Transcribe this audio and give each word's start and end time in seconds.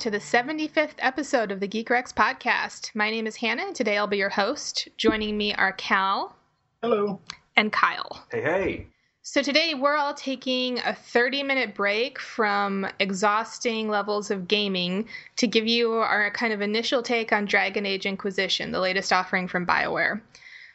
to 0.00 0.10
the 0.10 0.18
75th 0.18 0.94
episode 1.00 1.52
of 1.52 1.60
the 1.60 1.68
GeekRex 1.68 2.14
podcast. 2.14 2.94
My 2.94 3.10
name 3.10 3.26
is 3.26 3.36
Hannah, 3.36 3.66
and 3.66 3.76
today 3.76 3.98
I'll 3.98 4.06
be 4.06 4.16
your 4.16 4.30
host. 4.30 4.88
Joining 4.96 5.36
me 5.36 5.52
are 5.52 5.72
Cal. 5.72 6.34
Hello. 6.80 7.20
And 7.54 7.70
Kyle. 7.70 8.24
Hey, 8.30 8.40
hey. 8.40 8.86
So 9.20 9.42
today 9.42 9.74
we're 9.74 9.98
all 9.98 10.14
taking 10.14 10.78
a 10.78 10.94
30 10.94 11.42
minute 11.42 11.74
break 11.74 12.18
from 12.18 12.86
exhausting 12.98 13.90
levels 13.90 14.30
of 14.30 14.48
gaming 14.48 15.06
to 15.36 15.46
give 15.46 15.66
you 15.66 15.92
our 15.92 16.30
kind 16.30 16.54
of 16.54 16.62
initial 16.62 17.02
take 17.02 17.30
on 17.30 17.44
Dragon 17.44 17.84
Age 17.84 18.06
Inquisition, 18.06 18.72
the 18.72 18.80
latest 18.80 19.12
offering 19.12 19.48
from 19.48 19.66
BioWare. 19.66 20.22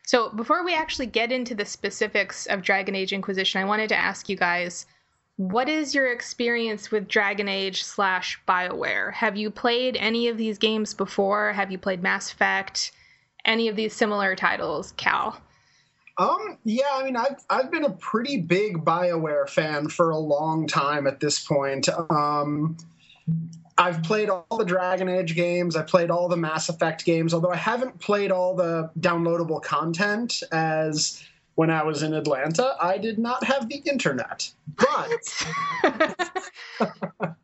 So 0.06 0.30
before 0.30 0.64
we 0.64 0.76
actually 0.76 1.08
get 1.08 1.32
into 1.32 1.56
the 1.56 1.66
specifics 1.66 2.46
of 2.46 2.62
Dragon 2.62 2.94
Age 2.94 3.12
Inquisition, 3.12 3.60
I 3.60 3.66
wanted 3.66 3.90
to 3.90 3.98
ask 3.98 4.30
you 4.30 4.38
guys 4.38 4.86
what 5.38 5.68
is 5.68 5.94
your 5.94 6.12
experience 6.12 6.92
with 6.92 7.08
Dragon 7.08 7.50
Age 7.50 7.84
slash 7.84 8.40
BioWare? 8.48 9.14
Have 9.14 9.36
you 9.36 9.50
played 9.52 9.98
any 9.98 10.28
of 10.28 10.38
these 10.38 10.58
games 10.58 10.94
before? 10.94 11.52
Have 11.52 11.72
you 11.72 11.78
played 11.78 12.02
Mass 12.02 12.32
Effect? 12.32 12.92
Any 13.44 13.68
of 13.68 13.76
these 13.76 13.94
similar 13.94 14.36
titles, 14.36 14.94
Cal? 14.98 15.40
Um, 16.18 16.58
yeah, 16.64 16.84
I 16.94 17.04
mean, 17.04 17.18
I've 17.18 17.44
I've 17.50 17.70
been 17.70 17.84
a 17.84 17.92
pretty 17.92 18.38
big 18.38 18.86
Bioware 18.86 19.50
fan 19.50 19.90
for 19.90 20.12
a 20.12 20.18
long 20.18 20.66
time 20.66 21.08
at 21.08 21.20
this 21.20 21.44
point. 21.44 21.90
Um, 22.10 22.78
I've 23.78 24.02
played 24.04 24.30
all 24.30 24.58
the 24.58 24.64
Dragon 24.64 25.10
Age 25.10 25.36
games. 25.36 25.76
I 25.76 25.82
played 25.82 26.10
all 26.10 26.30
the 26.30 26.38
Mass 26.38 26.70
Effect 26.70 27.04
games, 27.04 27.34
although 27.34 27.52
I 27.52 27.58
haven't 27.58 28.00
played 28.00 28.32
all 28.32 28.56
the 28.56 28.90
downloadable 29.02 29.62
content 29.62 30.42
as 30.54 31.22
when 31.56 31.70
I 31.70 31.84
was 31.84 32.04
in 32.04 32.14
Atlanta, 32.14 32.76
I 32.82 32.98
did 32.98 33.18
not 33.18 33.44
have 33.44 33.68
the 33.68 33.78
internet. 33.78 34.52
But 34.76 35.46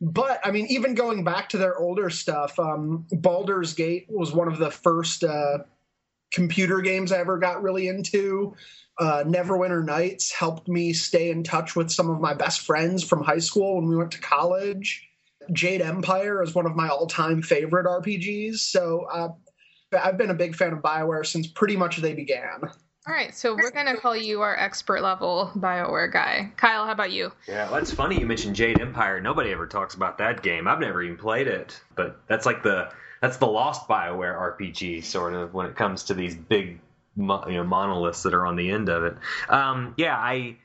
but 0.00 0.40
I 0.44 0.50
mean, 0.50 0.66
even 0.66 0.94
going 0.94 1.24
back 1.24 1.48
to 1.50 1.58
their 1.58 1.78
older 1.78 2.10
stuff, 2.10 2.58
um, 2.58 3.06
Baldur's 3.12 3.74
Gate 3.74 4.06
was 4.08 4.32
one 4.32 4.48
of 4.48 4.58
the 4.58 4.70
first 4.70 5.24
uh, 5.24 5.58
computer 6.32 6.80
games 6.80 7.12
I 7.12 7.18
ever 7.18 7.38
got 7.38 7.62
really 7.62 7.88
into. 7.88 8.54
Uh, 8.98 9.24
Neverwinter 9.24 9.84
Nights 9.84 10.32
helped 10.32 10.68
me 10.68 10.92
stay 10.92 11.30
in 11.30 11.42
touch 11.42 11.74
with 11.74 11.90
some 11.90 12.10
of 12.10 12.20
my 12.20 12.34
best 12.34 12.60
friends 12.60 13.02
from 13.02 13.22
high 13.22 13.38
school 13.38 13.76
when 13.76 13.88
we 13.88 13.96
went 13.96 14.10
to 14.12 14.20
college. 14.20 15.06
Jade 15.52 15.80
Empire 15.80 16.42
is 16.42 16.54
one 16.54 16.66
of 16.66 16.76
my 16.76 16.88
all-time 16.88 17.40
favorite 17.40 17.86
RPGs. 17.86 18.56
So 18.56 19.06
uh, 19.10 19.28
I've 19.98 20.18
been 20.18 20.30
a 20.30 20.34
big 20.34 20.54
fan 20.54 20.74
of 20.74 20.80
Bioware 20.80 21.24
since 21.24 21.46
pretty 21.46 21.76
much 21.76 21.96
they 21.96 22.12
began. 22.12 22.70
All 23.08 23.14
right, 23.14 23.34
so 23.34 23.54
we're 23.54 23.70
gonna 23.70 23.96
call 23.96 24.14
you 24.14 24.42
our 24.42 24.54
expert 24.54 25.00
level 25.00 25.50
Bioware 25.56 26.12
guy. 26.12 26.52
Kyle, 26.58 26.84
how 26.84 26.92
about 26.92 27.10
you? 27.10 27.32
Yeah, 27.48 27.64
well, 27.64 27.76
that's 27.76 27.92
funny 27.92 28.20
you 28.20 28.26
mentioned 28.26 28.56
Jade 28.56 28.78
Empire. 28.78 29.22
Nobody 29.22 29.52
ever 29.52 29.66
talks 29.66 29.94
about 29.94 30.18
that 30.18 30.42
game. 30.42 30.68
I've 30.68 30.80
never 30.80 31.02
even 31.02 31.16
played 31.16 31.48
it, 31.48 31.80
but 31.96 32.20
that's 32.26 32.44
like 32.44 32.62
the 32.62 32.92
that's 33.22 33.38
the 33.38 33.46
lost 33.46 33.88
Bioware 33.88 34.58
RPG 34.58 35.04
sort 35.04 35.32
of 35.32 35.54
when 35.54 35.64
it 35.66 35.76
comes 35.76 36.04
to 36.04 36.14
these 36.14 36.34
big 36.34 36.78
you 37.16 37.24
know 37.24 37.64
monoliths 37.64 38.24
that 38.24 38.34
are 38.34 38.46
on 38.46 38.56
the 38.56 38.70
end 38.70 38.90
of 38.90 39.04
it. 39.04 39.16
Um, 39.48 39.94
yeah, 39.96 40.16
I. 40.16 40.56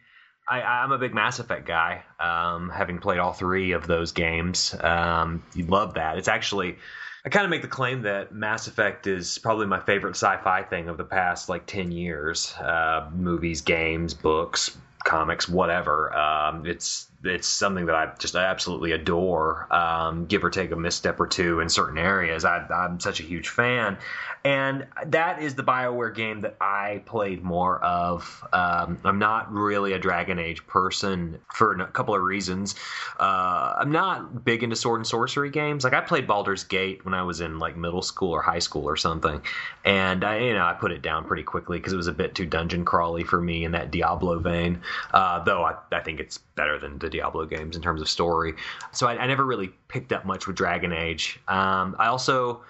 I, 0.48 0.83
am 0.83 0.92
a 0.92 0.99
big 0.99 1.11
Mass 1.11 1.39
Effect 1.39 1.65
guy, 1.65 2.04
um, 2.20 2.70
having 2.70 2.99
played 2.99 3.17
all 3.17 3.33
three 3.33 3.71
of 3.71 3.88
those 3.88 4.11
games. 4.11 4.76
Um, 4.80 5.42
you 5.55 5.65
love 5.65 5.95
that. 5.95 6.20
It's 6.20 6.27
actually 6.27 6.77
I 7.25 7.30
kind 7.30 7.43
of 7.43 7.49
make 7.49 7.63
the 7.63 7.67
claim 7.67 8.03
that 8.03 8.33
Mass 8.33 8.67
Effect 8.67 9.08
is 9.08 9.39
probably 9.39 9.65
my 9.65 9.80
favorite 9.80 10.11
sci-fi 10.11 10.61
thing 10.61 10.89
of 10.89 10.97
the 10.97 11.03
past 11.03 11.49
like 11.49 11.65
ten 11.65 11.91
years. 11.91 12.53
Uh, 12.53 13.09
movies, 13.11 13.61
games, 13.61 14.13
books, 14.13 14.77
comics, 15.03 15.49
whatever. 15.49 16.15
Um, 16.15 16.67
it's 16.67 17.08
it's 17.27 17.47
something 17.47 17.87
that 17.87 17.95
I 17.95 18.11
just 18.19 18.36
absolutely 18.36 18.91
adore. 18.91 19.73
Um, 19.73 20.25
give 20.25 20.43
or 20.43 20.49
take 20.49 20.71
a 20.71 20.75
misstep 20.75 21.19
or 21.19 21.27
two 21.27 21.59
in 21.59 21.69
certain 21.69 21.97
areas, 21.97 22.45
I, 22.45 22.65
I'm 22.73 22.99
such 22.99 23.19
a 23.19 23.23
huge 23.23 23.49
fan, 23.49 23.97
and 24.43 24.87
that 25.08 25.41
is 25.41 25.55
the 25.55 25.64
Bioware 25.64 26.14
game 26.14 26.41
that 26.41 26.55
I 26.61 27.02
played 27.05 27.43
more 27.43 27.83
of. 27.83 28.43
Um, 28.53 28.99
I'm 29.03 29.19
not 29.19 29.52
really 29.52 29.93
a 29.93 29.99
Dragon 29.99 30.39
Age 30.39 30.65
person 30.67 31.39
for 31.53 31.73
a 31.73 31.87
couple 31.87 32.15
of 32.15 32.21
reasons. 32.21 32.75
Uh, 33.19 33.75
I'm 33.80 33.91
not 33.91 34.45
big 34.45 34.64
into 34.64 34.75
sword 34.75 34.99
and 34.99 35.08
sorcery 35.08 35.49
games. 35.49 35.83
Like 35.83 35.93
I 35.93 36.02
played 36.02 36.27
Baldur's 36.27 36.64
Gate 36.64 37.03
when 37.05 37.14
I 37.14 37.23
was 37.23 37.41
in 37.41 37.59
like 37.59 37.75
middle 37.75 38.02
school 38.02 38.31
or 38.31 38.41
high 38.41 38.59
school 38.59 38.87
or 38.87 38.97
something, 38.97 39.41
and 39.83 40.23
I, 40.23 40.39
you 40.39 40.53
know, 40.53 40.65
I 40.65 40.73
put 40.73 40.91
it 40.91 41.02
down 41.02 41.25
pretty 41.25 41.43
quickly 41.43 41.77
because 41.77 41.93
it 41.93 41.97
was 41.97 42.08
a 42.08 42.14
bit 42.14 42.35
too 42.35 42.45
dungeon 42.45 42.85
crawly 42.85 43.23
for 43.23 43.41
me 43.41 43.64
in 43.65 43.71
that 43.71 43.91
Diablo 43.91 44.39
vein. 44.39 44.81
Uh, 45.14 45.43
though 45.43 45.64
I, 45.64 45.75
I 45.91 46.02
think 46.02 46.19
it's 46.19 46.37
better 46.37 46.80
than 46.80 46.97
the 46.99 47.09
Diablo 47.15 47.45
games 47.45 47.76
in 47.76 47.81
terms 47.81 48.02
of 48.02 48.09
story. 48.09 48.55
So 48.92 49.08
I, 49.08 49.17
I 49.17 49.27
never 49.27 49.45
really 49.45 49.70
picked 49.87 50.11
up 50.11 50.26
much 50.26 50.48
with 50.48 50.55
Dragon 50.55 50.92
Age. 50.92 51.39
Um, 51.48 51.95
I 51.98 52.08
also 52.08 52.64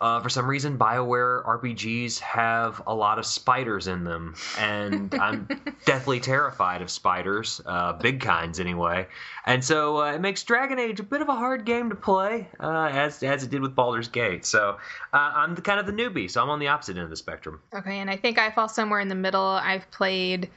uh, 0.00 0.18
for 0.20 0.30
some 0.30 0.48
reason, 0.48 0.78
BioWare 0.78 1.44
RPGs 1.44 2.20
have 2.20 2.82
a 2.86 2.94
lot 2.94 3.18
of 3.18 3.26
spiders 3.26 3.86
in 3.86 4.04
them, 4.04 4.34
and 4.58 5.14
I'm 5.20 5.46
deathly 5.84 6.20
terrified 6.20 6.80
of 6.80 6.90
spiders, 6.90 7.60
uh, 7.66 7.92
big 7.92 8.20
kinds 8.20 8.60
anyway. 8.60 9.08
And 9.44 9.62
so 9.62 10.02
uh, 10.02 10.14
it 10.14 10.20
makes 10.20 10.42
Dragon 10.42 10.78
Age 10.78 11.00
a 11.00 11.02
bit 11.02 11.20
of 11.20 11.28
a 11.28 11.34
hard 11.34 11.66
game 11.66 11.90
to 11.90 11.96
play, 11.96 12.48
uh, 12.58 12.88
as 12.90 13.22
as 13.22 13.44
it 13.44 13.50
did 13.50 13.60
with 13.60 13.74
Baldur's 13.74 14.08
Gate. 14.08 14.46
So 14.46 14.78
uh, 15.12 15.16
I'm 15.16 15.54
the 15.54 15.62
kind 15.62 15.78
of 15.78 15.86
the 15.86 15.92
newbie, 15.92 16.30
so 16.30 16.42
I'm 16.42 16.48
on 16.48 16.60
the 16.60 16.68
opposite 16.68 16.96
end 16.96 17.04
of 17.04 17.10
the 17.10 17.16
spectrum. 17.16 17.60
Okay, 17.74 17.98
and 17.98 18.08
I 18.08 18.16
think 18.16 18.38
I 18.38 18.50
fall 18.50 18.68
somewhere 18.68 19.00
in 19.00 19.08
the 19.08 19.14
middle. 19.14 19.42
I've 19.42 19.90
played 19.90 20.48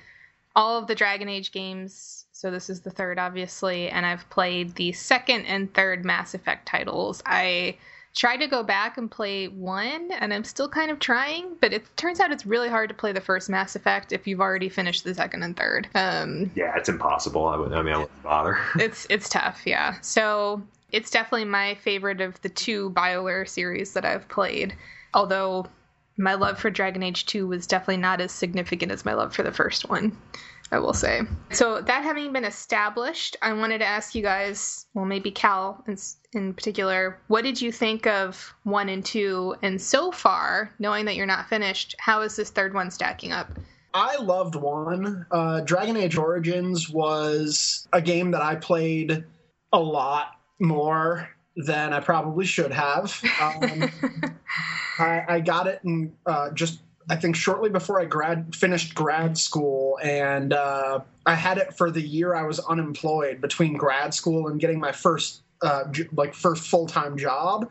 all 0.56 0.78
of 0.78 0.88
the 0.88 0.96
Dragon 0.96 1.28
Age 1.28 1.52
games. 1.52 2.23
So 2.44 2.52
this 2.52 2.70
is 2.70 2.82
the 2.82 2.90
third, 2.90 3.20
obviously, 3.20 3.88
and 3.88 4.06
I've 4.06 4.30
played 4.30 4.76
the 4.76 4.92
second 4.92 5.46
and 5.46 5.74
third 5.74 6.04
Mass 6.04 6.34
Effect 6.34 6.68
titles. 6.68 7.24
I 7.26 7.78
tried 8.14 8.40
to 8.40 8.48
go 8.48 8.64
back 8.64 8.98
and 8.98 9.10
play 9.10 9.48
one, 9.48 10.12
and 10.12 10.34
I'm 10.34 10.44
still 10.44 10.68
kind 10.68 10.92
of 10.92 11.00
trying, 11.00 11.56
but 11.62 11.72
it 11.72 11.86
turns 11.96 12.20
out 12.20 12.34
it's 12.34 12.46
really 12.46 12.68
hard 12.68 12.90
to 12.90 12.96
play 12.96 13.14
the 13.14 13.22
first 13.22 13.50
Mass 13.50 13.78
Effect 13.78 14.12
if 14.12 14.28
you've 14.28 14.42
already 14.42 14.68
finished 14.68 15.06
the 15.06 15.16
second 15.16 15.42
and 15.44 15.56
third. 15.56 15.88
Um, 15.96 16.52
yeah, 16.54 16.74
it's 16.76 16.90
impossible. 16.90 17.48
I, 17.48 17.56
would, 17.56 17.72
I 17.72 17.82
mean, 17.82 17.94
I 17.94 17.98
wouldn't 18.00 18.24
bother. 18.24 18.58
it's 18.76 19.08
it's 19.10 19.30
tough, 19.30 19.62
yeah. 19.66 19.96
So 20.02 20.62
it's 20.92 21.10
definitely 21.10 21.46
my 21.46 21.76
favorite 21.76 22.20
of 22.20 22.42
the 22.42 22.50
two 22.50 22.90
Bioware 22.90 23.48
series 23.48 23.94
that 23.94 24.04
I've 24.04 24.28
played. 24.28 24.76
Although 25.14 25.68
my 26.18 26.34
love 26.34 26.60
for 26.60 26.70
Dragon 26.70 27.04
Age 27.04 27.26
2 27.26 27.48
was 27.48 27.66
definitely 27.66 27.98
not 27.98 28.20
as 28.20 28.34
significant 28.34 28.92
as 28.92 29.06
my 29.06 29.14
love 29.14 29.34
for 29.34 29.44
the 29.44 29.52
first 29.54 29.88
one. 29.88 30.18
I 30.74 30.80
will 30.80 30.94
say. 30.94 31.22
So 31.52 31.82
that 31.82 32.04
having 32.04 32.34
been 32.34 32.46
established, 32.46 33.38
I 33.44 33.54
wanted 33.54 33.78
to 33.78 33.86
ask 33.86 34.16
you 34.16 34.24
guys, 34.24 34.88
well, 34.96 35.06
maybe 35.06 35.30
Cal 35.30 35.84
in, 35.88 35.98
in 36.34 36.56
particular, 36.56 37.20
what 37.28 37.44
did 37.44 37.62
you 37.62 37.72
think 37.72 38.08
of 38.08 38.52
one 38.64 38.90
and 38.90 39.06
two? 39.06 39.56
And 39.62 39.80
so 39.80 40.12
far, 40.12 40.74
knowing 40.80 41.06
that 41.06 41.16
you're 41.16 41.28
not 41.28 41.48
finished, 41.48 41.96
how 42.00 42.22
is 42.22 42.36
this 42.36 42.50
third 42.50 42.74
one 42.74 42.90
stacking 42.90 43.32
up? 43.32 43.52
I 43.94 44.18
loved 44.18 44.56
one. 44.56 45.28
Uh, 45.30 45.62
Dragon 45.62 45.96
Age 45.96 46.18
Origins 46.18 46.90
was 46.90 47.88
a 47.94 48.02
game 48.02 48.32
that 48.32 48.42
I 48.42 48.56
played 48.56 49.24
a 49.72 49.80
lot 49.80 50.32
more 50.60 51.30
than 51.56 51.94
I 51.94 52.00
probably 52.00 52.46
should 52.46 52.72
have. 52.72 53.22
Um, 53.40 53.92
I, 55.00 55.24
I, 55.28 55.40
got 55.40 55.68
it 55.68 55.84
and 55.84 56.14
uh, 56.26 56.52
just 56.52 56.82
I 57.10 57.16
think 57.16 57.36
shortly 57.36 57.70
before 57.70 58.00
I 58.00 58.06
grad 58.06 58.56
finished 58.56 58.96
grad 58.96 59.38
school, 59.38 60.00
and 60.02 60.54
uh, 60.54 61.02
I 61.26 61.36
had 61.36 61.58
it 61.58 61.74
for 61.74 61.92
the 61.92 62.02
year 62.02 62.36
I 62.36 62.44
was 62.44 62.60
unemployed 62.60 63.42
between 63.42 63.74
grad 63.78 64.14
school 64.14 64.48
and 64.48 64.60
getting 64.60 64.80
my 64.80 64.92
first 64.92 65.42
uh, 65.62 65.86
j- 65.92 66.08
like 66.14 66.34
first 66.34 66.68
full 66.68 66.88
time 66.88 67.18
job. 67.18 67.70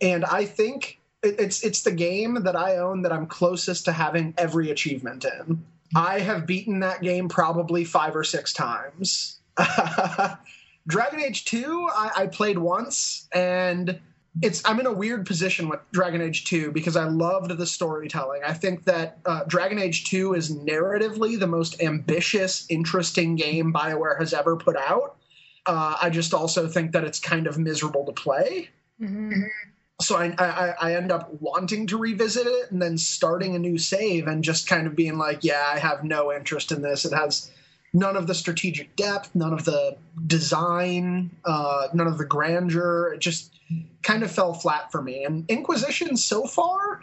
And 0.00 0.24
I 0.24 0.44
think 0.44 0.98
it, 1.22 1.36
it's 1.38 1.64
it's 1.64 1.82
the 1.82 1.92
game 1.92 2.42
that 2.42 2.56
I 2.56 2.76
own 2.76 3.02
that 3.02 3.12
I'm 3.12 3.26
closest 3.26 3.84
to 3.86 3.92
having 3.92 4.34
every 4.38 4.70
achievement 4.70 5.24
in. 5.24 5.64
I 5.94 6.20
have 6.20 6.46
beaten 6.46 6.80
that 6.80 7.02
game 7.02 7.28
probably 7.28 7.84
five 7.84 8.14
or 8.14 8.24
six 8.24 8.52
times. 8.52 9.40
Dragon 10.86 11.20
Age 11.20 11.44
2, 11.44 11.88
I, 11.92 12.10
I 12.16 12.26
played 12.26 12.58
once 12.58 13.28
and 13.32 14.00
it's 14.42 14.62
I'm 14.64 14.78
in 14.80 14.86
a 14.86 14.92
weird 14.92 15.26
position 15.26 15.68
with 15.68 15.80
Dragon 15.92 16.20
Age 16.20 16.44
2 16.44 16.70
because 16.72 16.96
I 16.96 17.04
loved 17.04 17.56
the 17.56 17.66
storytelling. 17.66 18.42
I 18.46 18.52
think 18.52 18.84
that 18.84 19.18
uh, 19.26 19.44
Dragon 19.44 19.78
Age 19.78 20.04
2 20.04 20.34
is 20.34 20.54
narratively 20.54 21.38
the 21.38 21.46
most 21.46 21.82
ambitious, 21.82 22.64
interesting 22.68 23.34
game 23.36 23.72
BioWare 23.72 24.18
has 24.18 24.32
ever 24.32 24.56
put 24.56 24.76
out. 24.76 25.16
Uh, 25.66 25.96
I 26.00 26.10
just 26.10 26.32
also 26.32 26.68
think 26.68 26.92
that 26.92 27.04
it's 27.04 27.18
kind 27.18 27.46
of 27.46 27.58
miserable 27.58 28.06
to 28.06 28.12
play. 28.12 28.70
Mm-hmm. 29.00 29.42
So 30.00 30.16
I, 30.16 30.34
I, 30.38 30.74
I 30.80 30.94
end 30.94 31.12
up 31.12 31.30
wanting 31.40 31.86
to 31.88 31.98
revisit 31.98 32.46
it 32.46 32.70
and 32.70 32.80
then 32.80 32.96
starting 32.96 33.54
a 33.54 33.58
new 33.58 33.76
save 33.76 34.28
and 34.28 34.42
just 34.42 34.66
kind 34.66 34.86
of 34.86 34.96
being 34.96 35.18
like, 35.18 35.44
yeah, 35.44 35.70
I 35.74 35.78
have 35.78 36.04
no 36.04 36.32
interest 36.32 36.72
in 36.72 36.80
this. 36.80 37.04
It 37.04 37.12
has 37.12 37.50
none 37.92 38.16
of 38.16 38.26
the 38.26 38.34
strategic 38.34 38.94
depth, 38.96 39.34
none 39.34 39.52
of 39.52 39.64
the 39.64 39.96
design, 40.26 41.30
uh, 41.44 41.88
none 41.92 42.06
of 42.06 42.18
the 42.18 42.24
grandeur. 42.24 43.12
It 43.14 43.20
just 43.20 43.52
kind 44.02 44.22
of 44.22 44.30
fell 44.30 44.54
flat 44.54 44.92
for 44.92 45.02
me. 45.02 45.24
And 45.24 45.44
Inquisition 45.50 46.16
so 46.16 46.46
far 46.46 47.02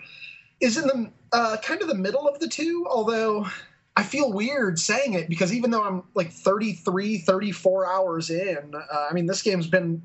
is 0.60 0.78
in 0.78 0.88
the 0.88 1.12
uh, 1.34 1.57
kind 1.57 1.81
of 1.81 1.88
the 1.88 1.95
middle 1.95 2.28
of 2.28 2.39
the 2.39 2.48
two, 2.48 2.88
although 2.89 3.48
I 3.95 4.04
feel 4.04 4.31
weird 4.31 4.80
saying 4.80 5.13
it 5.13 5.30
because 5.30 5.54
even 5.54 5.72
though 5.72 5.84
I'm 5.84 6.04
like 6.13 6.31
33, 6.31 7.19
34 7.19 7.92
hours 7.92 8.30
in, 8.30 8.74
uh, 8.75 9.07
I 9.10 9.13
mean, 9.13 9.25
this 9.25 9.42
game's 9.42 9.68
been 9.68 10.01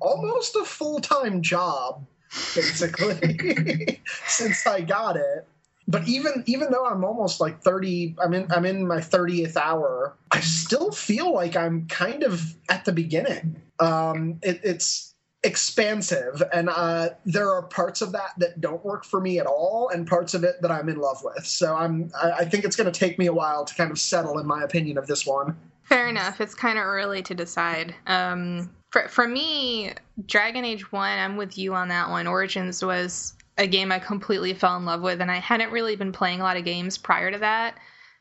almost 0.00 0.56
a 0.56 0.64
full 0.64 1.00
time 1.00 1.42
job, 1.42 2.06
basically, 2.54 4.00
since 4.26 4.66
I 4.66 4.80
got 4.80 5.16
it. 5.16 5.46
But 5.88 6.06
even 6.08 6.44
even 6.46 6.70
though 6.70 6.86
I'm 6.86 7.04
almost 7.04 7.40
like 7.40 7.60
30, 7.60 8.16
I'm 8.22 8.34
in 8.34 8.50
I'm 8.52 8.64
in 8.64 8.86
my 8.86 8.98
30th 8.98 9.56
hour, 9.56 10.16
I 10.30 10.40
still 10.40 10.92
feel 10.92 11.34
like 11.34 11.56
I'm 11.56 11.86
kind 11.88 12.22
of 12.22 12.54
at 12.68 12.84
the 12.84 12.92
beginning. 12.92 13.60
Um, 13.80 14.38
it, 14.42 14.60
it's 14.62 15.12
expansive 15.44 16.42
and 16.52 16.68
uh, 16.68 17.10
there 17.24 17.50
are 17.50 17.62
parts 17.62 18.00
of 18.00 18.12
that 18.12 18.30
that 18.38 18.60
don't 18.60 18.84
work 18.84 19.04
for 19.04 19.20
me 19.20 19.40
at 19.40 19.46
all 19.46 19.90
and 19.92 20.06
parts 20.06 20.34
of 20.34 20.44
it 20.44 20.62
that 20.62 20.70
i'm 20.70 20.88
in 20.88 20.96
love 20.96 21.18
with. 21.24 21.44
So 21.44 21.74
i'm 21.74 22.12
i, 22.22 22.30
I 22.30 22.44
think 22.44 22.64
it's 22.64 22.76
going 22.76 22.90
to 22.90 22.96
take 22.96 23.18
me 23.18 23.26
a 23.26 23.32
while 23.32 23.64
to 23.64 23.74
kind 23.74 23.90
of 23.90 23.98
settle 23.98 24.38
in 24.38 24.46
my 24.46 24.62
opinion 24.62 24.98
of 24.98 25.06
this 25.08 25.26
one. 25.26 25.56
Fair 25.82 26.08
enough. 26.08 26.40
It's 26.40 26.54
kind 26.54 26.78
of 26.78 26.84
early 26.84 27.22
to 27.24 27.34
decide. 27.34 27.94
Um, 28.06 28.70
for, 28.92 29.08
for 29.08 29.26
me 29.26 29.92
dragon 30.26 30.64
age 30.64 30.92
1 30.92 31.18
i'm 31.18 31.36
with 31.36 31.58
you 31.58 31.74
on 31.74 31.88
that 31.88 32.08
one. 32.08 32.28
Origins 32.28 32.84
was 32.84 33.34
a 33.58 33.66
game 33.66 33.92
i 33.92 33.98
completely 33.98 34.54
fell 34.54 34.76
in 34.76 34.84
love 34.84 35.02
with 35.02 35.20
and 35.20 35.30
i 35.30 35.38
hadn't 35.38 35.72
really 35.72 35.96
been 35.96 36.12
playing 36.12 36.40
a 36.40 36.44
lot 36.44 36.56
of 36.56 36.64
games 36.64 36.98
prior 36.98 37.30
to 37.30 37.38
that 37.38 37.76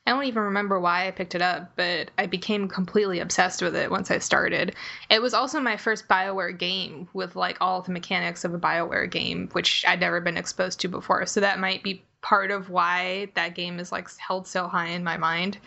I 0.05 0.11
don't 0.11 0.23
even 0.23 0.41
remember 0.41 0.79
why 0.79 1.07
I 1.07 1.11
picked 1.11 1.35
it 1.35 1.43
up, 1.43 1.73
but 1.75 2.09
I 2.17 2.25
became 2.25 2.67
completely 2.67 3.19
obsessed 3.19 3.61
with 3.61 3.75
it 3.75 3.91
once 3.91 4.09
I 4.09 4.17
started. 4.17 4.75
It 5.11 5.21
was 5.21 5.35
also 5.35 5.59
my 5.59 5.77
first 5.77 6.07
BioWare 6.07 6.57
game 6.57 7.07
with 7.13 7.35
like 7.35 7.57
all 7.61 7.83
the 7.83 7.91
mechanics 7.91 8.43
of 8.43 8.53
a 8.53 8.59
BioWare 8.59 9.09
game, 9.09 9.49
which 9.51 9.85
I'd 9.87 9.99
never 9.99 10.19
been 10.19 10.37
exposed 10.37 10.79
to 10.79 10.87
before. 10.87 11.27
So 11.27 11.39
that 11.41 11.59
might 11.59 11.83
be 11.83 12.03
part 12.21 12.49
of 12.49 12.71
why 12.71 13.29
that 13.35 13.53
game 13.53 13.79
is 13.79 13.91
like 13.91 14.09
held 14.17 14.47
so 14.47 14.67
high 14.67 14.89
in 14.89 15.03
my 15.03 15.17
mind. 15.17 15.59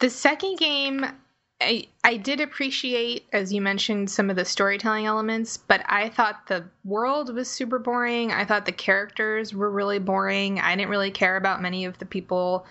The 0.00 0.10
second 0.10 0.58
game 0.58 1.06
I 1.60 1.88
I 2.04 2.16
did 2.16 2.40
appreciate, 2.40 3.26
as 3.32 3.52
you 3.52 3.60
mentioned, 3.60 4.10
some 4.10 4.30
of 4.30 4.36
the 4.36 4.44
storytelling 4.44 5.06
elements, 5.06 5.56
but 5.56 5.82
I 5.86 6.08
thought 6.08 6.46
the 6.46 6.64
world 6.84 7.34
was 7.34 7.50
super 7.50 7.78
boring. 7.78 8.32
I 8.32 8.44
thought 8.44 8.64
the 8.64 8.72
characters 8.72 9.52
were 9.52 9.70
really 9.70 9.98
boring. 9.98 10.60
I 10.60 10.76
didn't 10.76 10.90
really 10.90 11.10
care 11.10 11.36
about 11.36 11.60
many 11.60 11.84
of 11.84 11.98
the 11.98 12.06
people 12.06 12.64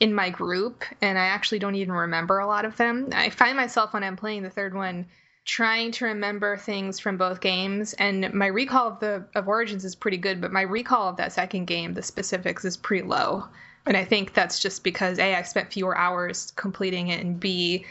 in 0.00 0.14
my 0.14 0.30
group, 0.30 0.84
and 1.02 1.18
I 1.18 1.26
actually 1.26 1.58
don't 1.58 1.74
even 1.74 1.92
remember 1.92 2.38
a 2.38 2.46
lot 2.46 2.64
of 2.64 2.76
them. 2.76 3.08
I 3.12 3.30
find 3.30 3.56
myself 3.56 3.92
when 3.92 4.04
I'm 4.04 4.16
playing 4.16 4.44
the 4.44 4.50
third 4.50 4.74
one 4.74 5.06
trying 5.44 5.90
to 5.92 6.04
remember 6.04 6.56
things 6.56 7.00
from 7.00 7.16
both 7.16 7.40
games, 7.40 7.94
and 7.94 8.32
my 8.32 8.46
recall 8.46 8.88
of 8.88 9.00
the 9.00 9.24
of 9.34 9.48
Origins 9.48 9.84
is 9.84 9.96
pretty 9.96 10.18
good, 10.18 10.40
but 10.40 10.52
my 10.52 10.62
recall 10.62 11.08
of 11.08 11.16
that 11.16 11.32
second 11.32 11.64
game, 11.64 11.94
the 11.94 12.02
specifics, 12.02 12.64
is 12.64 12.76
pretty 12.76 13.06
low. 13.06 13.48
And 13.86 13.96
I 13.96 14.04
think 14.04 14.34
that's 14.34 14.60
just 14.60 14.84
because 14.84 15.18
a 15.18 15.34
I 15.34 15.42
spent 15.42 15.72
fewer 15.72 15.96
hours 15.96 16.52
completing 16.54 17.08
it, 17.08 17.20
and 17.24 17.40
b 17.40 17.84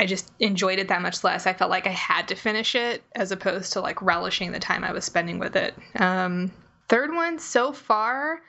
I 0.00 0.06
just 0.06 0.32
enjoyed 0.40 0.78
it 0.78 0.88
that 0.88 1.02
much 1.02 1.22
less. 1.22 1.46
I 1.46 1.52
felt 1.52 1.70
like 1.70 1.86
I 1.86 1.90
had 1.90 2.26
to 2.28 2.34
finish 2.34 2.74
it 2.74 3.04
as 3.14 3.30
opposed 3.30 3.74
to 3.74 3.80
like 3.80 4.00
relishing 4.00 4.50
the 4.50 4.58
time 4.58 4.82
I 4.82 4.92
was 4.92 5.04
spending 5.04 5.38
with 5.38 5.54
it. 5.56 5.74
Um, 5.96 6.50
third 6.88 7.12
one 7.12 7.38
so 7.38 7.72
far 7.72 8.40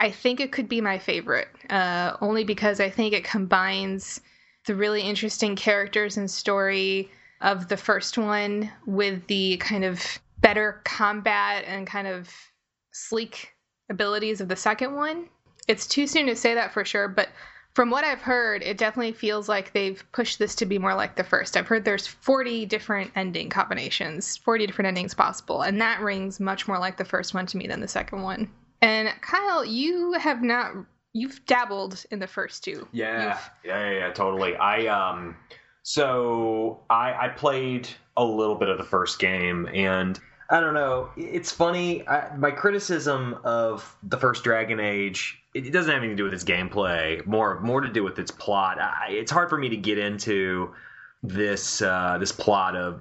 I 0.00 0.10
think 0.10 0.40
it 0.40 0.50
could 0.50 0.68
be 0.68 0.80
my 0.80 0.98
favorite, 0.98 1.48
uh, 1.68 2.16
only 2.22 2.42
because 2.42 2.80
I 2.80 2.88
think 2.88 3.12
it 3.12 3.22
combines 3.22 4.22
the 4.66 4.74
really 4.74 5.02
interesting 5.02 5.54
characters 5.56 6.16
and 6.16 6.30
story 6.30 7.10
of 7.42 7.68
the 7.68 7.76
first 7.76 8.16
one 8.16 8.70
with 8.86 9.26
the 9.26 9.58
kind 9.58 9.84
of 9.84 10.02
better 10.38 10.80
combat 10.84 11.64
and 11.66 11.86
kind 11.86 12.08
of 12.08 12.30
sleek 12.92 13.54
abilities 13.90 14.40
of 14.40 14.48
the 14.48 14.56
second 14.56 14.94
one. 14.94 15.28
It's 15.68 15.86
too 15.86 16.06
soon 16.06 16.26
to 16.26 16.36
say 16.36 16.54
that 16.54 16.72
for 16.72 16.84
sure, 16.84 17.06
but 17.06 17.28
from 17.74 17.90
what 17.90 18.04
I've 18.04 18.20
heard, 18.20 18.62
it 18.62 18.78
definitely 18.78 19.12
feels 19.12 19.48
like 19.48 19.72
they've 19.72 20.02
pushed 20.12 20.38
this 20.38 20.54
to 20.56 20.66
be 20.66 20.78
more 20.78 20.94
like 20.94 21.16
the 21.16 21.24
first. 21.24 21.56
I've 21.56 21.68
heard 21.68 21.84
there's 21.84 22.06
40 22.06 22.66
different 22.66 23.12
ending 23.14 23.48
combinations, 23.48 24.36
40 24.36 24.66
different 24.66 24.88
endings 24.88 25.14
possible, 25.14 25.62
and 25.62 25.80
that 25.80 26.00
rings 26.00 26.40
much 26.40 26.66
more 26.66 26.78
like 26.78 26.96
the 26.96 27.04
first 27.04 27.32
one 27.32 27.46
to 27.46 27.56
me 27.56 27.66
than 27.66 27.80
the 27.80 27.88
second 27.88 28.22
one. 28.22 28.50
And 28.82 29.08
Kyle, 29.20 29.64
you 29.64 30.12
have 30.12 30.42
not 30.42 30.72
you've 31.12 31.44
dabbled 31.46 32.04
in 32.10 32.18
the 32.18 32.26
first 32.26 32.64
two. 32.64 32.88
Yeah, 32.92 33.38
yeah, 33.64 33.90
yeah, 33.90 33.98
yeah, 33.98 34.12
totally. 34.12 34.56
I 34.56 34.86
um 34.86 35.36
so 35.82 36.80
I 36.88 37.26
I 37.26 37.28
played 37.28 37.88
a 38.16 38.24
little 38.24 38.56
bit 38.56 38.68
of 38.68 38.78
the 38.78 38.84
first 38.84 39.18
game 39.18 39.68
and 39.72 40.18
I 40.50 40.58
don't 40.58 40.74
know. 40.74 41.10
It's 41.16 41.52
funny. 41.52 42.06
I, 42.08 42.34
my 42.36 42.50
criticism 42.50 43.38
of 43.44 43.96
the 44.02 44.16
first 44.16 44.42
Dragon 44.42 44.80
Age 44.80 45.39
it, 45.54 45.72
doesn't 45.72 45.92
have 45.92 46.02
anything 46.02 46.16
to 46.16 46.20
do 46.20 46.24
with 46.24 46.34
its 46.34 46.44
gameplay. 46.44 47.24
More 47.26 47.60
more 47.60 47.80
to 47.80 47.88
do 47.88 48.02
with 48.04 48.18
its 48.18 48.30
plot. 48.30 48.80
I, 48.80 49.10
it's 49.10 49.30
hard 49.30 49.50
for 49.50 49.58
me 49.58 49.70
to 49.70 49.76
get 49.76 49.98
into 49.98 50.74
this 51.22 51.82
uh, 51.82 52.18
this 52.18 52.32
plot 52.32 52.76
of 52.76 53.00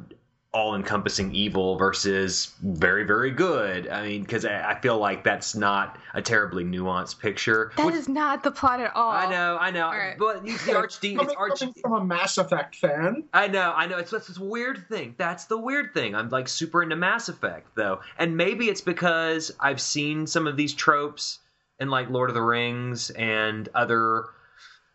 all 0.51 0.75
encompassing 0.75 1.33
evil 1.35 1.75
versus 1.77 2.55
very 2.63 3.03
very 3.03 3.29
good. 3.29 3.87
I 3.87 4.07
mean 4.07 4.23
because 4.23 4.45
I, 4.45 4.79
feel 4.81 4.97
like 4.97 5.23
that's 5.23 5.53
not 5.53 5.99
a 6.15 6.23
terribly 6.23 6.63
nuanced 6.63 7.19
picture. 7.19 7.71
That 7.77 7.85
which, 7.85 7.93
is 7.93 8.09
not 8.09 8.41
the 8.41 8.49
plot 8.49 8.79
at 8.79 8.95
all. 8.95 9.11
I 9.11 9.29
know 9.29 9.59
i 9.61 9.69
know. 9.69 9.89
Right. 9.89 10.17
but 10.17 10.43
the 10.43 10.49
archdemon 10.53 11.17
coming, 11.17 11.35
arch- 11.37 11.59
coming 11.59 11.75
from 11.79 11.93
a 11.93 12.03
mass 12.03 12.39
effect 12.39 12.77
fan. 12.77 13.25
I 13.31 13.47
know 13.47 13.71
i 13.75 13.85
know. 13.85 13.99
It's, 13.99 14.11
it's 14.11 14.27
this 14.27 14.39
weird 14.39 14.87
thing. 14.89 15.13
That's 15.19 15.45
the 15.45 15.57
weird 15.57 15.93
thing. 15.93 16.15
I'm 16.15 16.29
like 16.29 16.47
super 16.47 16.81
into 16.81 16.95
mass 16.95 17.29
effect 17.29 17.75
though. 17.75 17.99
And 18.17 18.35
maybe 18.35 18.69
it's 18.69 18.81
because 18.81 19.51
i've 19.59 19.79
seen 19.79 20.25
some 20.25 20.47
of 20.47 20.57
these 20.57 20.73
tropes 20.73 21.37
in 21.79 21.89
like 21.89 22.09
lord 22.09 22.29
of 22.29 22.33
the 22.33 22.41
rings 22.41 23.09
and 23.11 23.69
other 23.73 24.25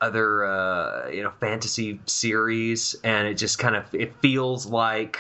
other 0.01 0.45
uh, 0.45 1.09
you 1.09 1.23
know 1.23 1.33
fantasy 1.41 2.01
series 2.07 2.95
and 3.05 3.27
it 3.27 3.35
just 3.35 3.59
kind 3.59 3.75
of 3.75 3.85
it 3.95 4.15
feels 4.21 4.67
like 4.67 5.19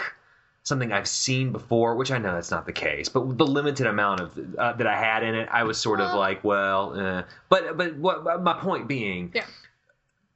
something 0.64 0.93
I've 0.93 1.06
seen 1.06 1.52
before, 1.52 1.94
which 1.94 2.11
I 2.11 2.19
know 2.19 2.32
that's 2.32 2.50
not 2.50 2.66
the 2.66 2.72
case, 2.72 3.08
but 3.08 3.38
the 3.38 3.46
limited 3.46 3.87
amount 3.87 4.20
of 4.20 4.38
uh, 4.58 4.72
that 4.72 4.87
I 4.87 4.96
had 4.99 5.22
in 5.22 5.34
it, 5.34 5.49
I 5.52 5.62
was 5.62 5.78
sort 5.78 6.00
of 6.00 6.14
like, 6.14 6.43
well, 6.43 6.98
uh, 6.98 7.22
but 7.50 7.77
but 7.77 7.96
what 7.96 8.43
my 8.43 8.55
point 8.55 8.89
being, 8.89 9.31
yeah. 9.34 9.44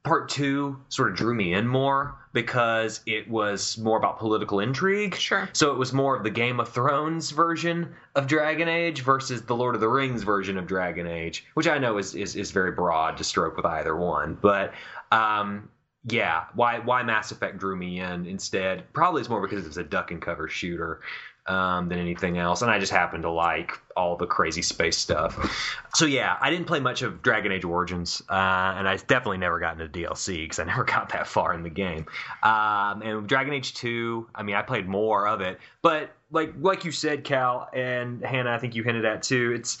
Part 0.03 0.29
two 0.29 0.79
sort 0.87 1.11
of 1.11 1.17
drew 1.17 1.35
me 1.35 1.53
in 1.53 1.67
more 1.67 2.15
because 2.33 3.01
it 3.05 3.29
was 3.29 3.77
more 3.77 3.97
about 3.97 4.19
political 4.19 4.59
intrigue. 4.59 5.15
Sure. 5.15 5.49
So 5.53 5.71
it 5.71 5.77
was 5.77 5.93
more 5.93 6.15
of 6.15 6.23
the 6.23 6.29
Game 6.29 6.59
of 6.59 6.69
Thrones 6.69 7.31
version 7.31 7.95
of 8.15 8.27
Dragon 8.27 8.67
Age 8.67 9.01
versus 9.01 9.41
the 9.43 9.55
Lord 9.55 9.75
of 9.75 9.81
the 9.81 9.89
Rings 9.89 10.23
version 10.23 10.57
of 10.57 10.67
Dragon 10.67 11.07
Age, 11.07 11.45
which 11.53 11.67
I 11.67 11.77
know 11.77 11.97
is 11.97 12.15
is, 12.15 12.35
is 12.35 12.51
very 12.51 12.71
broad 12.71 13.17
to 13.17 13.23
stroke 13.23 13.57
with 13.57 13.65
either 13.65 13.95
one. 13.95 14.37
But 14.39 14.73
um, 15.11 15.69
yeah, 16.05 16.45
why 16.53 16.79
why 16.79 17.03
Mass 17.03 17.31
Effect 17.31 17.57
drew 17.57 17.75
me 17.75 17.99
in 17.99 18.25
instead 18.25 18.91
probably 18.93 19.21
is 19.21 19.29
more 19.29 19.41
because 19.41 19.65
it's 19.65 19.77
a 19.77 19.83
duck 19.83 20.11
and 20.11 20.21
cover 20.21 20.47
shooter 20.47 21.01
um, 21.47 21.89
than 21.89 21.97
anything 21.97 22.37
else, 22.37 22.61
and 22.61 22.69
I 22.69 22.79
just 22.79 22.91
happen 22.91 23.21
to 23.23 23.31
like 23.31 23.79
all 23.95 24.15
the 24.15 24.25
crazy 24.25 24.61
space 24.61 24.97
stuff. 24.97 25.35
So 25.95 26.05
yeah, 26.05 26.37
I 26.39 26.49
didn't 26.49 26.65
play 26.65 26.79
much 26.79 27.01
of 27.01 27.21
Dragon 27.21 27.51
Age 27.51 27.65
Origins, 27.65 28.21
uh, 28.29 28.33
and 28.77 28.87
I 28.87 28.97
definitely 28.97 29.39
never 29.39 29.59
got 29.59 29.79
into 29.79 29.87
DLC 29.87 30.43
because 30.43 30.59
I 30.59 30.63
never 30.65 30.83
got 30.83 31.09
that 31.09 31.27
far 31.27 31.53
in 31.53 31.63
the 31.63 31.69
game. 31.69 32.05
Um, 32.43 33.01
and 33.01 33.27
Dragon 33.27 33.53
Age 33.53 33.73
Two, 33.73 34.27
I 34.35 34.43
mean, 34.43 34.55
I 34.55 34.61
played 34.61 34.87
more 34.87 35.27
of 35.27 35.41
it, 35.41 35.59
but 35.81 36.11
like 36.31 36.53
like 36.59 36.85
you 36.85 36.91
said, 36.91 37.23
Cal 37.23 37.69
and 37.73 38.23
Hannah, 38.23 38.51
I 38.51 38.59
think 38.59 38.75
you 38.75 38.83
hinted 38.83 39.05
at 39.05 39.23
too. 39.23 39.53
It's 39.55 39.79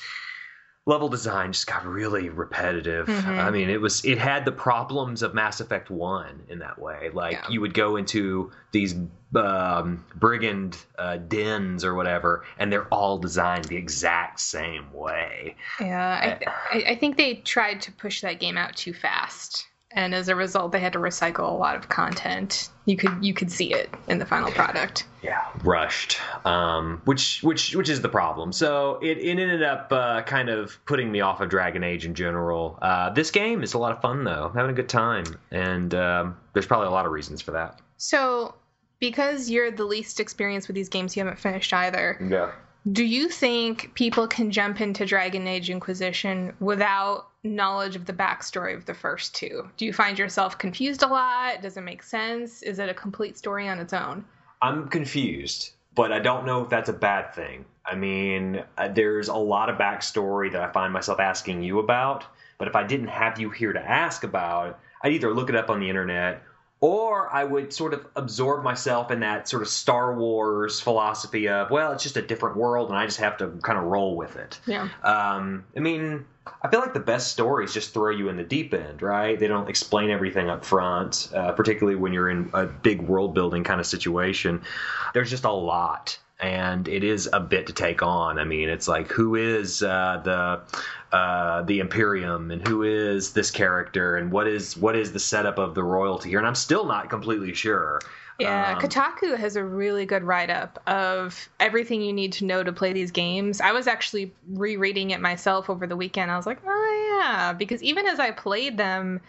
level 0.85 1.07
design 1.07 1.53
just 1.53 1.67
got 1.67 1.85
really 1.85 2.29
repetitive. 2.29 3.07
Mm-hmm. 3.07 3.29
I 3.29 3.51
mean, 3.51 3.69
it 3.69 3.79
was 3.79 4.03
it 4.03 4.17
had 4.17 4.43
the 4.43 4.51
problems 4.51 5.21
of 5.21 5.33
Mass 5.33 5.61
Effect 5.61 5.89
One 5.89 6.41
in 6.49 6.59
that 6.59 6.79
way. 6.79 7.11
Like 7.13 7.33
yeah. 7.33 7.49
you 7.49 7.61
would 7.61 7.73
go 7.73 7.95
into 7.95 8.51
these 8.71 8.95
um, 9.35 10.05
brigand 10.15 10.77
uh, 10.97 11.17
dens 11.17 11.83
or 11.83 11.95
whatever, 11.95 12.45
and 12.57 12.71
they're 12.71 12.87
all 12.93 13.17
designed 13.17 13.65
the 13.65 13.77
exact 13.77 14.39
same 14.39 14.91
way. 14.93 15.55
Yeah, 15.79 16.39
I, 16.71 16.83
I 16.89 16.95
think 16.95 17.17
they 17.17 17.35
tried 17.35 17.81
to 17.81 17.91
push 17.91 18.21
that 18.21 18.39
game 18.39 18.57
out 18.57 18.75
too 18.75 18.93
fast 18.93 19.67
and 19.91 20.13
as 20.13 20.29
a 20.29 20.35
result 20.35 20.71
they 20.71 20.79
had 20.79 20.93
to 20.93 20.99
recycle 20.99 21.49
a 21.49 21.55
lot 21.55 21.75
of 21.75 21.89
content. 21.89 22.69
You 22.85 22.95
could 22.95 23.23
you 23.23 23.33
could 23.33 23.51
see 23.51 23.73
it 23.73 23.89
in 24.07 24.19
the 24.19 24.25
final 24.25 24.51
product. 24.51 25.05
Yeah 25.23 25.45
rushed 25.63 26.17
um, 26.45 27.01
which 27.05 27.41
which 27.43 27.75
which 27.75 27.89
is 27.89 28.01
the 28.01 28.09
problem. 28.09 28.51
So 28.51 28.99
it, 29.01 29.17
it 29.17 29.39
ended 29.39 29.63
up 29.63 29.91
uh, 29.91 30.21
kind 30.23 30.49
of 30.49 30.77
putting 30.85 31.11
me 31.11 31.21
off 31.21 31.41
of 31.41 31.49
dragon 31.49 31.83
age 31.83 32.05
in 32.05 32.13
general. 32.13 32.77
Uh, 32.81 33.09
this 33.09 33.31
game 33.31 33.63
is 33.63 33.73
a 33.73 33.77
lot 33.77 33.91
of 33.91 34.01
fun 34.01 34.23
though. 34.23 34.45
I'm 34.45 34.55
having 34.55 34.71
a 34.71 34.75
good 34.75 34.89
time 34.89 35.25
and 35.51 35.93
um, 35.93 36.37
there's 36.53 36.67
probably 36.67 36.87
a 36.87 36.91
lot 36.91 37.05
of 37.05 37.11
reasons 37.11 37.41
for 37.41 37.51
that. 37.51 37.79
So 37.97 38.55
because 38.99 39.49
you're 39.49 39.71
the 39.71 39.85
least 39.85 40.19
experienced 40.19 40.67
with 40.67 40.75
these 40.75 40.89
games 40.89 41.15
you 41.15 41.23
haven't 41.23 41.39
finished 41.39 41.73
either 41.73 42.17
yeah 42.29 42.51
do 42.91 43.03
you 43.03 43.27
think 43.27 43.93
people 43.93 44.27
can 44.27 44.51
jump 44.51 44.79
into 44.79 45.05
Dragon 45.05 45.47
Age 45.47 45.69
Inquisition 45.69 46.53
without 46.59 47.27
knowledge 47.43 47.95
of 47.95 48.05
the 48.05 48.13
backstory 48.13 48.75
of 48.75 48.85
the 48.85 48.93
first 48.93 49.35
two? 49.35 49.69
Do 49.77 49.85
you 49.85 49.91
find 49.91 50.17
yourself 50.17 50.57
confused 50.57 51.03
a 51.03 51.07
lot? 51.07 51.61
Does 51.61 51.75
it 51.75 51.81
make 51.81 52.01
sense? 52.01 52.61
Is 52.63 52.79
it 52.79 52.89
a 52.89 52.93
complete 52.93 53.37
story 53.37 53.67
on 53.67 53.79
its 53.79 53.93
own? 53.93 54.23
I'm 54.61 54.87
confused, 54.87 55.71
but 55.93 56.11
I 56.11 56.19
don't 56.19 56.45
know 56.45 56.63
if 56.63 56.69
that's 56.69 56.89
a 56.89 56.93
bad 56.93 57.33
thing. 57.33 57.65
I 57.85 57.95
mean, 57.95 58.63
uh, 58.77 58.87
there's 58.87 59.27
a 59.27 59.35
lot 59.35 59.69
of 59.69 59.77
backstory 59.77 60.51
that 60.53 60.61
I 60.61 60.71
find 60.71 60.93
myself 60.93 61.19
asking 61.19 61.63
you 61.63 61.79
about, 61.79 62.25
but 62.57 62.67
if 62.67 62.75
I 62.75 62.83
didn't 62.83 63.07
have 63.07 63.39
you 63.39 63.49
here 63.49 63.73
to 63.73 63.79
ask 63.79 64.23
about, 64.23 64.79
I'd 65.03 65.13
either 65.13 65.33
look 65.33 65.49
it 65.49 65.55
up 65.55 65.69
on 65.69 65.79
the 65.79 65.89
internet 65.89 66.43
or 66.81 67.33
I 67.33 67.43
would 67.43 67.73
sort 67.73 67.93
of 67.93 68.05
absorb 68.15 68.63
myself 68.63 69.11
in 69.11 69.19
that 69.19 69.49
sort 69.49 69.61
of 69.61 69.67
Star 69.67 70.15
Wars 70.15 70.79
philosophy 70.79 71.49
of, 71.49 71.69
well, 71.71 71.91
it's 71.91 72.03
just 72.03 72.15
a 72.15 72.21
different 72.21 72.55
world 72.55 72.89
and 72.89 72.97
I 72.97 73.05
just 73.05 73.19
have 73.19 73.37
to 73.37 73.49
kind 73.61 73.77
of 73.77 73.85
roll 73.85 74.15
with 74.15 74.37
it. 74.37 74.59
Yeah. 74.65 74.87
Um, 75.03 75.65
I 75.75 75.81
mean, 75.81 76.25
I 76.61 76.69
feel 76.69 76.79
like 76.79 76.93
the 76.93 77.01
best 77.01 77.31
stories 77.31 77.73
just 77.73 77.93
throw 77.93 78.11
you 78.11 78.29
in 78.29 78.37
the 78.37 78.43
deep 78.43 78.73
end, 78.73 79.01
right? 79.01 79.37
They 79.37 79.47
don't 79.47 79.69
explain 79.69 80.09
everything 80.09 80.49
up 80.49 80.63
front, 80.63 81.29
uh, 81.35 81.51
particularly 81.51 81.97
when 81.97 82.13
you're 82.13 82.29
in 82.29 82.49
a 82.53 82.65
big 82.65 83.01
world 83.01 83.33
building 83.33 83.63
kind 83.65 83.81
of 83.81 83.85
situation. 83.85 84.61
There's 85.13 85.29
just 85.29 85.43
a 85.43 85.51
lot 85.51 86.17
and 86.39 86.87
it 86.87 87.03
is 87.03 87.29
a 87.31 87.39
bit 87.39 87.67
to 87.67 87.73
take 87.73 88.01
on. 88.01 88.39
I 88.39 88.43
mean, 88.43 88.69
it's 88.69 88.87
like 88.87 89.11
who 89.11 89.35
is 89.35 89.83
uh, 89.83 90.21
the 90.23 90.61
uh, 91.15 91.63
the 91.63 91.79
Imperium 91.79 92.51
and 92.51 92.65
who 92.67 92.83
is 92.83 93.33
this 93.33 93.51
character 93.51 94.15
and 94.15 94.31
what 94.31 94.47
is 94.47 94.77
what 94.77 94.95
is 94.95 95.11
the 95.11 95.19
setup 95.19 95.57
of 95.57 95.75
the 95.75 95.83
royalty 95.83 96.29
here, 96.29 96.39
and 96.39 96.47
I'm 96.47 96.55
still 96.55 96.85
not 96.85 97.09
completely 97.09 97.53
sure. 97.53 97.99
Yeah, 98.39 98.73
um, 98.73 98.81
Kotaku 98.81 99.37
has 99.37 99.57
a 99.57 99.63
really 99.63 100.05
good 100.05 100.23
write 100.23 100.49
up 100.49 100.81
of 100.87 101.49
everything 101.59 102.01
you 102.01 102.13
need 102.13 102.31
to 102.33 102.45
know 102.45 102.63
to 102.63 102.71
play 102.71 102.93
these 102.93 103.11
games. 103.11 103.59
I 103.59 103.73
was 103.73 103.85
actually 103.85 104.31
rereading 104.47 105.11
it 105.11 105.19
myself 105.19 105.69
over 105.69 105.85
the 105.85 105.97
weekend. 105.97 106.31
I 106.31 106.37
was 106.37 106.45
like, 106.45 106.59
oh 106.65 107.19
yeah, 107.21 107.51
because 107.51 107.83
even 107.83 108.07
as 108.07 108.17
I 108.17 108.31
played 108.31 108.77
them, 108.77 109.19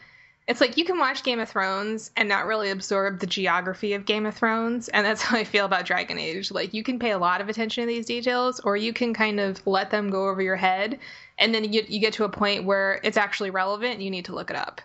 it's 0.48 0.60
like 0.60 0.76
you 0.76 0.84
can 0.84 0.98
watch 0.98 1.22
Game 1.22 1.38
of 1.38 1.48
Thrones 1.48 2.10
and 2.16 2.28
not 2.28 2.46
really 2.46 2.70
absorb 2.70 3.20
the 3.20 3.26
geography 3.26 3.92
of 3.92 4.04
Game 4.04 4.26
of 4.26 4.34
Thrones, 4.34 4.88
and 4.88 5.06
that's 5.06 5.22
how 5.22 5.36
I 5.36 5.44
feel 5.44 5.64
about 5.64 5.86
Dragon 5.86 6.18
Age. 6.18 6.50
Like 6.50 6.74
you 6.74 6.82
can 6.82 6.98
pay 6.98 7.12
a 7.12 7.18
lot 7.18 7.40
of 7.40 7.48
attention 7.48 7.82
to 7.82 7.86
these 7.86 8.06
details, 8.06 8.60
or 8.60 8.76
you 8.76 8.92
can 8.92 9.14
kind 9.14 9.38
of 9.38 9.64
let 9.66 9.90
them 9.90 10.10
go 10.10 10.28
over 10.28 10.42
your 10.42 10.56
head, 10.56 10.98
and 11.38 11.54
then 11.54 11.72
you, 11.72 11.84
you 11.88 12.00
get 12.00 12.12
to 12.14 12.24
a 12.24 12.28
point 12.28 12.64
where 12.64 13.00
it's 13.04 13.16
actually 13.16 13.50
relevant. 13.50 14.00
You 14.00 14.10
need 14.10 14.24
to 14.26 14.34
look 14.34 14.50
it 14.50 14.56
up. 14.56 14.80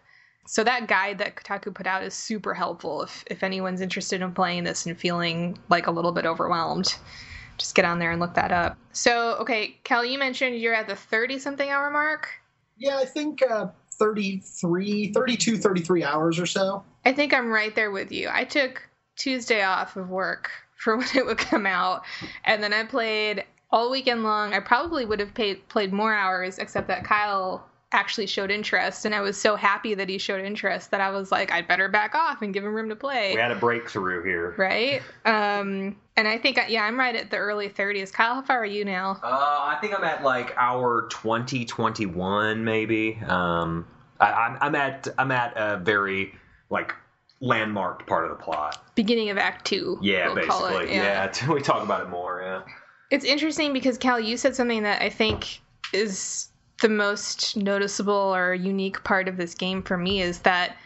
So 0.47 0.63
that 0.63 0.87
guide 0.87 1.17
that 1.17 1.35
Kotaku 1.35 1.73
put 1.73 1.87
out 1.87 2.03
is 2.03 2.13
super 2.13 2.53
helpful 2.53 3.01
if 3.01 3.23
if 3.27 3.43
anyone's 3.43 3.81
interested 3.81 4.21
in 4.21 4.31
playing 4.33 4.63
this 4.63 4.85
and 4.85 4.97
feeling 4.97 5.57
like 5.69 5.87
a 5.87 5.91
little 5.91 6.11
bit 6.11 6.25
overwhelmed. 6.25 6.95
Just 7.57 7.73
get 7.73 7.85
on 7.85 7.99
there 7.99 8.11
and 8.11 8.19
look 8.19 8.33
that 8.33 8.51
up. 8.51 8.77
So, 8.91 9.37
okay, 9.39 9.77
Cal, 9.85 10.03
you 10.03 10.19
mentioned 10.19 10.59
you're 10.59 10.73
at 10.73 10.87
the 10.87 10.95
30 10.95 11.39
something 11.39 11.69
hour 11.69 11.89
mark. 11.89 12.29
Yeah, 12.77 12.97
I 12.97 13.05
think 13.05 13.41
uh, 13.49 13.67
33, 13.97 15.13
32, 15.13 15.57
33 15.57 16.03
hours 16.03 16.39
or 16.39 16.45
so. 16.45 16.83
I 17.05 17.13
think 17.13 17.33
I'm 17.33 17.49
right 17.49 17.75
there 17.75 17.91
with 17.91 18.11
you. 18.11 18.29
I 18.31 18.43
took 18.43 18.87
Tuesday 19.15 19.63
off 19.63 19.95
of 19.95 20.09
work 20.09 20.51
for 20.75 20.97
when 20.97 21.07
it 21.15 21.25
would 21.25 21.37
come 21.37 21.65
out, 21.65 22.03
and 22.43 22.61
then 22.61 22.73
I 22.73 22.83
played 22.83 23.43
all 23.71 23.89
weekend 23.89 24.23
long. 24.23 24.53
I 24.53 24.59
probably 24.59 25.05
would 25.05 25.19
have 25.19 25.33
paid, 25.33 25.67
played 25.69 25.91
more 25.93 26.13
hours, 26.13 26.59
except 26.59 26.87
that 26.87 27.03
Kyle 27.03 27.67
actually 27.91 28.27
showed 28.27 28.51
interest, 28.51 29.05
and 29.05 29.15
I 29.15 29.21
was 29.21 29.39
so 29.39 29.55
happy 29.55 29.93
that 29.93 30.09
he 30.09 30.17
showed 30.17 30.43
interest 30.43 30.91
that 30.91 31.01
I 31.01 31.09
was 31.09 31.31
like, 31.31 31.51
I'd 31.51 31.67
better 31.67 31.87
back 31.87 32.15
off 32.15 32.41
and 32.41 32.53
give 32.53 32.63
him 32.63 32.73
room 32.73 32.89
to 32.89 32.95
play. 32.95 33.33
We 33.33 33.39
had 33.39 33.51
a 33.51 33.55
breakthrough 33.55 34.23
here, 34.23 34.55
right? 34.57 35.01
Um, 35.25 35.95
and 36.17 36.27
I 36.27 36.37
think 36.37 36.59
yeah, 36.67 36.83
I'm 36.83 36.99
right 36.99 37.15
at 37.15 37.29
the 37.29 37.37
early 37.37 37.69
30s. 37.69 38.11
Kyle, 38.11 38.35
how 38.35 38.41
far 38.41 38.59
are 38.59 38.65
you 38.65 38.85
now? 38.85 39.19
Uh, 39.23 39.27
I 39.27 39.77
think 39.81 39.97
I'm 39.97 40.03
at 40.03 40.23
like 40.23 40.53
hour 40.57 41.07
20, 41.09 41.65
21 41.65 42.63
maybe. 42.63 43.19
Um, 43.27 43.87
I, 44.19 44.57
I'm 44.61 44.75
at 44.75 45.07
I'm 45.17 45.31
at 45.31 45.53
a 45.55 45.77
very 45.77 46.33
like 46.69 46.93
landmarked 47.41 48.07
part 48.07 48.25
of 48.29 48.37
the 48.37 48.43
plot. 48.43 48.83
Beginning 48.95 49.29
of 49.29 49.37
Act 49.37 49.65
Two. 49.65 49.99
Yeah, 50.01 50.27
we'll 50.27 50.35
basically. 50.35 50.95
Yeah. 50.95 51.31
yeah, 51.33 51.49
we 51.53 51.61
talk 51.61 51.83
about 51.83 52.01
it 52.01 52.09
more. 52.09 52.41
Yeah. 52.41 52.61
It's 53.11 53.25
interesting 53.25 53.71
because 53.71 53.97
Cal, 53.97 54.19
you 54.19 54.35
said 54.35 54.55
something 54.55 54.83
that 54.83 55.01
I 55.01 55.09
think 55.09 55.61
is 55.93 56.49
the 56.81 56.89
most 56.89 57.55
noticeable 57.55 58.35
or 58.35 58.53
unique 58.53 59.03
part 59.03 59.27
of 59.27 59.37
this 59.37 59.53
game 59.53 59.81
for 59.81 59.97
me 59.97 60.21
is 60.21 60.39
that 60.39 60.77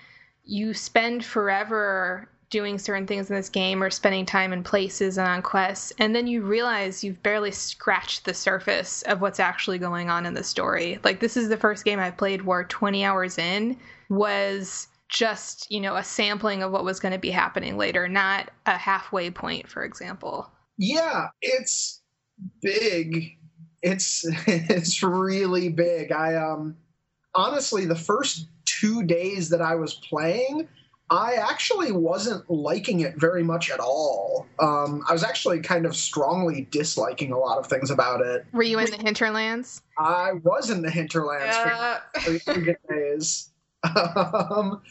you 0.44 0.74
spend 0.74 1.24
forever 1.26 2.30
doing 2.50 2.80
certain 2.80 3.06
things 3.06 3.30
in 3.30 3.36
this 3.36 3.50
game 3.50 3.82
or 3.82 3.90
spending 3.90 4.26
time 4.26 4.52
in 4.52 4.64
places 4.64 5.18
and 5.18 5.28
on 5.28 5.42
quests 5.42 5.94
and 6.00 6.16
then 6.16 6.26
you 6.26 6.42
realize 6.42 7.04
you've 7.04 7.22
barely 7.22 7.52
scratched 7.52 8.26
the 8.26 8.34
surface 8.34 9.04
of 9.04 9.22
what's 9.22 9.40
actually 9.40 9.78
going 9.78 10.10
on 10.10 10.26
in 10.26 10.34
the 10.34 10.44
story. 10.44 11.00
Like 11.04 11.20
this 11.20 11.38
is 11.38 11.50
the 11.50 11.58
first 11.58 11.86
game 11.86 12.00
i've 12.00 12.18
played 12.18 12.42
where 12.44 12.64
20 12.64 13.04
hours 13.06 13.38
in 13.38 13.78
was 14.10 14.88
just 15.10 15.70
you 15.72 15.80
know 15.80 15.96
a 15.96 16.04
sampling 16.04 16.64
of 16.64 16.72
what 16.72 16.84
was 16.84 17.00
going 17.00 17.12
to 17.12 17.20
be 17.20 17.32
happening 17.32 17.78
later 17.78 18.08
not 18.08 18.50
a 18.66 18.78
halfway 18.78 19.30
point 19.30 19.68
for 19.68 19.84
example. 19.84 20.50
Yeah 20.78 21.28
it's 21.42 22.02
big 22.62 23.39
it's 23.82 24.26
it's 24.48 25.04
really 25.04 25.70
big. 25.70 26.12
I 26.12 26.36
um 26.36 26.76
honestly 27.36 27.86
the 27.86 27.96
first 27.96 28.48
two 28.66 29.04
days 29.04 29.50
that 29.50 29.62
I 29.62 29.76
was 29.76 29.96
playing, 29.96 30.68
I 31.10 31.34
actually 31.36 31.92
wasn't 31.92 32.50
liking 32.50 33.00
it 33.00 33.16
very 33.18 33.44
much 33.44 33.72
at 33.72 33.80
all. 33.80 34.46
Um, 34.60 35.04
I 35.10 35.14
was 35.14 35.24
actually 35.24 35.60
kind 35.60 35.86
of 35.86 35.96
strongly 35.96 36.68
disliking 36.70 37.32
a 37.32 37.38
lot 37.38 37.58
of 37.58 37.66
things 37.68 37.90
about 37.90 38.22
it. 38.22 38.46
Were 38.54 38.64
you 38.64 38.78
in 38.80 38.92
the 38.92 38.98
hinterlands? 38.98 39.82
I 39.98 40.34
was 40.44 40.70
in 40.70 40.82
the 40.84 40.92
hinterlands 40.92 41.56
uh... 41.56 42.00
for 42.22 42.40
three 42.40 42.76
days. 42.90 43.50
Um, 43.96 44.82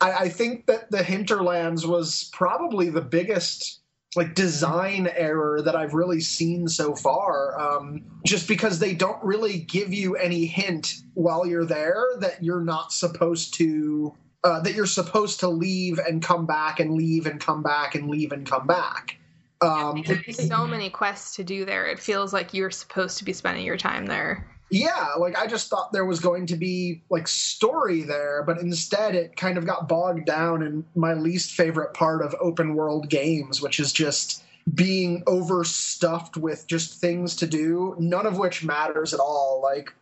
I, 0.00 0.12
I 0.12 0.28
think 0.28 0.66
that 0.66 0.88
the 0.92 1.02
hinterlands 1.02 1.84
was 1.84 2.30
probably 2.32 2.90
the 2.90 3.00
biggest 3.00 3.79
like 4.16 4.34
design 4.34 5.08
error 5.14 5.62
that 5.62 5.76
I've 5.76 5.94
really 5.94 6.20
seen 6.20 6.68
so 6.68 6.94
far. 6.94 7.60
Um, 7.60 8.02
just 8.24 8.48
because 8.48 8.78
they 8.78 8.94
don't 8.94 9.22
really 9.22 9.58
give 9.58 9.92
you 9.92 10.16
any 10.16 10.46
hint 10.46 11.02
while 11.14 11.46
you're 11.46 11.64
there 11.64 12.06
that 12.18 12.42
you're 12.42 12.62
not 12.62 12.92
supposed 12.92 13.54
to. 13.54 14.14
Uh, 14.42 14.58
that 14.58 14.72
you're 14.72 14.86
supposed 14.86 15.40
to 15.40 15.48
leave 15.48 15.98
and 15.98 16.22
come 16.22 16.46
back 16.46 16.80
and 16.80 16.94
leave 16.94 17.26
and 17.26 17.40
come 17.40 17.62
back 17.62 17.94
and 17.94 18.08
leave 18.08 18.32
and 18.32 18.48
come 18.48 18.66
back. 18.66 19.18
Um, 19.60 20.02
There's 20.06 20.48
so 20.48 20.66
many 20.66 20.88
quests 20.88 21.36
to 21.36 21.44
do 21.44 21.66
there. 21.66 21.86
It 21.86 21.98
feels 21.98 22.32
like 22.32 22.54
you're 22.54 22.70
supposed 22.70 23.18
to 23.18 23.24
be 23.24 23.34
spending 23.34 23.66
your 23.66 23.76
time 23.76 24.06
there 24.06 24.48
yeah 24.70 25.14
like 25.18 25.36
i 25.38 25.46
just 25.46 25.68
thought 25.68 25.92
there 25.92 26.04
was 26.04 26.20
going 26.20 26.46
to 26.46 26.56
be 26.56 27.02
like 27.10 27.26
story 27.26 28.02
there 28.02 28.42
but 28.44 28.58
instead 28.58 29.14
it 29.14 29.36
kind 29.36 29.58
of 29.58 29.66
got 29.66 29.88
bogged 29.88 30.24
down 30.24 30.62
in 30.62 30.84
my 30.94 31.14
least 31.14 31.52
favorite 31.52 31.92
part 31.92 32.22
of 32.22 32.34
open 32.40 32.74
world 32.74 33.08
games 33.08 33.60
which 33.60 33.80
is 33.80 33.92
just 33.92 34.44
being 34.74 35.22
overstuffed 35.26 36.36
with 36.36 36.66
just 36.66 37.00
things 37.00 37.36
to 37.36 37.46
do 37.46 37.94
none 37.98 38.26
of 38.26 38.38
which 38.38 38.64
matters 38.64 39.14
at 39.14 39.20
all. 39.20 39.60
Like 39.62 39.92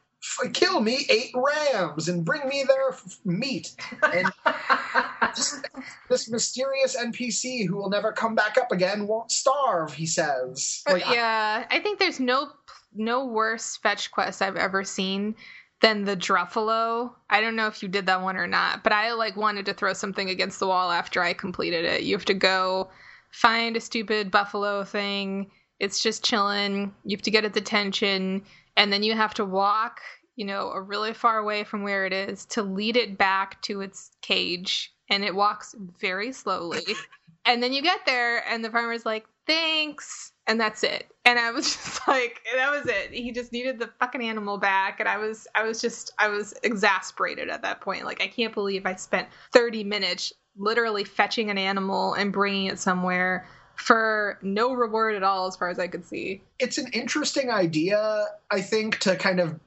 kill 0.53 0.81
me 0.81 1.07
eight 1.09 1.33
rams 1.35 2.09
and 2.09 2.25
bring 2.25 2.47
me 2.49 2.65
their 2.67 2.89
f- 2.91 3.19
meat. 3.25 3.75
And 4.13 4.31
this 6.09 6.29
mysterious 6.29 6.97
npc 6.97 7.67
who 7.67 7.77
will 7.77 7.89
never 7.89 8.11
come 8.13 8.35
back 8.35 8.59
up 8.59 8.73
again 8.73 9.07
won't 9.07 9.31
starve 9.31 9.95
he 9.95 10.07
says. 10.07 10.83
Like, 10.89 11.09
yeah 11.09 11.65
I, 11.71 11.77
I 11.77 11.81
think 11.81 12.01
there's 12.01 12.19
no 12.19 12.51
no 12.95 13.27
worse 13.27 13.77
fetch 13.77 14.11
quest 14.11 14.43
I've 14.43 14.57
ever 14.57 14.85
seen 14.85 15.35
than 15.81 16.05
the 16.05 16.17
Druffalo. 16.17 17.13
I 17.31 17.41
don't 17.41 17.57
know 17.57 17.67
if 17.67 17.83
you 17.83 17.89
did 17.89 18.07
that 18.07 18.23
one 18.23 18.37
or 18.37 18.47
not, 18.47 18.83
but 18.83 18.93
I 18.93 19.13
like 19.13 19.37
wanted 19.37 19.67
to 19.67 19.75
throw 19.75 19.93
something 19.93 20.29
against 20.29 20.59
the 20.59 20.67
wall 20.67 20.91
after 20.91 21.23
I 21.23 21.33
completed 21.33 21.85
it. 21.85 22.03
You 22.03 22.17
have 22.17 22.25
to 22.27 22.35
go 22.35 22.91
find 23.31 23.77
a 23.77 23.81
stupid 23.81 24.31
buffalo 24.31 24.85
thing. 24.85 25.51
It's 25.79 26.03
just 26.03 26.25
chilling. 26.25 26.95
You 27.05 27.17
have 27.17 27.23
to 27.23 27.31
get 27.31 27.45
its 27.45 27.57
attention, 27.57 28.43
and 28.77 28.93
then 28.93 29.03
you 29.03 29.15
have 29.15 29.35
to 29.35 29.45
walk, 29.45 30.01
you 30.35 30.45
know, 30.45 30.71
a 30.71 30.81
really 30.81 31.15
far 31.15 31.39
away 31.39 31.63
from 31.63 31.83
where 31.83 32.07
it 32.07 32.13
is 32.13 32.45
to 32.47 32.63
lead 32.63 32.97
it 32.97 33.17
back 33.17 33.63
to 33.63 33.81
its 33.81 34.11
cage. 34.21 34.93
And 35.11 35.25
it 35.25 35.35
walks 35.35 35.75
very 36.01 36.33
slowly. 36.33 36.83
and 37.47 37.63
then 37.63 37.73
you 37.73 37.83
get 37.83 38.01
there, 38.05 38.47
and 38.49 38.65
the 38.65 38.71
farmer's 38.71 39.07
like, 39.07 39.27
"Thanks." 39.47 40.33
And 40.49 40.59
that's 40.59 40.83
it. 40.83 41.07
And 41.25 41.39
I 41.39 41.51
was 41.53 41.65
just 41.77 42.09
like, 42.09 42.41
that 42.57 42.71
was 42.71 42.87
it. 42.87 43.13
He 43.13 43.31
just 43.31 43.53
needed 43.53 43.79
the 43.79 43.91
fucking 44.01 44.23
animal 44.23 44.59
back, 44.59 44.99
and 44.99 45.09
I 45.09 45.19
was, 45.19 45.47
I 45.55 45.63
was 45.63 45.81
just, 45.81 46.13
I 46.19 46.29
was 46.29 46.55
exasperated 46.65 47.49
at 47.49 47.63
that 47.63 47.81
point. 47.81 48.05
Like, 48.05 48.23
I 48.23 48.27
can't 48.27 48.55
believe 48.55 48.87
I 48.87 48.95
spent 48.97 49.29
30 49.53 49.85
minutes 49.85 50.33
literally 50.57 51.05
fetching 51.05 51.51
an 51.51 51.59
animal 51.59 52.15
and 52.15 52.33
bringing 52.33 52.67
it 52.67 52.81
somewhere 52.81 53.47
for 53.77 54.39
no 54.43 54.73
reward 54.73 55.15
at 55.15 55.23
all, 55.23 55.47
as 55.47 55.55
far 55.55 55.69
as 55.69 55.79
I 55.79 55.87
could 55.87 56.05
see. 56.05 56.43
It's 56.59 56.79
an 56.79 56.89
interesting 56.93 57.51
idea, 57.51 58.27
I 58.51 58.61
think, 58.61 58.99
to 59.01 59.15
kind 59.15 59.39
of 59.39 59.61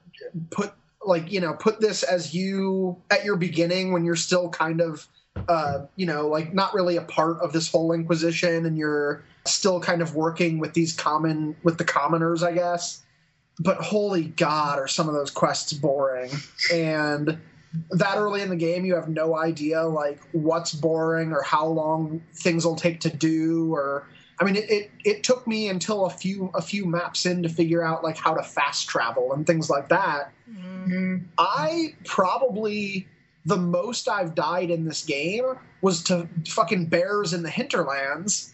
put 0.50 0.74
like 1.04 1.32
you 1.32 1.40
know 1.40 1.52
put 1.54 1.80
this 1.80 2.04
as 2.04 2.32
you 2.32 2.96
at 3.10 3.24
your 3.24 3.34
beginning 3.34 3.92
when 3.92 4.04
you're 4.04 4.14
still 4.14 4.48
kind 4.50 4.80
of 4.80 5.08
uh, 5.48 5.86
you 5.96 6.06
know, 6.06 6.28
like 6.28 6.52
not 6.52 6.74
really 6.74 6.96
a 6.96 7.02
part 7.02 7.38
of 7.40 7.52
this 7.52 7.70
whole 7.70 7.92
Inquisition, 7.92 8.66
and 8.66 8.76
you're 8.76 9.24
still 9.44 9.80
kind 9.80 10.02
of 10.02 10.14
working 10.14 10.58
with 10.58 10.74
these 10.74 10.92
common 10.92 11.56
with 11.62 11.78
the 11.78 11.84
commoners, 11.84 12.42
I 12.42 12.52
guess. 12.52 13.02
But 13.58 13.78
holy 13.78 14.24
God, 14.24 14.78
are 14.78 14.88
some 14.88 15.08
of 15.08 15.14
those 15.14 15.30
quests 15.30 15.72
boring? 15.72 16.30
And 16.72 17.38
that 17.90 18.16
early 18.16 18.42
in 18.42 18.50
the 18.50 18.56
game, 18.56 18.84
you 18.84 18.94
have 18.94 19.08
no 19.08 19.36
idea 19.36 19.82
like 19.82 20.20
what's 20.32 20.74
boring 20.74 21.32
or 21.32 21.42
how 21.42 21.66
long 21.66 22.22
things 22.34 22.64
will 22.64 22.76
take 22.76 23.00
to 23.00 23.10
do. 23.10 23.72
Or 23.74 24.08
I 24.40 24.44
mean, 24.44 24.56
it, 24.56 24.70
it, 24.70 24.90
it 25.04 25.22
took 25.22 25.46
me 25.46 25.68
until 25.68 26.06
a 26.06 26.10
few 26.10 26.50
a 26.54 26.62
few 26.62 26.86
maps 26.86 27.26
in 27.26 27.42
to 27.42 27.48
figure 27.48 27.84
out 27.84 28.02
like 28.02 28.16
how 28.16 28.34
to 28.34 28.42
fast 28.42 28.88
travel 28.88 29.32
and 29.32 29.46
things 29.46 29.68
like 29.68 29.88
that. 29.88 30.32
Mm-hmm. 30.50 31.18
I 31.38 31.94
probably 32.04 33.06
the 33.44 33.56
most 33.56 34.08
I've 34.08 34.34
died 34.34 34.70
in 34.70 34.84
this 34.84 35.04
game 35.04 35.44
was 35.80 36.04
to 36.04 36.28
fucking 36.46 36.86
bears 36.86 37.32
in 37.32 37.42
the 37.42 37.50
hinterlands 37.50 38.52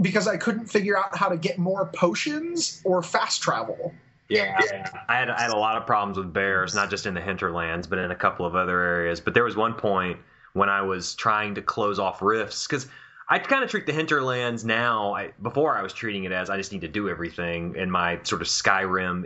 because 0.00 0.26
I 0.26 0.36
couldn't 0.36 0.66
figure 0.66 0.98
out 0.98 1.16
how 1.16 1.28
to 1.28 1.36
get 1.36 1.58
more 1.58 1.86
potions 1.86 2.80
or 2.84 3.02
fast 3.02 3.42
travel. 3.42 3.92
Yeah, 4.28 4.58
yeah. 4.64 4.88
I 5.08 5.16
had 5.16 5.30
I 5.30 5.40
had 5.40 5.50
a 5.50 5.56
lot 5.56 5.76
of 5.76 5.86
problems 5.86 6.16
with 6.16 6.32
bears, 6.32 6.74
not 6.74 6.90
just 6.90 7.06
in 7.06 7.14
the 7.14 7.20
hinterlands, 7.20 7.86
but 7.86 7.98
in 7.98 8.10
a 8.10 8.16
couple 8.16 8.46
of 8.46 8.56
other 8.56 8.80
areas. 8.80 9.20
But 9.20 9.34
there 9.34 9.44
was 9.44 9.56
one 9.56 9.74
point 9.74 10.18
when 10.54 10.68
I 10.68 10.82
was 10.82 11.14
trying 11.14 11.54
to 11.56 11.62
close 11.62 11.98
off 11.98 12.22
rifts 12.22 12.66
because 12.66 12.86
I 13.28 13.38
kind 13.38 13.62
of 13.64 13.70
treat 13.70 13.86
the 13.86 13.92
hinterlands 13.92 14.64
now. 14.64 15.14
I, 15.14 15.32
before 15.42 15.76
I 15.76 15.82
was 15.82 15.92
treating 15.92 16.24
it 16.24 16.32
as 16.32 16.48
I 16.50 16.56
just 16.56 16.72
need 16.72 16.82
to 16.82 16.88
do 16.88 17.08
everything 17.08 17.74
in 17.76 17.90
my 17.90 18.18
sort 18.22 18.40
of 18.42 18.48
Skyrim 18.48 19.24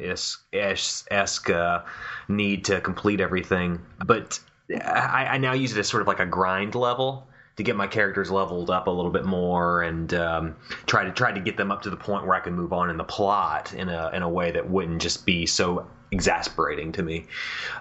esque 1.11 1.51
uh, 1.51 1.83
need 2.29 2.65
to 2.67 2.81
complete 2.81 3.21
everything. 3.21 3.81
But 4.05 4.41
I, 4.71 5.27
I, 5.31 5.39
now 5.39 5.53
use 5.53 5.77
it 5.77 5.81
as 5.81 5.89
sort 5.89 6.03
of 6.03 6.07
like 6.07 6.21
a 6.21 6.27
grind 6.27 6.75
level 6.75 7.28
to 7.59 7.65
get 7.65 7.75
my 7.75 7.89
characters 7.89 8.31
leveled 8.31 8.71
up 8.71 8.87
a 8.87 8.91
little 8.91 9.11
bit 9.11 9.25
more 9.25 9.83
and 9.83 10.15
um, 10.15 10.57
try 10.87 11.03
to 11.03 11.11
try 11.11 11.33
to 11.33 11.41
get 11.41 11.57
them 11.57 11.73
up 11.73 11.83
to 11.83 11.91
the 11.91 11.97
point 11.97 12.25
where 12.25 12.37
I 12.37 12.41
can 12.41 12.55
move 12.55 12.73
on 12.73 12.89
in 12.89 12.97
the 12.97 13.05
plot 13.05 13.75
in 13.75 13.89
a 13.89 14.11
in 14.15 14.23
a 14.23 14.29
way 14.29 14.53
that 14.53 14.71
wouldn't 14.71 15.03
just 15.03 15.27
be 15.27 15.45
so 15.45 15.85
exasperating 16.13 16.93
to 16.93 17.03
me. 17.03 17.27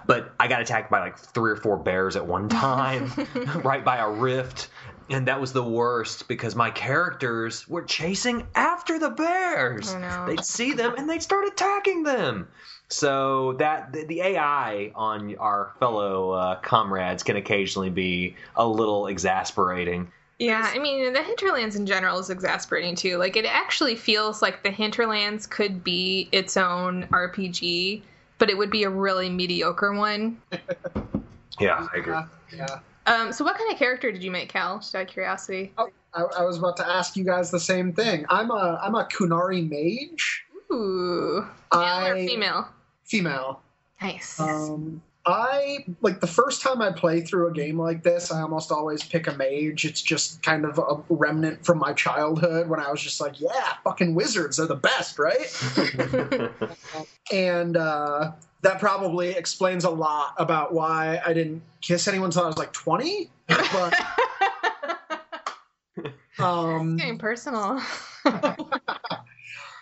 But 0.08 0.32
I 0.40 0.48
got 0.48 0.62
attacked 0.62 0.90
by 0.90 1.00
like 1.00 1.20
three 1.20 1.52
or 1.52 1.56
four 1.56 1.78
bears 1.78 2.16
at 2.16 2.26
one 2.26 2.50
time, 2.50 3.12
right 3.64 3.86
by 3.86 3.98
a 3.98 4.10
rift 4.10 4.70
and 5.10 5.28
that 5.28 5.40
was 5.40 5.54
the 5.54 5.64
worst 5.64 6.28
because 6.28 6.56
my 6.56 6.70
characters 6.70 7.68
were 7.68 7.84
chasing 7.84 8.46
after 8.56 9.00
the 9.00 9.10
bears. 9.10 9.96
They'd 10.26 10.44
see 10.44 10.74
them 10.74 10.96
and 10.98 11.10
they'd 11.10 11.24
start 11.24 11.48
attacking 11.48 12.04
them. 12.04 12.50
So 12.90 13.54
that 13.54 13.92
the, 13.92 14.06
the 14.06 14.22
AI 14.22 14.92
on 14.96 15.36
our 15.38 15.74
fellow 15.80 16.32
uh, 16.32 16.56
comrades 16.62 17.22
can 17.22 17.36
occasionally 17.36 17.90
be 17.90 18.36
a 18.56 18.68
little 18.68 19.08
exasperating. 19.08 20.12
Yeah, 20.40 20.72
I 20.74 20.78
mean, 20.78 21.14
the 21.14 21.24
hinterlands 21.24 21.76
in 21.76 21.86
general 21.86 22.20
is 22.20 22.30
exasperating 22.30 22.96
too. 22.96 23.18
Like, 23.18 23.36
it 23.36 23.46
actually 23.46 23.96
feels 23.96 24.42
like 24.42 24.64
the 24.64 24.70
hinterlands 24.70 25.48
could 25.48 25.84
be 25.84 26.30
its 26.32 26.56
own 26.56 27.08
RPG, 27.08 28.04
but 28.38 28.50
it 28.50 28.58
would 28.58 28.70
be 28.70 28.84
a 28.84 28.90
really 28.90 29.30
mediocre 29.30 29.94
one. 29.94 30.40
yeah, 31.60 31.88
I 31.92 31.98
agree. 31.98 32.14
Yeah, 32.14 32.28
yeah. 32.56 32.80
Um, 33.08 33.32
so, 33.32 33.44
what 33.44 33.58
kind 33.58 33.72
of 33.72 33.80
character 33.80 34.12
did 34.12 34.22
you 34.22 34.30
make, 34.30 34.50
Cal? 34.50 34.78
Just 34.78 34.94
out 34.94 35.04
of 35.04 35.08
curiosity. 35.08 35.74
Oh, 35.78 35.90
I, 36.14 36.22
I, 36.22 36.44
was 36.44 36.58
about 36.58 36.78
to 36.78 36.88
ask 36.88 37.16
you 37.16 37.24
guys 37.24 37.52
the 37.52 37.60
same 37.60 37.94
thing. 37.94 38.26
I'm 38.30 38.52
a 38.52 38.80
I'm 38.84 38.96
a 38.96 39.06
Qunari 39.06 39.68
mage. 39.68 40.44
Ooh, 40.72 41.48
male 41.74 41.82
I, 41.82 42.10
or 42.10 42.16
female? 42.16 42.68
Female. 43.08 43.62
Nice. 44.02 44.40
Um, 44.40 45.02
I 45.28 45.86
like 46.02 46.22
the 46.22 46.28
first 46.28 46.62
time 46.62 46.82
I 46.82 46.92
play 46.92 47.20
through 47.20 47.48
a 47.48 47.52
game 47.52 47.78
like 47.78 48.02
this, 48.02 48.32
I 48.32 48.42
almost 48.42 48.72
always 48.72 49.04
pick 49.04 49.28
a 49.28 49.34
mage. 49.34 49.84
It's 49.84 50.02
just 50.02 50.42
kind 50.42 50.64
of 50.64 50.78
a 50.78 51.04
remnant 51.10 51.66
from 51.66 51.80
my 51.80 51.92
childhood 51.92 52.70
when 52.70 52.80
I 52.80 52.90
was 52.90 53.02
just 53.02 53.20
like, 53.20 53.42
yeah, 53.42 53.74
fucking 53.84 54.16
wizards 54.16 54.58
are 54.58 54.68
the 54.68 54.76
best, 54.76 55.20
right? 55.20 55.54
and 57.32 57.76
uh, 57.76 58.32
that 58.62 58.80
probably 58.80 59.32
explains 59.32 59.84
a 59.84 59.90
lot 59.90 60.34
about 60.38 60.74
why 60.74 61.20
I 61.26 61.34
didn't 61.34 61.62
kiss 61.82 62.08
anyone 62.08 62.28
until 62.28 62.44
I 62.44 62.48
was 62.48 62.58
like 62.58 62.72
20. 62.72 63.30
But, 63.48 63.94
um, 66.40 66.94
it's 66.94 67.02
getting 67.02 67.18
personal. 67.18 67.82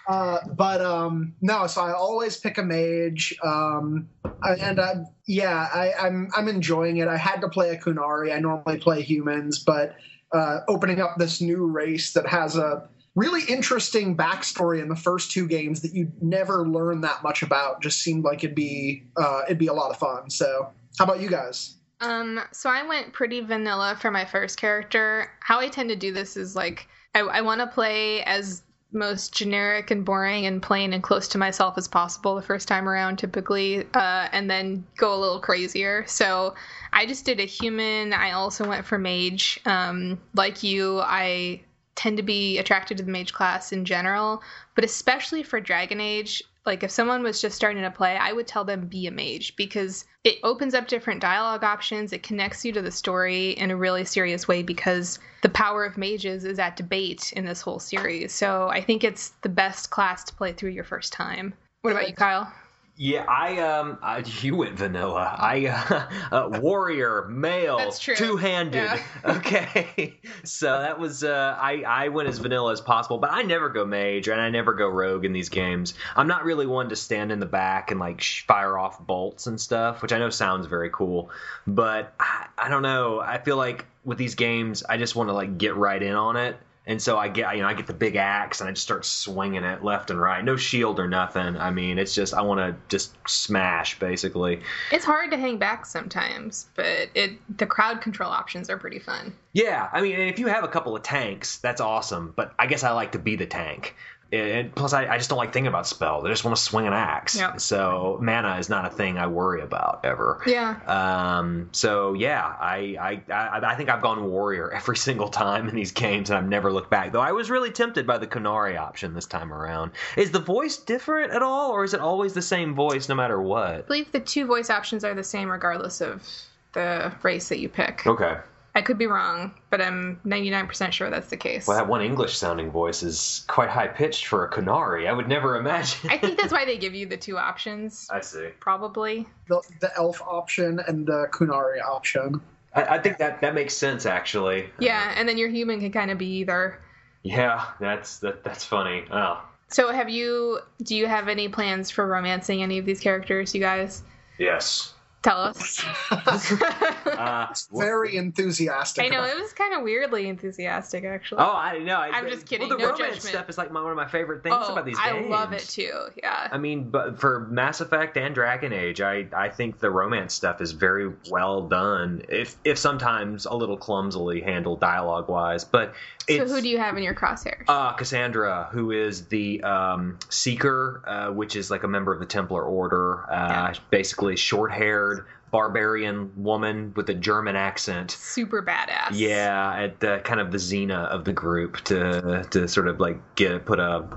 uh, 0.08 0.39
but 0.56 0.82
um, 0.82 1.34
no, 1.41 1.68
so 1.68 1.82
I 1.82 1.94
always 1.94 2.38
pick 2.38 2.58
a 2.58 2.63
mage, 2.63 3.34
um, 3.44 4.08
and 4.44 4.80
yeah, 5.28 5.70
I, 5.74 5.94
I'm 6.00 6.30
I'm 6.36 6.48
enjoying 6.48 6.98
it. 6.98 7.08
I 7.08 7.18
had 7.18 7.41
to 7.41 7.50
play 7.50 7.72
a 7.72 7.78
Qunari. 7.78 8.34
I 8.34 8.39
normally 8.39 8.78
play 8.78 9.02
humans, 9.02 9.60
but 9.60 9.96
uh, 10.32 10.60
opening 10.68 11.02
up 11.02 11.18
this 11.18 11.41
new 11.41 11.65
race 11.65 12.13
that 12.13 12.28
has 12.28 12.56
a 12.56 12.88
really 13.15 13.41
interesting 13.52 14.15
backstory 14.15 14.82
in 14.82 14.89
the 14.89 14.96
first 14.96 15.32
two 15.32 15.48
games 15.48 15.82
that 15.82 15.94
you 15.94 16.12
never 16.22 16.68
learn 16.68 17.02
that 17.02 17.24
much 17.24 17.41
about 17.41 17.82
just 17.82 18.00
seemed 18.02 18.24
like 18.24 18.44
it'd 18.44 18.56
be 18.56 19.04
uh, 19.18 19.41
it'd 19.46 19.58
be 19.58 19.68
a 19.68 19.74
lot 19.74 19.89
of 19.89 19.98
fun. 19.98 20.30
So, 20.30 20.70
how 20.98 21.06
about 21.06 21.20
you 21.20 21.30
guys? 21.30 21.78
Um, 22.02 22.41
so 22.52 22.70
I 22.70 22.86
went 22.86 23.13
pretty 23.13 23.39
vanilla 23.39 23.98
for 24.00 24.12
my 24.12 24.26
first 24.26 24.60
character. 24.60 25.32
How 25.39 25.60
I 25.60 25.70
tend 25.70 25.89
to 25.89 25.96
do 25.96 26.12
this 26.12 26.36
is 26.38 26.56
like 26.56 26.88
I, 27.15 27.22
I 27.22 27.41
want 27.41 27.62
to 27.62 27.68
play 27.68 28.22
as 28.24 28.63
most 28.95 29.34
generic 29.34 29.91
and 29.91 30.03
boring 30.03 30.45
and 30.45 30.62
plain 30.62 30.93
and 30.93 31.03
close 31.03 31.27
to 31.29 31.38
myself 31.38 31.77
as 31.77 31.88
possible 31.88 32.36
the 32.36 32.41
first 32.41 32.67
time 32.67 32.88
around, 32.89 33.17
typically, 33.17 33.86
uh, 33.93 34.29
and 34.31 34.49
then 34.49 34.86
go 34.97 35.13
a 35.13 35.19
little 35.19 35.39
crazier. 35.39 36.05
So 36.08 36.55
I 36.93 37.05
just 37.05 37.25
did 37.25 37.39
a 37.39 37.45
human. 37.45 38.13
I 38.13 38.31
also 38.31 38.67
went 38.67 38.86
for 38.86 38.97
mage. 38.97 39.60
Um, 39.65 40.19
like 40.34 40.63
you, 40.63 41.01
I 41.01 41.62
tend 41.95 42.17
to 42.17 42.23
be 42.23 42.58
attracted 42.58 42.97
to 42.97 43.03
the 43.03 43.12
mage 43.12 43.34
class 43.34 43.71
in 43.71 43.86
general, 43.86 44.41
but 44.73 44.84
especially 44.84 45.43
for 45.43 45.60
Dragon 45.60 46.01
Age, 46.01 46.43
like 46.65 46.84
if 46.84 46.91
someone 46.91 47.23
was 47.23 47.41
just 47.41 47.56
starting 47.56 47.84
to 47.84 47.91
play, 47.91 48.17
I 48.17 48.32
would 48.32 48.47
tell 48.47 48.63
them 48.63 48.88
be 48.88 49.08
a 49.08 49.12
mage 49.12 49.56
because 49.56 50.06
it 50.23 50.39
opens 50.43 50.73
up 50.73 50.88
different 50.88 51.21
dialogue 51.21 51.63
options. 51.63 52.12
It 52.12 52.23
connects 52.23 52.65
you 52.65 52.71
to 52.73 52.82
the 52.82 52.91
story 52.91 53.51
in 53.51 53.71
a 53.71 53.75
really 53.75 54.06
serious 54.06 54.47
way 54.47 54.63
because 54.63 55.19
the 55.43 55.49
power 55.49 55.86
of 55.86 55.97
mages 55.97 56.43
is 56.43 56.58
at 56.58 56.75
debate 56.75 57.32
in 57.34 57.45
this 57.45 57.62
whole 57.62 57.80
series. 57.80 58.34
So 58.34 58.67
I 58.69 58.82
think 58.82 59.04
it's 59.04 59.30
the 59.41 59.49
best 59.49 59.91
class 59.91 60.23
to 60.25 60.36
play 60.36 60.54
through 60.54 60.71
your 60.71 60.84
first 60.84 61.13
time. 61.13 61.54
What 61.82 61.91
about 61.91 62.10
you, 62.10 62.15
Kyle? 62.15 62.51
Yeah, 62.97 63.25
I 63.27 63.60
um, 63.60 63.97
I, 64.01 64.19
you 64.41 64.55
went 64.55 64.77
vanilla. 64.77 65.36
I 65.38 65.67
uh, 65.67 66.10
uh, 66.36 66.60
warrior, 66.62 67.27
male, 67.29 67.91
two 67.91 68.38
handed. 68.38 68.84
Yeah. 68.84 69.01
okay, 69.25 70.17
so 70.43 70.67
that 70.79 70.99
was 70.99 71.23
uh, 71.23 71.58
I 71.60 71.84
I 71.84 72.08
went 72.10 72.29
as 72.29 72.39
vanilla 72.39 72.71
as 72.71 72.81
possible, 72.81 73.17
but 73.17 73.31
I 73.31 73.41
never 73.41 73.69
go 73.69 73.86
mage 73.86 74.27
and 74.27 74.39
I 74.39 74.49
never 74.49 74.73
go 74.73 74.88
rogue 74.88 75.25
in 75.25 75.34
these 75.34 75.49
games. 75.49 75.93
I'm 76.15 76.27
not 76.27 76.45
really 76.45 76.65
one 76.65 76.89
to 76.89 76.95
stand 76.95 77.31
in 77.31 77.39
the 77.39 77.45
back 77.45 77.91
and 77.91 77.99
like 77.99 78.23
fire 78.23 78.77
off 78.77 79.05
bolts 79.05 79.47
and 79.47 79.60
stuff, 79.60 80.01
which 80.01 80.13
I 80.13 80.19
know 80.19 80.29
sounds 80.29 80.67
very 80.67 80.89
cool, 80.89 81.29
but 81.67 82.13
I, 82.19 82.47
I 82.58 82.69
don't 82.69 82.84
know. 82.84 83.19
I 83.19 83.39
feel 83.39 83.58
like 83.58 83.86
with 84.05 84.17
these 84.17 84.36
games, 84.36 84.84
I 84.88 84.97
just 84.97 85.15
want 85.15 85.29
to 85.29 85.34
like 85.34 85.58
get 85.58 85.75
right 85.75 86.01
in 86.01 86.13
on 86.13 86.38
it 86.38 86.58
and 86.88 87.02
so 87.02 87.17
I 87.17 87.30
get 87.30 87.56
you 87.56 87.62
know 87.62 87.67
I 87.67 87.74
get 87.74 87.88
the 87.88 87.93
big 87.93 88.15
axe 88.15 88.62
and 88.62 88.69
I 88.69 88.74
just 88.74 88.84
start 88.84 89.06
swinging 89.06 89.63
it 89.63 89.84
left 89.84 90.12
and 90.12 90.19
right. 90.19 90.43
No 90.43 90.56
shield 90.56 91.00
or 91.00 91.08
nothing. 91.08 91.58
I 91.58 91.71
mean, 91.71 91.98
it's 91.98 92.13
just 92.13 92.34
I 92.34 92.41
want 92.41 92.60
to 92.60 92.76
just 92.89 93.15
smash 93.28 93.98
basically. 94.00 94.62
It's 94.91 95.06
hard 95.06 95.32
to 95.32 95.38
hang 95.38 95.58
back 95.58 95.86
sometimes, 95.86 96.67
but 96.76 97.10
it 97.15 97.32
the 97.58 97.65
crowd 97.65 98.02
control 98.02 98.30
options 98.30 98.69
are 98.69 98.78
pretty 98.78 99.00
fun. 99.00 99.34
Yeah, 99.54 99.89
I 99.93 100.02
mean, 100.02 100.19
if 100.19 100.38
you 100.38 100.48
have 100.48 100.63
a 100.63 100.67
couple 100.67 100.95
of 100.95 101.04
tanks, 101.04 101.60
that's 101.60 101.82
awesome. 101.82 102.34
But 102.36 102.54
I 102.60 102.67
guess 102.67 102.84
I 102.84 102.91
like 102.91 103.13
to 103.13 103.19
be 103.19 103.36
the 103.36 103.45
tank 103.45 103.95
and 104.31 104.73
plus 104.73 104.93
I, 104.93 105.07
I, 105.07 105.17
just 105.17 105.29
don't 105.29 105.38
like 105.38 105.53
thinking 105.53 105.67
about 105.67 105.85
spells. 105.88 106.25
I 106.25 106.29
just 106.29 106.43
want 106.43 106.57
to 106.57 106.61
swing 106.61 106.88
an 106.88 106.93
axe. 106.93 107.38
Yep. 107.38 107.61
So 107.61 108.17
mana 108.21 108.57
is 108.57 108.69
not 108.69 108.85
a 108.85 108.89
thing 108.89 109.17
I 109.17 109.27
worry 109.27 109.61
about 109.61 110.01
ever. 110.03 110.41
Yeah. 110.45 110.79
Um. 110.88 111.69
So 111.71 112.13
yeah, 112.13 112.43
I, 112.59 113.21
I 113.29 113.33
I 113.33 113.71
I 113.71 113.75
think 113.75 113.89
I've 113.89 114.01
gone 114.01 114.25
warrior 114.25 114.71
every 114.75 114.97
single 114.97 115.29
time 115.29 115.69
in 115.69 115.75
these 115.75 115.91
games, 115.91 116.29
and 116.29 116.38
I've 116.38 116.47
never 116.47 116.71
looked 116.71 116.89
back. 116.89 117.11
Though 117.11 117.21
I 117.21 117.31
was 117.31 117.49
really 117.49 117.71
tempted 117.71 118.07
by 118.07 118.17
the 118.17 118.27
Qunari 118.27 118.77
option 118.79 119.13
this 119.13 119.27
time 119.27 119.53
around. 119.53 119.91
Is 120.17 120.31
the 120.31 120.39
voice 120.39 120.77
different 120.77 121.31
at 121.31 121.43
all, 121.43 121.71
or 121.71 121.83
is 121.83 121.93
it 121.93 121.99
always 121.99 122.33
the 122.33 122.41
same 122.41 122.73
voice 122.73 123.07
no 123.07 123.15
matter 123.15 123.41
what? 123.41 123.75
I 123.75 123.81
believe 123.81 124.11
the 124.11 124.19
two 124.19 124.45
voice 124.45 124.69
options 124.69 125.03
are 125.03 125.13
the 125.13 125.23
same 125.23 125.49
regardless 125.49 126.01
of 126.01 126.27
the 126.73 127.13
race 127.23 127.49
that 127.49 127.59
you 127.59 127.69
pick. 127.69 128.05
Okay. 128.05 128.38
I 128.75 128.81
could 128.81 128.97
be 128.97 129.07
wrong, 129.07 129.53
but 129.69 129.81
I'm 129.81 130.19
99% 130.25 130.91
sure 130.91 131.09
that's 131.09 131.29
the 131.29 131.38
case. 131.38 131.65
Well, 131.65 131.77
that 131.77 131.88
one 131.88 132.01
English 132.01 132.38
sounding 132.38 132.69
voice 132.69 133.03
is 133.03 133.45
quite 133.47 133.69
high 133.69 133.88
pitched 133.88 134.27
for 134.27 134.45
a 134.45 134.51
Qunari. 134.51 135.07
I 135.07 135.13
would 135.13 135.29
never 135.29 135.55
imagine. 135.55 136.09
I 136.09 136.17
think 136.17 136.38
that's 136.38 136.51
why 136.51 136.65
they 136.65 136.77
give 136.77 136.93
you 136.93 137.05
the 137.05 137.15
two 137.15 137.38
options. 137.38 138.07
I 138.11 138.19
see. 138.19 138.49
Probably. 138.59 139.27
The, 139.47 139.61
the 139.79 139.91
elf 139.95 140.21
option 140.21 140.81
and 140.88 141.07
the 141.07 141.27
Qunari 141.31 141.81
option. 141.81 142.41
I, 142.73 142.83
I 142.83 142.99
think 142.99 143.17
that, 143.19 143.39
that 143.39 143.55
makes 143.55 143.73
sense, 143.73 144.05
actually. 144.05 144.69
Yeah, 144.77 145.13
and 145.15 145.27
then 145.27 145.38
your 145.38 145.49
human 145.49 145.79
can 145.79 145.93
kind 145.93 146.11
of 146.11 146.17
be 146.17 146.39
either. 146.39 146.81
Yeah, 147.23 147.65
that's 147.79 148.19
that, 148.19 148.43
that's 148.43 148.65
funny. 148.65 149.05
Oh. 149.09 149.41
So, 149.69 149.91
have 149.91 150.09
you? 150.09 150.59
Do 150.83 150.95
you 150.95 151.07
have 151.07 151.27
any 151.27 151.47
plans 151.47 151.89
for 151.89 152.05
romancing 152.05 152.61
any 152.61 152.77
of 152.77 152.85
these 152.85 152.99
characters, 152.99 153.55
you 153.55 153.61
guys? 153.61 154.03
Yes. 154.38 154.93
Tell 155.25 155.41
us. 155.41 155.83
uh, 156.11 157.47
very 157.73 158.15
enthusiastic. 158.15 159.05
I 159.05 159.07
know 159.07 159.23
it 159.23 159.35
was 159.35 159.53
kind 159.53 159.73
of 159.73 159.81
weirdly 159.81 160.29
enthusiastic, 160.29 161.03
actually. 161.03 161.39
Oh, 161.41 161.51
I 161.51 161.79
know. 161.79 161.95
I, 161.95 162.19
am 162.19 162.29
just 162.29 162.45
kidding. 162.45 162.69
Well, 162.69 162.77
the 162.77 162.83
no 162.83 162.91
romance 162.91 163.15
judgment. 163.15 163.33
stuff 163.33 163.49
is 163.49 163.57
like 163.57 163.71
my, 163.71 163.81
one 163.81 163.89
of 163.89 163.97
my 163.97 164.07
favorite 164.07 164.43
things 164.43 164.55
oh, 164.55 164.73
about 164.73 164.85
these 164.85 164.99
I 164.99 165.13
games. 165.13 165.25
I 165.25 165.29
love 165.29 165.51
it 165.51 165.61
too. 165.61 166.09
Yeah. 166.15 166.47
I 166.51 166.59
mean, 166.59 166.91
but 166.91 167.19
for 167.19 167.47
Mass 167.49 167.81
Effect 167.81 168.17
and 168.17 168.35
Dragon 168.35 168.71
Age, 168.71 169.01
I 169.01 169.25
I 169.35 169.49
think 169.49 169.79
the 169.79 169.89
romance 169.89 170.35
stuff 170.35 170.61
is 170.61 170.73
very 170.73 171.11
well 171.31 171.67
done. 171.67 172.21
If 172.29 172.55
if 172.63 172.77
sometimes 172.77 173.47
a 173.47 173.55
little 173.55 173.77
clumsily 173.77 174.41
handled 174.41 174.79
dialogue 174.79 175.27
wise, 175.27 175.63
but 175.63 175.95
so 176.27 176.47
who 176.47 176.61
do 176.61 176.69
you 176.69 176.77
have 176.77 176.97
in 176.97 177.03
your 177.03 177.15
crosshairs? 177.15 177.65
Uh, 177.67 177.93
Cassandra, 177.93 178.69
who 178.71 178.91
is 178.91 179.25
the 179.25 179.61
um, 179.63 180.19
Seeker, 180.29 181.03
uh, 181.05 181.31
which 181.31 181.55
is 181.55 181.71
like 181.71 181.83
a 181.83 181.88
member 181.88 182.13
of 182.13 182.19
the 182.19 182.25
Templar 182.25 182.63
Order, 182.63 183.31
uh, 183.31 183.33
yeah. 183.33 183.73
basically 183.89 184.35
short 184.35 184.71
haired 184.71 185.14
haired 185.14 185.14
barbarian 185.51 186.31
woman 186.36 186.93
with 186.95 187.10
a 187.10 187.13
German 187.13 187.55
accent. 187.55 188.12
Super 188.12 188.62
badass. 188.62 189.12
Yeah, 189.13 189.73
at 189.73 189.99
the 189.99 190.21
kind 190.23 190.39
of 190.39 190.51
the 190.51 190.58
Xena 190.58 191.08
of 191.08 191.25
the 191.25 191.34
group 191.34 191.77
to 191.86 192.45
to 192.51 192.67
sort 192.67 192.88
of 192.88 192.99
like 192.99 193.36
get 193.36 193.65
put 193.65 193.79
a 193.79 194.08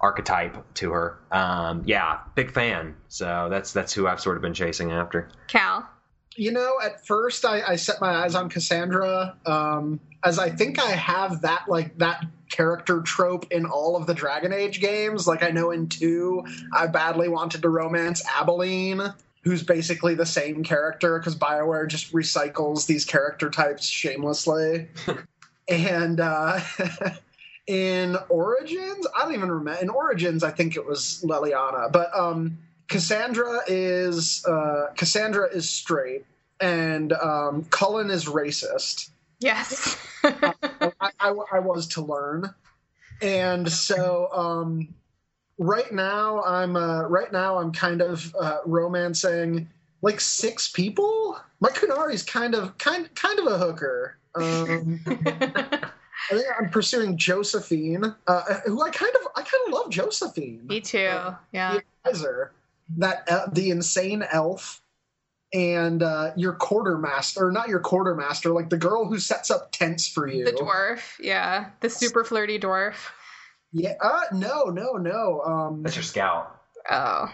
archetype 0.00 0.56
to 0.74 0.90
her. 0.90 1.18
Um, 1.30 1.82
yeah, 1.86 2.18
big 2.34 2.52
fan. 2.52 2.96
So 3.08 3.48
that's 3.50 3.72
that's 3.72 3.92
who 3.92 4.06
I've 4.06 4.20
sort 4.20 4.36
of 4.36 4.42
been 4.42 4.54
chasing 4.54 4.92
after. 4.92 5.28
Cal. 5.48 5.88
You 6.34 6.50
know, 6.50 6.78
at 6.82 7.06
first 7.06 7.44
I, 7.44 7.60
I 7.60 7.76
set 7.76 8.00
my 8.00 8.24
eyes 8.24 8.34
on 8.34 8.48
Cassandra, 8.48 9.36
um, 9.44 10.00
as 10.24 10.38
I 10.38 10.48
think 10.48 10.78
I 10.78 10.90
have 10.90 11.42
that 11.42 11.68
like 11.68 11.98
that 11.98 12.24
character 12.50 13.02
trope 13.02 13.52
in 13.52 13.66
all 13.66 13.96
of 13.96 14.06
the 14.06 14.14
Dragon 14.14 14.52
Age 14.52 14.80
games. 14.80 15.26
Like 15.26 15.42
I 15.42 15.50
know 15.50 15.70
in 15.70 15.88
two, 15.88 16.44
I 16.72 16.86
badly 16.86 17.28
wanted 17.28 17.62
to 17.62 17.68
romance 17.68 18.24
Aveline, 18.26 19.12
who's 19.42 19.62
basically 19.62 20.14
the 20.14 20.26
same 20.26 20.62
character 20.62 21.18
because 21.18 21.36
Bioware 21.36 21.88
just 21.88 22.12
recycles 22.12 22.86
these 22.86 23.04
character 23.04 23.50
types 23.50 23.86
shamelessly. 23.86 24.88
and 25.68 26.20
uh, 26.20 26.60
in 27.66 28.16
Origins, 28.28 29.06
I 29.16 29.24
don't 29.24 29.34
even 29.34 29.50
remember. 29.50 29.80
In 29.80 29.88
Origins, 29.88 30.44
I 30.44 30.50
think 30.50 30.76
it 30.76 30.86
was 30.86 31.24
Leliana, 31.26 31.90
but 31.90 32.16
um, 32.16 32.58
Cassandra 32.88 33.60
is 33.66 34.44
uh, 34.46 34.88
Cassandra 34.96 35.48
is 35.48 35.68
straight, 35.68 36.24
and 36.60 37.12
um, 37.12 37.64
Cullen 37.70 38.10
is 38.10 38.26
racist. 38.26 39.10
Yes. 39.40 39.96
I, 40.24 40.54
I, 41.00 41.34
I, 41.52 41.58
was 41.58 41.88
to 41.88 42.00
learn, 42.00 42.54
and 43.20 43.70
so 43.70 44.28
um, 44.32 44.94
right 45.62 45.92
now 45.92 46.42
I'm 46.42 46.76
uh, 46.76 47.02
right 47.02 47.32
now 47.32 47.58
I'm 47.58 47.72
kind 47.72 48.02
of 48.02 48.34
uh, 48.38 48.58
romancing 48.66 49.68
like 50.02 50.20
six 50.20 50.68
people. 50.70 51.38
My 51.60 51.70
Qunari's 51.70 52.22
kind 52.22 52.54
of 52.54 52.76
kind 52.78 53.12
kind 53.14 53.38
of 53.38 53.46
a 53.46 53.58
hooker. 53.58 54.18
Um, 54.34 55.00
I 55.06 56.34
think 56.34 56.46
I'm 56.58 56.70
pursuing 56.70 57.16
Josephine, 57.16 58.14
uh, 58.26 58.42
who 58.66 58.82
I 58.82 58.90
kind 58.90 59.14
of 59.16 59.28
I 59.36 59.42
kind 59.42 59.66
of 59.66 59.72
love 59.72 59.90
Josephine. 59.90 60.66
Me 60.66 60.80
too. 60.80 61.06
Uh, 61.06 61.34
yeah. 61.52 61.74
The 61.74 61.82
advisor, 62.04 62.52
that 62.98 63.28
uh, 63.28 63.46
the 63.52 63.70
insane 63.70 64.24
elf, 64.30 64.82
and 65.52 66.02
uh, 66.02 66.32
your 66.36 66.54
quartermaster, 66.54 67.46
or 67.46 67.52
not 67.52 67.68
your 67.68 67.80
quartermaster, 67.80 68.50
like 68.50 68.70
the 68.70 68.76
girl 68.76 69.04
who 69.04 69.18
sets 69.18 69.50
up 69.50 69.72
tents 69.72 70.08
for 70.08 70.26
you. 70.26 70.44
The 70.44 70.52
dwarf, 70.52 71.18
yeah, 71.20 71.70
the 71.80 71.90
super 71.90 72.24
flirty 72.24 72.58
dwarf. 72.58 73.10
Yeah. 73.72 73.94
Uh, 74.00 74.22
no, 74.32 74.64
no, 74.64 74.92
no. 74.92 75.40
Um, 75.40 75.82
That's 75.82 75.96
your 75.96 76.02
scout. 76.02 76.60
Oh. 76.90 77.32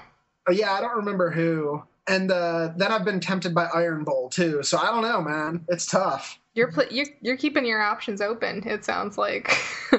Uh, 0.48 0.52
yeah, 0.52 0.72
I 0.72 0.80
don't 0.80 0.96
remember 0.96 1.30
who. 1.30 1.82
And 2.06 2.30
uh, 2.30 2.72
then 2.76 2.90
I've 2.90 3.04
been 3.04 3.20
tempted 3.20 3.54
by 3.54 3.66
Iron 3.74 4.04
Bull 4.04 4.30
too. 4.30 4.62
So 4.62 4.78
I 4.78 4.86
don't 4.86 5.02
know, 5.02 5.20
man. 5.20 5.64
It's 5.68 5.86
tough. 5.86 6.38
You're 6.54 6.72
pl- 6.72 6.86
you're 6.90 7.06
you're 7.20 7.36
keeping 7.36 7.66
your 7.66 7.82
options 7.82 8.20
open. 8.20 8.66
It 8.66 8.84
sounds 8.84 9.18
like. 9.18 9.54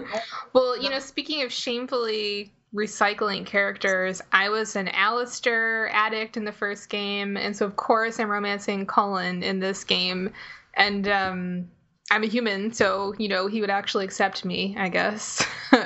well, 0.54 0.82
you 0.82 0.90
know, 0.90 1.00
speaking 1.00 1.44
of 1.44 1.54
shamefully 1.54 2.52
recycling 2.74 3.46
characters, 3.46 4.22
I 4.32 4.50
was 4.50 4.76
an 4.76 4.90
Alistair 4.90 5.90
addict 5.94 6.36
in 6.36 6.46
the 6.46 6.52
first 6.52 6.90
game, 6.90 7.38
and 7.38 7.56
so 7.56 7.66
of 7.66 7.76
course 7.76 8.20
I'm 8.20 8.30
romancing 8.30 8.88
Cullen 8.88 9.44
in 9.44 9.60
this 9.60 9.84
game, 9.84 10.32
and 10.74 11.08
um, 11.08 11.68
I'm 12.12 12.24
a 12.24 12.28
human, 12.28 12.74
so 12.74 13.14
you 13.18 13.28
know 13.28 13.48
he 13.48 13.62
would 13.62 13.70
actually 13.70 14.06
accept 14.06 14.44
me, 14.44 14.76
I 14.78 14.90
guess. 14.90 15.46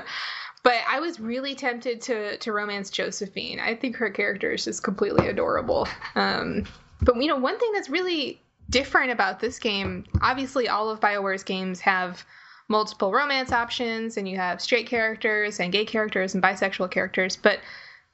but 0.64 0.78
I 0.88 1.00
was 1.02 1.20
really 1.20 1.56
tempted 1.56 2.02
to 2.04 2.38
to 2.38 2.52
romance 2.52 2.90
Josephine. 2.90 3.60
I 3.60 3.76
think 3.76 3.98
her 3.98 4.10
character 4.10 4.52
is 4.52 4.64
just 4.64 4.84
completely 4.84 5.28
adorable. 5.28 5.88
Um, 6.16 6.66
but 7.02 7.18
you 7.18 7.28
know, 7.28 7.38
one 7.38 7.60
thing 7.60 7.72
that's 7.74 7.90
really 7.90 8.42
different 8.70 9.12
about 9.12 9.40
this 9.40 9.60
game, 9.60 10.06
obviously, 10.22 10.70
all 10.70 10.90
of 10.90 11.00
BioWare's 11.00 11.44
games 11.44 11.82
have 11.82 12.26
multiple 12.70 13.12
romance 13.12 13.52
options, 13.52 14.18
and 14.18 14.28
you 14.28 14.38
have 14.38 14.62
straight 14.62 14.88
characters 14.88 15.60
and 15.60 15.72
gay 15.72 15.86
characters 15.86 16.34
and 16.34 16.42
bisexual 16.42 16.90
characters. 16.90 17.36
But 17.36 17.60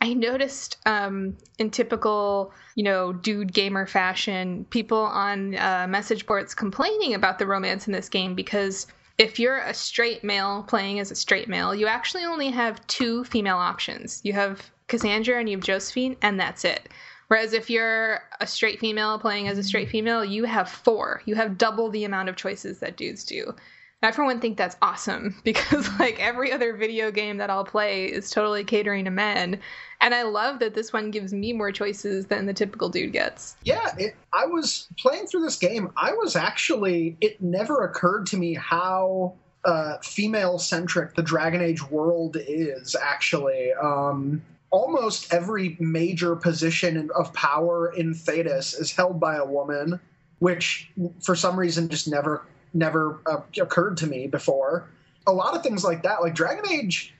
I 0.01 0.13
noticed 0.13 0.77
um, 0.85 1.37
in 1.59 1.69
typical, 1.69 2.53
you 2.75 2.83
know, 2.83 3.13
dude 3.13 3.53
gamer 3.53 3.85
fashion, 3.85 4.65
people 4.69 4.97
on 4.99 5.55
uh, 5.55 5.87
message 5.89 6.25
boards 6.25 6.55
complaining 6.55 7.13
about 7.13 7.37
the 7.37 7.45
romance 7.45 7.85
in 7.85 7.93
this 7.93 8.09
game 8.09 8.33
because 8.33 8.87
if 9.19 9.37
you're 9.37 9.59
a 9.59 9.73
straight 9.73 10.23
male 10.23 10.63
playing 10.63 10.99
as 10.99 11.11
a 11.11 11.15
straight 11.15 11.49
male, 11.49 11.75
you 11.75 11.87
actually 11.87 12.23
only 12.23 12.49
have 12.49 12.85
two 12.87 13.25
female 13.25 13.57
options. 13.57 14.21
You 14.23 14.31
have 14.33 14.71
Cassandra 14.87 15.37
and 15.37 15.49
you 15.49 15.57
have 15.57 15.63
Josephine, 15.63 16.15
and 16.21 16.39
that's 16.39 16.63
it. 16.63 16.87
Whereas 17.27 17.53
if 17.53 17.69
you're 17.69 18.21
a 18.39 18.47
straight 18.47 18.79
female 18.79 19.19
playing 19.19 19.49
as 19.49 19.57
a 19.57 19.63
straight 19.63 19.89
female, 19.89 20.23
you 20.23 20.45
have 20.45 20.69
four. 20.69 21.21
You 21.25 21.35
have 21.35 21.57
double 21.57 21.89
the 21.89 22.05
amount 22.05 22.29
of 22.29 22.37
choices 22.37 22.79
that 22.79 22.95
dudes 22.95 23.25
do. 23.25 23.53
I 24.01 24.11
for 24.11 24.23
one 24.23 24.39
think 24.39 24.57
that's 24.57 24.77
awesome 24.81 25.35
because 25.43 25.89
like 25.99 26.19
every 26.19 26.51
other 26.51 26.75
video 26.75 27.11
game 27.11 27.37
that 27.37 27.49
I'll 27.49 27.65
play 27.65 28.05
is 28.05 28.29
totally 28.29 28.63
catering 28.63 29.05
to 29.05 29.11
men, 29.11 29.59
and 30.01 30.15
I 30.15 30.23
love 30.23 30.59
that 30.59 30.73
this 30.73 30.93
one 30.93 31.11
gives 31.11 31.33
me 31.33 31.51
more 31.53 31.71
choices 31.71 32.27
than 32.27 32.45
the 32.45 32.53
typical 32.53 32.89
dude 32.89 33.11
gets. 33.11 33.57
Yeah, 33.63 33.93
it, 33.97 34.15
I 34.33 34.45
was 34.45 34.87
playing 34.97 35.27
through 35.27 35.41
this 35.41 35.57
game. 35.57 35.91
I 35.97 36.13
was 36.13 36.35
actually 36.35 37.17
it 37.19 37.41
never 37.41 37.83
occurred 37.83 38.25
to 38.27 38.37
me 38.37 38.53
how 38.53 39.33
uh, 39.65 39.97
female 39.97 40.57
centric 40.57 41.15
the 41.15 41.23
Dragon 41.23 41.61
Age 41.61 41.83
world 41.89 42.37
is. 42.39 42.95
Actually, 42.95 43.73
um, 43.73 44.41
almost 44.71 45.33
every 45.33 45.75
major 45.79 46.35
position 46.35 47.09
of 47.15 47.33
power 47.33 47.91
in 47.93 48.13
Thedas 48.13 48.79
is 48.79 48.95
held 48.95 49.19
by 49.19 49.35
a 49.35 49.45
woman, 49.45 49.99
which 50.39 50.89
for 51.21 51.35
some 51.35 51.59
reason 51.59 51.89
just 51.89 52.07
never 52.07 52.45
never 52.73 53.19
uh, 53.25 53.41
occurred 53.61 53.97
to 53.97 54.07
me 54.07 54.27
before. 54.27 54.89
A 55.27 55.31
lot 55.31 55.55
of 55.55 55.63
things 55.63 55.83
like 55.83 56.03
that, 56.03 56.21
like 56.21 56.33
Dragon 56.33 56.65
Age, 56.71 57.13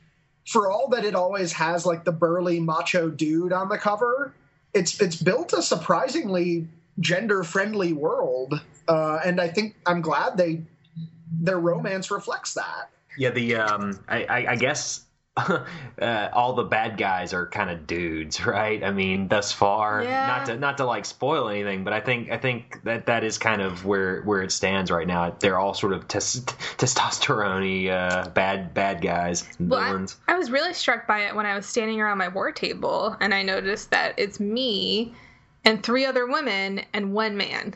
for 0.46 0.72
all 0.72 0.88
that 0.90 1.06
it 1.06 1.16
always 1.16 1.52
has 1.54 1.86
like 1.86 2.04
the 2.04 2.12
burly 2.12 2.60
macho 2.60 3.10
dude 3.10 3.54
on 3.54 3.70
the 3.70 3.78
cover, 3.78 4.34
it's 4.74 5.00
it's 5.02 5.16
built 5.16 5.54
a 5.54 5.62
surprisingly 5.62 6.68
gender 7.00 7.44
friendly 7.44 7.94
world, 7.94 8.60
uh, 8.88 9.20
and 9.26 9.40
I 9.40 9.48
think 9.48 9.76
I'm 9.86 10.02
glad 10.02 10.38
they 10.38 10.62
their 11.32 11.60
romance 11.60 12.10
reflects 12.10 12.54
that. 12.56 12.90
Yeah, 13.18 13.32
the 13.32 13.56
um, 13.56 14.00
I, 14.08 14.24
I, 14.24 14.52
I 14.52 14.56
guess 14.56 15.06
uh, 16.02 16.30
all 16.34 16.54
the 16.54 16.64
bad 16.64 16.98
guys 16.98 17.34
are 17.34 17.48
kind 17.48 17.70
of 17.70 17.88
dudes, 17.88 18.46
right? 18.46 18.84
I 18.84 18.92
mean, 18.92 19.28
thus 19.28 19.52
far, 19.52 20.04
yeah. 20.04 20.28
not 20.28 20.46
to 20.48 20.58
not 20.58 20.78
to 20.78 20.86
like 20.86 21.06
spoil 21.06 21.50
anything, 21.50 21.84
but 21.84 21.94
I 21.94 22.00
think 22.02 22.32
I 22.32 22.38
think 22.38 22.84
that 22.84 23.06
that 23.08 23.24
is 23.24 23.38
kind 23.38 23.62
of 23.62 23.86
where 23.86 24.22
where 24.24 24.42
it 24.42 24.52
stands 24.52 24.92
right 24.92 25.08
now. 25.08 25.36
They're 25.40 25.58
all 25.58 25.74
sort 25.74 25.94
of 25.94 26.08
tes- 26.08 26.42
testosterone 26.78 27.90
uh, 27.90 28.30
bad 28.30 28.74
bad 28.74 29.02
guys, 29.02 29.48
well. 29.60 30.08
I, 30.28 30.34
I 30.34 30.38
was 30.38 30.52
really 30.52 30.74
struck 30.74 31.08
by 31.08 31.26
it 31.26 31.36
when 31.36 31.46
I 31.46 31.56
was 31.56 31.66
standing 31.66 32.00
around 32.02 32.18
my 32.18 32.28
war 32.28 32.52
table, 32.52 33.16
and 33.20 33.34
I 33.34 33.44
noticed 33.44 33.92
that 33.92 34.14
it's 34.18 34.40
me 34.40 35.14
and 35.66 35.84
three 35.84 36.06
other 36.06 36.26
women 36.26 36.82
and 36.94 37.14
one 37.14 37.38
man 37.38 37.76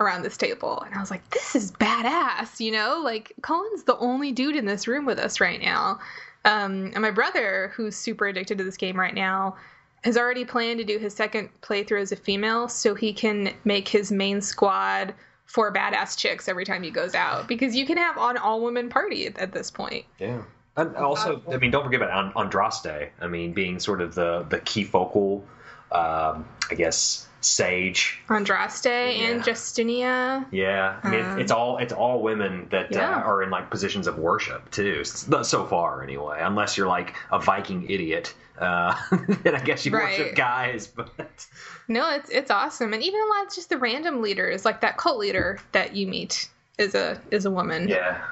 around 0.00 0.22
this 0.22 0.36
table. 0.36 0.82
And 0.84 0.94
I 0.94 1.00
was 1.00 1.10
like, 1.10 1.28
this 1.30 1.54
is 1.54 1.72
badass, 1.72 2.60
you 2.60 2.72
know? 2.72 3.00
Like, 3.02 3.32
Cullen's 3.42 3.84
the 3.84 3.96
only 3.98 4.32
dude 4.32 4.56
in 4.56 4.66
this 4.66 4.88
room 4.88 5.04
with 5.04 5.18
us 5.18 5.40
right 5.40 5.60
now. 5.60 6.00
Um, 6.44 6.90
and 6.92 7.00
my 7.00 7.10
brother, 7.10 7.72
who's 7.74 7.96
super 7.96 8.26
addicted 8.26 8.58
to 8.58 8.64
this 8.64 8.76
game 8.76 8.98
right 8.98 9.14
now, 9.14 9.56
has 10.04 10.18
already 10.18 10.44
planned 10.44 10.78
to 10.78 10.84
do 10.84 10.98
his 10.98 11.14
second 11.14 11.48
playthrough 11.62 12.02
as 12.02 12.12
a 12.12 12.16
female 12.16 12.68
so 12.68 12.94
he 12.94 13.12
can 13.12 13.54
make 13.64 13.88
his 13.88 14.12
main 14.12 14.40
squad 14.42 15.14
four 15.46 15.72
badass 15.72 16.16
chicks 16.16 16.48
every 16.48 16.64
time 16.64 16.82
he 16.82 16.90
goes 16.90 17.14
out 17.14 17.46
because 17.48 17.74
you 17.74 17.86
can 17.86 17.96
have 17.96 18.16
an 18.18 18.36
all 18.36 18.62
women 18.62 18.88
party 18.88 19.26
at, 19.26 19.38
at, 19.38 19.52
this 19.52 19.70
point. 19.70 20.04
Yeah. 20.18 20.42
And 20.76 20.96
also, 20.96 21.40
I 21.50 21.56
mean, 21.56 21.70
don't 21.70 21.84
forget 21.84 22.02
about 22.02 22.34
Andraste. 22.34 23.10
I 23.20 23.26
mean, 23.28 23.52
being 23.52 23.78
sort 23.78 24.00
of 24.00 24.14
the 24.16 24.44
the 24.48 24.58
key 24.58 24.82
focal, 24.82 25.44
um, 25.92 26.44
I 26.68 26.74
guess, 26.76 27.28
Sage, 27.44 28.18
Andraste, 28.28 28.84
yeah. 28.84 29.28
and 29.28 29.42
Justinia. 29.42 30.46
Yeah, 30.50 30.98
I 31.02 31.10
mean, 31.10 31.24
um, 31.24 31.38
it's 31.38 31.52
all 31.52 31.78
it's 31.78 31.92
all 31.92 32.22
women 32.22 32.68
that 32.70 32.86
uh, 32.86 32.98
yeah. 32.98 33.16
uh, 33.16 33.22
are 33.22 33.42
in 33.42 33.50
like 33.50 33.70
positions 33.70 34.06
of 34.06 34.18
worship 34.18 34.70
too. 34.70 35.04
So 35.04 35.66
far, 35.66 36.02
anyway, 36.02 36.38
unless 36.40 36.76
you're 36.76 36.88
like 36.88 37.14
a 37.30 37.38
Viking 37.38 37.88
idiot, 37.88 38.34
uh, 38.58 38.94
then 39.42 39.54
I 39.54 39.60
guess 39.60 39.84
you 39.84 39.92
right. 39.92 40.18
worship 40.18 40.36
guys. 40.36 40.86
But 40.86 41.46
no, 41.88 42.10
it's 42.10 42.30
it's 42.30 42.50
awesome, 42.50 42.92
and 42.92 43.02
even 43.02 43.20
a 43.20 43.26
lot 43.26 43.46
of 43.46 43.54
just 43.54 43.68
the 43.68 43.78
random 43.78 44.22
leaders, 44.22 44.64
like 44.64 44.80
that 44.80 44.96
cult 44.96 45.18
leader 45.18 45.58
that 45.72 45.94
you 45.94 46.06
meet 46.06 46.48
is 46.78 46.94
a 46.94 47.20
is 47.30 47.44
a 47.44 47.50
woman. 47.50 47.88
Yeah. 47.88 48.22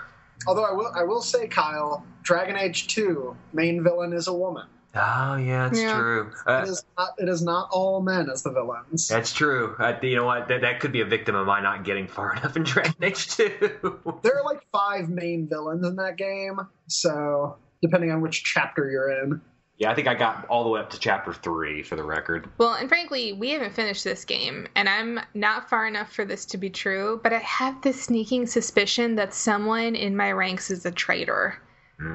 Although 0.46 0.64
I 0.64 0.72
will 0.72 0.92
I 0.94 1.04
will 1.04 1.22
say, 1.22 1.46
Kyle, 1.46 2.04
Dragon 2.22 2.56
Age 2.56 2.88
Two 2.88 3.36
main 3.52 3.82
villain 3.82 4.12
is 4.12 4.28
a 4.28 4.32
woman. 4.32 4.66
Oh 4.94 5.36
yeah, 5.36 5.68
it's 5.68 5.80
yeah. 5.80 5.98
true. 5.98 6.32
Uh, 6.46 6.64
it 6.66 6.70
is 6.70 6.84
not. 6.98 7.08
It 7.18 7.28
is 7.28 7.42
not 7.42 7.68
all 7.72 8.02
men 8.02 8.28
as 8.28 8.42
the 8.42 8.50
villains. 8.52 9.08
That's 9.08 9.32
true. 9.32 9.74
Uh, 9.78 9.94
you 10.02 10.16
know 10.16 10.26
what? 10.26 10.48
That, 10.48 10.60
that 10.60 10.80
could 10.80 10.92
be 10.92 11.00
a 11.00 11.06
victim 11.06 11.34
of 11.34 11.46
my 11.46 11.60
not 11.60 11.84
getting 11.84 12.06
far 12.06 12.32
enough 12.36 12.56
in 12.56 12.64
Dragon 12.64 12.94
Age 13.00 13.28
Two. 13.28 13.50
there 14.22 14.38
are 14.38 14.44
like 14.44 14.66
five 14.70 15.08
main 15.08 15.48
villains 15.48 15.86
in 15.86 15.96
that 15.96 16.18
game, 16.18 16.60
so 16.88 17.56
depending 17.80 18.10
on 18.10 18.20
which 18.20 18.44
chapter 18.44 18.90
you're 18.90 19.22
in. 19.22 19.40
Yeah, 19.78 19.90
I 19.90 19.94
think 19.94 20.06
I 20.06 20.14
got 20.14 20.46
all 20.48 20.62
the 20.62 20.70
way 20.70 20.80
up 20.80 20.90
to 20.90 20.98
chapter 20.98 21.32
three 21.32 21.82
for 21.82 21.96
the 21.96 22.04
record. 22.04 22.50
Well, 22.58 22.74
and 22.74 22.88
frankly, 22.88 23.32
we 23.32 23.50
haven't 23.50 23.74
finished 23.74 24.04
this 24.04 24.26
game, 24.26 24.68
and 24.76 24.90
I'm 24.90 25.20
not 25.32 25.70
far 25.70 25.86
enough 25.86 26.12
for 26.12 26.26
this 26.26 26.44
to 26.46 26.58
be 26.58 26.68
true, 26.68 27.18
but 27.22 27.32
I 27.32 27.38
have 27.38 27.80
this 27.80 28.02
sneaking 28.02 28.46
suspicion 28.46 29.14
that 29.14 29.32
someone 29.32 29.96
in 29.96 30.16
my 30.16 30.32
ranks 30.32 30.70
is 30.70 30.84
a 30.84 30.92
traitor. 30.92 31.58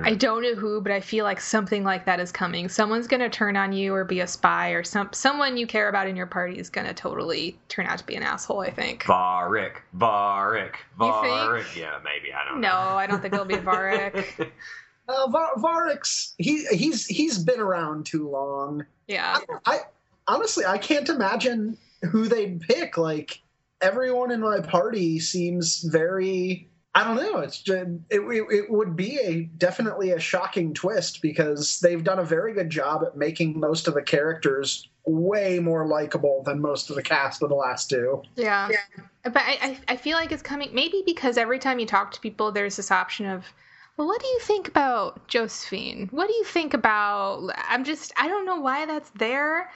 I 0.03 0.15
don't 0.15 0.41
know 0.43 0.55
who, 0.55 0.81
but 0.81 0.91
I 0.91 0.99
feel 0.99 1.23
like 1.23 1.39
something 1.39 1.83
like 1.83 2.05
that 2.05 2.19
is 2.19 2.31
coming. 2.31 2.67
Someone's 2.69 3.07
going 3.07 3.19
to 3.21 3.29
turn 3.29 3.55
on 3.55 3.73
you 3.73 3.93
or 3.93 4.03
be 4.05 4.19
a 4.21 4.27
spy, 4.27 4.69
or 4.71 4.83
some 4.83 5.09
someone 5.13 5.57
you 5.57 5.67
care 5.67 5.89
about 5.89 6.07
in 6.07 6.15
your 6.15 6.25
party 6.27 6.57
is 6.57 6.69
going 6.69 6.87
to 6.87 6.93
totally 6.93 7.57
turn 7.69 7.85
out 7.85 7.97
to 7.99 8.05
be 8.05 8.15
an 8.15 8.23
asshole. 8.23 8.61
I 8.61 8.69
think. 8.71 9.03
Varric, 9.03 9.73
Varric, 9.95 10.75
You 10.99 11.05
Varric. 11.07 11.63
think? 11.65 11.77
Yeah, 11.77 11.99
maybe 12.03 12.33
I 12.33 12.45
don't 12.49 12.61
No, 12.61 12.69
know. 12.69 12.73
I 12.75 13.07
don't 13.07 13.21
think 13.21 13.33
it'll 13.33 13.45
be 13.45 13.55
Varric. 13.55 14.51
Uh, 15.09 15.25
Var- 15.29 15.55
Varric's 15.55 16.33
he 16.37 16.65
he's 16.65 17.05
he's 17.05 17.37
been 17.37 17.61
around 17.61 18.05
too 18.05 18.29
long. 18.29 18.85
yeah. 19.07 19.37
I, 19.65 19.75
I 19.75 19.79
honestly 20.27 20.65
I 20.65 20.77
can't 20.77 21.07
imagine 21.07 21.77
who 22.11 22.27
they'd 22.27 22.59
pick. 22.59 22.97
Like 22.97 23.39
everyone 23.79 24.31
in 24.31 24.41
my 24.41 24.59
party 24.59 25.19
seems 25.19 25.79
very. 25.83 26.67
I 26.97 27.03
don't 27.03 27.15
know. 27.17 27.41
It's 27.41 27.61
just, 27.61 27.87
it, 28.09 28.21
it, 28.21 28.45
it 28.49 28.71
would 28.71 28.95
be 28.95 29.19
a 29.19 29.43
definitely 29.43 30.11
a 30.11 30.19
shocking 30.19 30.73
twist 30.73 31.21
because 31.21 31.79
they've 31.79 32.03
done 32.03 32.17
a 32.17 32.23
very 32.23 32.53
good 32.53 32.71
job 32.71 33.03
at 33.05 33.15
making 33.15 33.59
most 33.59 33.87
of 33.87 33.93
the 33.93 34.01
characters 34.01 34.89
way 35.05 35.59
more 35.59 35.85
likable 35.85 36.41
than 36.43 36.59
most 36.59 36.89
of 36.89 36.95
the 36.95 37.03
cast 37.03 37.43
of 37.43 37.49
the 37.49 37.55
last 37.55 37.87
two. 37.91 38.23
Yeah. 38.35 38.69
But 39.21 39.37
I, 39.37 39.57
I, 39.61 39.79
I 39.89 39.95
feel 39.95 40.17
like 40.17 40.31
it's 40.31 40.41
coming 40.41 40.71
maybe 40.73 41.03
because 41.05 41.37
every 41.37 41.59
time 41.59 41.77
you 41.77 41.85
talk 41.85 42.13
to 42.13 42.19
people, 42.19 42.51
there's 42.51 42.77
this 42.77 42.89
option 42.89 43.27
of, 43.27 43.45
well, 43.95 44.07
what 44.07 44.19
do 44.19 44.27
you 44.27 44.39
think 44.39 44.67
about 44.67 45.27
Josephine? 45.27 46.07
What 46.09 46.27
do 46.27 46.33
you 46.33 46.45
think 46.45 46.73
about? 46.73 47.51
I'm 47.69 47.83
just, 47.83 48.11
I 48.17 48.27
don't 48.27 48.47
know 48.47 48.59
why 48.59 48.87
that's 48.87 49.11
there. 49.11 49.69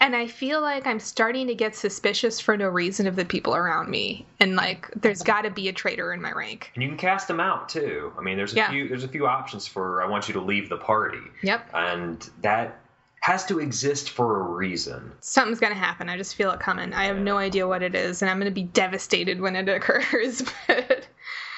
And 0.00 0.14
I 0.14 0.28
feel 0.28 0.60
like 0.60 0.86
I'm 0.86 1.00
starting 1.00 1.48
to 1.48 1.54
get 1.56 1.74
suspicious 1.74 2.38
for 2.38 2.56
no 2.56 2.68
reason 2.68 3.08
of 3.08 3.16
the 3.16 3.24
people 3.24 3.56
around 3.56 3.90
me. 3.90 4.24
And 4.38 4.54
like, 4.54 4.88
there's 4.94 5.22
got 5.22 5.42
to 5.42 5.50
be 5.50 5.68
a 5.68 5.72
traitor 5.72 6.12
in 6.12 6.22
my 6.22 6.30
rank. 6.32 6.70
And 6.74 6.82
you 6.84 6.88
can 6.88 6.98
cast 6.98 7.26
them 7.26 7.40
out 7.40 7.68
too. 7.68 8.12
I 8.16 8.22
mean, 8.22 8.36
there's 8.36 8.52
a 8.52 8.56
Yeah. 8.56 8.70
few 8.70 8.88
there's 8.88 9.02
a 9.04 9.08
few 9.08 9.26
options 9.26 9.66
for 9.66 10.00
I 10.02 10.06
want 10.06 10.28
you 10.28 10.34
to 10.34 10.40
leave 10.40 10.68
the 10.68 10.76
party, 10.76 11.18
Yep. 11.42 11.70
and 11.74 12.30
that 12.42 12.78
has 13.20 13.44
to 13.46 13.58
exist 13.58 14.10
for 14.10 14.38
a 14.40 14.42
reason. 14.44 15.10
Something's 15.20 15.58
going 15.58 15.72
to 15.72 15.78
happen. 15.78 16.08
I 16.08 16.16
just 16.16 16.36
feel 16.36 16.52
it 16.52 16.60
coming. 16.60 16.92
I 16.94 17.04
have 17.06 17.18
no 17.18 17.36
idea 17.36 17.66
what 17.66 17.82
it 17.82 17.96
is. 17.96 18.22
And 18.22 18.30
I'm 18.30 18.38
going 18.38 18.50
to 18.50 18.54
be 18.54 18.62
devastated 18.62 19.40
when 19.40 19.56
it 19.56 19.68
occurs. 19.68 20.42
but 20.68 21.08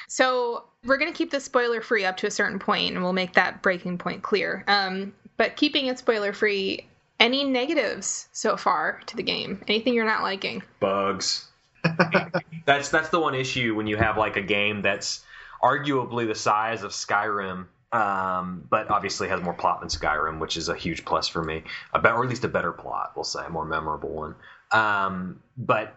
So 0.07 0.63
we're 0.83 0.97
going 0.97 1.11
to 1.13 1.17
keep 1.17 1.29
this 1.29 1.43
spoiler 1.45 1.79
free 1.79 2.03
up 2.05 2.17
to 2.17 2.27
a 2.27 2.31
certain 2.31 2.57
point, 2.57 2.95
and 2.95 3.03
we'll 3.03 3.13
make 3.13 3.33
that 3.35 3.61
breaking 3.61 3.99
point 3.99 4.23
clear. 4.23 4.63
Um, 4.67 5.13
but 5.37 5.55
keeping 5.55 5.85
it 5.85 5.99
spoiler 5.99 6.33
free, 6.33 6.87
any 7.21 7.45
negatives 7.45 8.27
so 8.33 8.57
far 8.57 8.99
to 9.05 9.15
the 9.15 9.23
game? 9.23 9.63
Anything 9.67 9.93
you're 9.93 10.05
not 10.05 10.23
liking? 10.23 10.63
Bugs. 10.81 11.47
that's 12.65 12.89
that's 12.89 13.09
the 13.09 13.19
one 13.19 13.33
issue 13.33 13.75
when 13.75 13.87
you 13.87 13.95
have 13.95 14.17
like 14.17 14.35
a 14.35 14.41
game 14.41 14.81
that's 14.81 15.23
arguably 15.63 16.27
the 16.27 16.35
size 16.35 16.83
of 16.83 16.91
Skyrim, 16.91 17.67
um, 17.91 18.67
but 18.69 18.89
obviously 18.89 19.29
has 19.29 19.41
more 19.41 19.53
plot 19.53 19.79
than 19.79 19.89
Skyrim, 19.89 20.39
which 20.39 20.57
is 20.57 20.69
a 20.69 20.75
huge 20.75 21.05
plus 21.05 21.27
for 21.27 21.43
me. 21.43 21.63
A 21.93 22.01
be- 22.01 22.09
or 22.09 22.23
at 22.23 22.29
least 22.29 22.43
a 22.43 22.47
better 22.47 22.71
plot, 22.71 23.13
we'll 23.15 23.23
say, 23.23 23.45
a 23.45 23.49
more 23.49 23.65
memorable 23.65 24.09
one. 24.09 24.35
Um, 24.71 25.41
but 25.57 25.93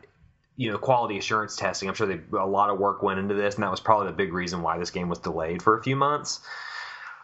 you 0.57 0.71
know, 0.71 0.79
quality 0.79 1.19
assurance 1.19 1.57
testing. 1.57 1.89
I'm 1.89 1.95
sure 1.95 2.07
they, 2.07 2.21
a 2.39 2.47
lot 2.47 2.71
of 2.71 2.79
work 2.79 3.03
went 3.03 3.19
into 3.19 3.35
this, 3.35 3.55
and 3.55 3.65
that 3.65 3.71
was 3.71 3.81
probably 3.81 4.07
the 4.07 4.13
big 4.13 4.33
reason 4.33 4.63
why 4.63 4.79
this 4.79 4.91
game 4.91 5.09
was 5.09 5.19
delayed 5.19 5.63
for 5.63 5.77
a 5.77 5.83
few 5.83 5.97
months. 5.97 6.41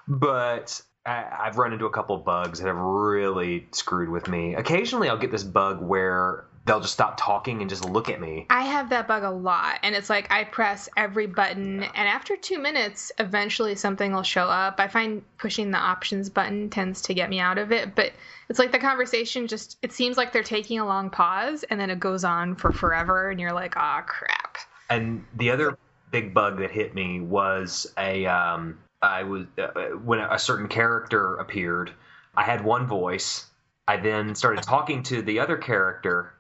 But 0.09 0.83
I, 1.07 1.25
I've 1.45 1.59
run 1.59 1.73
into 1.73 1.87
a 1.87 1.91
couple 1.91 2.17
bugs 2.19 2.61
that 2.61 2.67
have 2.67 2.77
really 2.77 3.67
screwed 3.73 4.11
with 4.11 4.29
me. 4.29 4.55
Occasionally, 4.55 5.09
I'll 5.09 5.19
get 5.19 5.31
this 5.31 5.45
bug 5.45 5.81
where 5.83 6.45
they'll 6.67 6.81
just 6.81 6.93
stop 6.93 7.17
talking 7.19 7.63
and 7.63 7.71
just 7.71 7.85
look 7.85 8.09
at 8.11 8.21
me. 8.21 8.47
I 8.51 8.63
have 8.63 8.91
that 8.91 9.09
bug 9.09 9.23
a 9.23 9.31
lot, 9.31 9.79
and 9.83 9.95
it's 9.95 10.11
like 10.11 10.31
I 10.31 10.45
press 10.45 10.89
every 10.97 11.27
button, 11.27 11.83
and 11.83 12.09
after 12.09 12.37
two 12.37 12.59
minutes, 12.59 13.11
eventually 13.19 13.75
something 13.75 14.13
will 14.13 14.23
show 14.23 14.45
up. 14.45 14.77
I 14.79 14.89
find 14.89 15.23
pushing 15.39 15.71
the 15.71 15.79
options 15.79 16.29
button 16.29 16.69
tends 16.69 17.03
to 17.03 17.15
get 17.15 17.31
me 17.31 17.41
out 17.41 17.59
of 17.59 17.73
it, 17.73 17.95
but 17.95 18.13
it's 18.49 18.59
like 18.59 18.73
the 18.73 18.79
conversation 18.79 19.47
just, 19.47 19.79
it 19.83 19.93
seems 19.93 20.17
like 20.17 20.33
they're 20.33 20.43
taking 20.43 20.79
a 20.79 20.87
long 20.87 21.09
pause, 21.09 21.65
and 21.65 21.81
then 21.81 21.89
it 21.89 21.99
goes 21.99 22.25
on 22.25 22.57
for 22.57 22.73
forever, 22.73 23.31
and 23.31 23.41
you're 23.41 23.55
like, 23.55 23.77
ah, 23.77 24.03
crap. 24.07 24.59
And 24.91 25.25
the 25.37 25.51
other 25.51 25.79
big 26.11 26.35
bug 26.35 26.59
that 26.59 26.71
hit 26.71 26.95
me 26.95 27.21
was 27.21 27.93
a 27.97 28.27
um, 28.27 28.79
I 29.03 29.23
was 29.23 29.47
uh, 29.59 29.69
when 30.05 30.21
a 30.21 30.39
certain 30.39 30.69
character 30.69 31.37
appeared. 31.37 31.93
I 32.35 32.43
had 32.43 32.65
one 32.65 32.87
voice. 32.87 33.47
I 33.89 33.97
then 33.97 34.35
started 34.35 34.63
talking 34.63 35.03
to 35.05 35.23
the 35.23 35.41
other 35.41 35.57
character, 35.57 36.33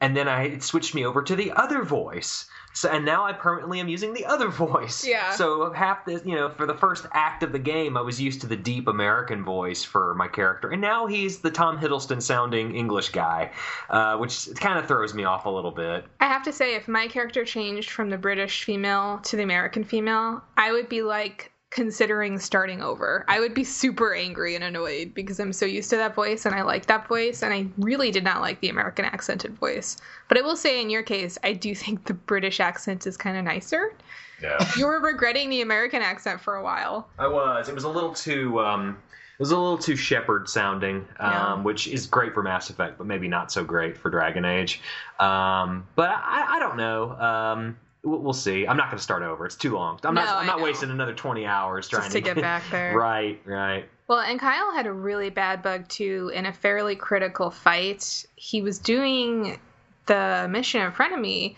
and 0.00 0.16
then 0.16 0.26
I 0.28 0.48
it 0.48 0.62
switched 0.62 0.94
me 0.94 1.06
over 1.06 1.22
to 1.22 1.36
the 1.36 1.52
other 1.52 1.84
voice. 1.84 2.46
So 2.74 2.88
and 2.88 3.04
now 3.04 3.24
I 3.24 3.32
permanently 3.32 3.78
am 3.78 3.88
using 3.88 4.12
the 4.12 4.26
other 4.26 4.48
voice. 4.66 5.06
Yeah. 5.06 5.30
So 5.30 5.72
half 5.72 6.04
this, 6.04 6.26
you 6.26 6.34
know, 6.34 6.48
for 6.48 6.66
the 6.66 6.74
first 6.74 7.06
act 7.12 7.44
of 7.44 7.52
the 7.52 7.60
game, 7.60 7.96
I 7.96 8.00
was 8.00 8.20
used 8.20 8.40
to 8.40 8.48
the 8.48 8.56
deep 8.56 8.88
American 8.88 9.44
voice 9.44 9.84
for 9.84 10.12
my 10.16 10.26
character, 10.26 10.70
and 10.70 10.80
now 10.80 11.06
he's 11.06 11.38
the 11.38 11.50
Tom 11.50 11.78
Hiddleston 11.78 12.20
sounding 12.20 12.74
English 12.74 13.10
guy, 13.10 13.52
uh, 13.88 14.16
which 14.16 14.48
kind 14.56 14.80
of 14.80 14.86
throws 14.86 15.14
me 15.14 15.22
off 15.22 15.46
a 15.46 15.50
little 15.50 15.70
bit. 15.70 16.06
I 16.18 16.26
have 16.26 16.42
to 16.42 16.52
say, 16.52 16.74
if 16.74 16.88
my 16.88 17.06
character 17.06 17.44
changed 17.44 17.90
from 17.90 18.10
the 18.10 18.18
British 18.18 18.64
female 18.64 19.20
to 19.24 19.36
the 19.36 19.44
American 19.44 19.84
female, 19.84 20.42
I 20.56 20.72
would 20.72 20.88
be 20.88 21.02
like 21.02 21.52
considering 21.70 22.38
starting 22.38 22.82
over. 22.82 23.24
I 23.28 23.38
would 23.40 23.54
be 23.54 23.64
super 23.64 24.12
angry 24.14 24.54
and 24.56 24.64
annoyed 24.64 25.14
because 25.14 25.38
I'm 25.38 25.52
so 25.52 25.64
used 25.64 25.88
to 25.90 25.96
that 25.96 26.14
voice 26.14 26.44
and 26.44 26.54
I 26.54 26.62
like 26.62 26.86
that 26.86 27.06
voice, 27.06 27.42
and 27.42 27.54
I 27.54 27.66
really 27.78 28.10
did 28.10 28.24
not 28.24 28.40
like 28.40 28.60
the 28.60 28.68
American 28.68 29.04
accented 29.04 29.56
voice. 29.56 29.96
But 30.28 30.36
I 30.38 30.42
will 30.42 30.56
say, 30.56 30.80
in 30.80 30.90
your 30.90 31.02
case, 31.02 31.38
I 31.44 31.52
do 31.52 31.74
think 31.74 32.06
the 32.06 32.14
British 32.14 32.60
accent 32.60 33.06
is 33.06 33.16
kind 33.16 33.36
of 33.36 33.44
nicer. 33.44 33.94
Yeah. 34.42 34.58
You 34.76 34.86
were 34.86 35.00
regretting 35.00 35.48
the 35.50 35.60
American 35.60 36.02
accent 36.02 36.40
for 36.40 36.56
a 36.56 36.62
while. 36.62 37.08
I 37.18 37.28
was. 37.28 37.68
It 37.68 37.74
was 37.74 37.84
a 37.84 37.88
little 37.88 38.12
too. 38.14 38.58
Um, 38.60 38.98
it 39.38 39.42
was 39.42 39.52
a 39.52 39.56
little 39.56 39.78
too 39.78 39.96
Shepard 39.96 40.48
sounding, 40.48 41.06
um, 41.18 41.30
Yeah. 41.32 41.62
which 41.62 41.88
is 41.88 42.06
great 42.06 42.34
for 42.34 42.42
Mass 42.42 42.68
Effect, 42.68 42.98
but 42.98 43.06
maybe 43.06 43.28
not 43.28 43.52
so 43.52 43.64
great 43.64 43.96
for 43.96 44.10
Dragon 44.10 44.44
Age. 44.44 44.80
Um, 45.18 45.86
but 45.94 46.10
I, 46.10 46.56
I 46.56 46.58
don't 46.58 46.76
know. 46.76 47.12
Um, 47.12 47.78
we'll, 48.02 48.32
see. 48.32 48.66
I'm 48.66 48.76
not 48.76 48.86
going 48.86 48.98
to 48.98 49.02
start 49.02 49.22
over. 49.22 49.44
It's 49.46 49.56
too 49.56 49.74
long. 49.74 49.98
I'm 50.04 50.14
No, 50.14 50.22
not. 50.24 50.36
I'm 50.36 50.46
not 50.46 50.60
wasting 50.60 50.90
another 50.90 51.14
20 51.14 51.44
hours 51.46 51.88
trying 51.88 52.02
Just 52.02 52.12
to 52.12 52.20
get 52.20 52.36
back 52.40 52.62
there. 52.70 52.96
right. 52.96 53.40
Right. 53.44 53.86
Well, 54.08 54.20
and 54.20 54.40
Kyle 54.40 54.72
had 54.72 54.86
a 54.86 54.92
really 54.92 55.30
bad 55.30 55.62
bug 55.62 55.88
too 55.88 56.30
in 56.34 56.46
a 56.46 56.52
fairly 56.52 56.96
critical 56.96 57.50
fight. 57.50 58.24
He 58.36 58.60
was 58.62 58.78
doing 58.78 59.58
the 60.06 60.48
mission 60.50 60.82
in 60.82 60.90
front 60.90 61.12
of 61.14 61.20
me, 61.20 61.56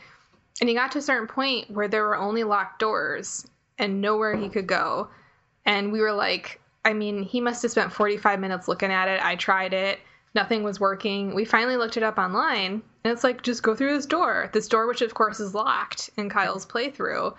and 0.61 0.69
he 0.69 0.75
got 0.75 0.93
to 0.93 0.99
a 0.99 1.03
certain 1.03 1.29
point 1.29 1.71
where 1.71 1.89
there 1.89 2.03
were 2.03 2.17
only 2.17 2.45
locked 2.45 2.79
doors 2.79 3.47
and 3.79 4.01
nowhere 4.03 4.37
he 4.37 4.49
could 4.51 4.67
go. 4.67 5.09
And 5.65 5.93
we 5.93 6.01
were 6.01 6.13
like, 6.13 6.61
I 6.85 6.93
mean, 6.93 7.23
he 7.23 7.41
must 7.41 7.63
have 7.63 7.71
spent 7.71 7.93
45 7.93 8.39
minutes 8.41 8.69
looking 8.69 8.91
at 8.93 9.09
it. 9.09 9.25
I 9.25 9.37
tried 9.37 9.73
it, 9.73 10.01
nothing 10.35 10.63
was 10.63 10.79
working. 10.79 11.35
We 11.35 11.45
finally 11.47 11.77
looked 11.77 11.97
it 11.97 12.03
up 12.03 12.19
online, 12.19 12.83
and 13.05 13.13
it's 13.13 13.25
like, 13.25 13.43
just 13.43 13.63
go 13.63 13.75
through 13.75 13.95
this 13.95 14.07
door. 14.07 14.51
This 14.53 14.69
door, 14.69 14.87
which 14.87 15.03
of 15.03 15.15
course 15.15 15.41
is 15.41 15.55
locked 15.55 16.11
in 16.17 16.29
Kyle's 16.29 16.67
playthrough. 16.67 17.35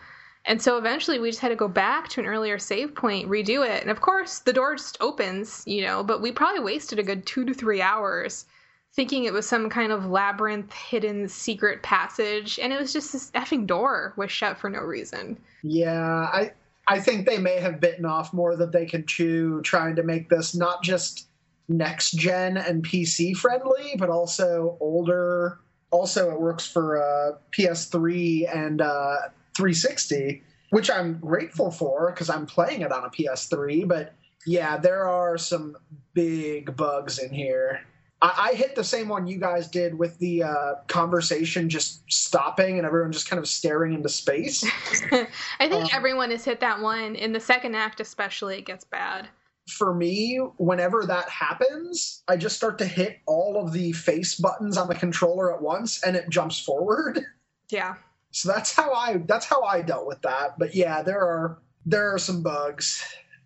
And 0.45 0.61
so 0.61 0.77
eventually 0.77 1.19
we 1.19 1.29
just 1.29 1.39
had 1.39 1.49
to 1.49 1.55
go 1.55 1.69
back 1.69 2.09
to 2.09 2.19
an 2.19 2.25
earlier 2.25 2.59
save 2.59 2.95
point, 2.95 3.29
redo 3.29 3.65
it. 3.65 3.81
And 3.81 3.89
of 3.89 4.01
course, 4.01 4.39
the 4.39 4.51
door 4.51 4.75
just 4.75 4.97
opens, 4.99 5.63
you 5.65 5.83
know, 5.83 6.03
but 6.03 6.21
we 6.21 6.31
probably 6.33 6.59
wasted 6.59 6.99
a 6.99 7.03
good 7.03 7.25
two 7.25 7.45
to 7.45 7.53
three 7.53 7.81
hours 7.81 8.45
thinking 8.93 9.23
it 9.23 9.33
was 9.33 9.47
some 9.47 9.69
kind 9.69 9.91
of 9.91 10.05
labyrinth, 10.05 10.71
hidden 10.73 11.27
secret 11.27 11.81
passage. 11.81 12.59
And 12.59 12.73
it 12.73 12.79
was 12.79 12.93
just 12.93 13.13
this 13.13 13.31
effing 13.31 13.65
door 13.65 14.13
was 14.17 14.31
shut 14.31 14.57
for 14.57 14.69
no 14.69 14.81
reason. 14.81 15.37
Yeah, 15.63 16.29
I 16.31 16.51
I 16.87 16.99
think 16.99 17.25
they 17.25 17.37
may 17.37 17.59
have 17.59 17.79
bitten 17.79 18.05
off 18.05 18.33
more 18.33 18.57
than 18.57 18.71
they 18.71 18.85
can 18.85 19.05
chew, 19.05 19.61
trying 19.61 19.95
to 19.95 20.03
make 20.03 20.29
this 20.29 20.53
not 20.53 20.83
just 20.83 21.27
next 21.67 22.11
gen 22.11 22.57
and 22.57 22.83
PC 22.83 23.35
friendly, 23.35 23.95
but 23.97 24.09
also 24.09 24.77
older. 24.79 25.59
Also, 25.91 26.31
it 26.31 26.39
works 26.39 26.65
for 26.67 27.01
uh, 27.01 27.37
PS3 27.57 28.55
and 28.55 28.81
uh, 28.81 29.15
360, 29.55 30.43
which 30.71 30.89
I'm 30.89 31.19
grateful 31.19 31.69
for 31.71 32.11
because 32.11 32.29
I'm 32.29 32.45
playing 32.45 32.81
it 32.81 32.91
on 32.91 33.05
a 33.05 33.09
PS3. 33.09 33.87
But 33.87 34.13
yeah, 34.45 34.77
there 34.77 35.07
are 35.07 35.37
some 35.37 35.77
big 36.13 36.75
bugs 36.75 37.19
in 37.19 37.31
here. 37.31 37.81
I, 38.23 38.49
I 38.51 38.53
hit 38.55 38.75
the 38.75 38.83
same 38.83 39.07
one 39.07 39.27
you 39.27 39.37
guys 39.37 39.67
did 39.67 39.93
with 39.97 40.17
the 40.17 40.43
uh, 40.43 40.73
conversation 40.87 41.69
just 41.69 42.01
stopping 42.11 42.77
and 42.77 42.85
everyone 42.87 43.11
just 43.11 43.29
kind 43.29 43.39
of 43.39 43.47
staring 43.47 43.93
into 43.93 44.09
space. 44.09 44.63
I 45.59 45.69
think 45.69 45.83
Um, 45.83 45.89
everyone 45.93 46.31
has 46.31 46.43
hit 46.43 46.59
that 46.61 46.81
one. 46.81 47.15
In 47.15 47.33
the 47.33 47.39
second 47.39 47.75
act, 47.75 47.99
especially, 47.99 48.57
it 48.57 48.65
gets 48.65 48.83
bad. 48.83 49.27
For 49.67 49.93
me, 49.93 50.37
whenever 50.57 51.05
that 51.05 51.29
happens, 51.29 52.23
I 52.27 52.37
just 52.37 52.57
start 52.57 52.77
to 52.79 52.85
hit 52.85 53.19
all 53.25 53.63
of 53.63 53.71
the 53.71 53.91
face 53.93 54.35
buttons 54.35 54.77
on 54.77 54.87
the 54.87 54.95
controller 54.95 55.53
at 55.53 55.61
once 55.61 56.03
and 56.03 56.15
it 56.15 56.29
jumps 56.29 56.59
forward. 56.59 57.19
Yeah. 57.69 57.95
So 58.29 58.51
that's 58.51 58.75
how 58.75 58.93
I 58.93 59.17
that's 59.25 59.47
how 59.47 59.63
I 59.63 59.81
dealt 59.81 60.05
with 60.05 60.21
that. 60.23 60.59
But 60.59 60.75
yeah, 60.75 61.01
there 61.01 61.21
are 61.21 61.59
there 61.87 62.13
are 62.13 62.19
some 62.19 62.43
bugs. 62.43 63.03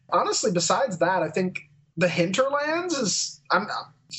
Honestly, 0.09 0.51
besides 0.51 0.97
that, 0.97 1.23
I 1.23 1.29
think 1.29 1.59
the 1.95 2.09
hinterlands 2.09 2.97
is 2.97 3.41
I'm 3.51 3.67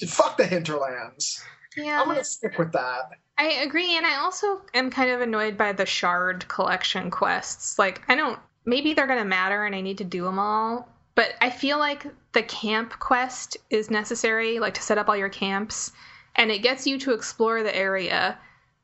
fuck 0.07 0.39
the 0.39 0.47
hinterlands. 0.47 1.45
Yeah, 1.77 2.01
I'm 2.01 2.09
gonna 2.09 2.25
stick 2.25 2.59
with 2.59 2.73
that. 2.73 3.11
I 3.37 3.45
agree, 3.65 3.97
and 3.97 4.07
I 4.07 4.17
also 4.17 4.63
am 4.75 4.91
kind 4.91 5.11
of 5.11 5.21
annoyed 5.21 5.57
by 5.57 5.73
the 5.73 5.87
shard 5.87 6.49
collection 6.49 7.11
quests. 7.11 7.79
Like, 7.79 8.03
I 8.09 8.15
don't. 8.15 8.39
Maybe 8.65 8.95
they're 8.95 9.07
gonna 9.07 9.25
matter, 9.25 9.65
and 9.65 9.75
I 9.75 9.81
need 9.81 9.99
to 9.99 10.05
do 10.05 10.25
them 10.25 10.39
all. 10.39 10.89
But 11.19 11.35
I 11.41 11.51
feel 11.51 11.81
like 11.81 12.07
the 12.31 12.45
camp 12.45 13.01
quest 13.01 13.57
is 13.71 13.91
necessary, 13.91 14.61
like 14.61 14.75
to 14.75 14.83
set 14.83 14.99
up 14.99 15.09
all 15.09 15.17
your 15.17 15.29
camps, 15.29 15.91
and 16.37 16.49
it 16.49 16.63
gets 16.63 16.87
you 16.87 16.97
to 17.01 17.13
explore 17.13 17.65
the 17.65 17.75
area 17.75 18.39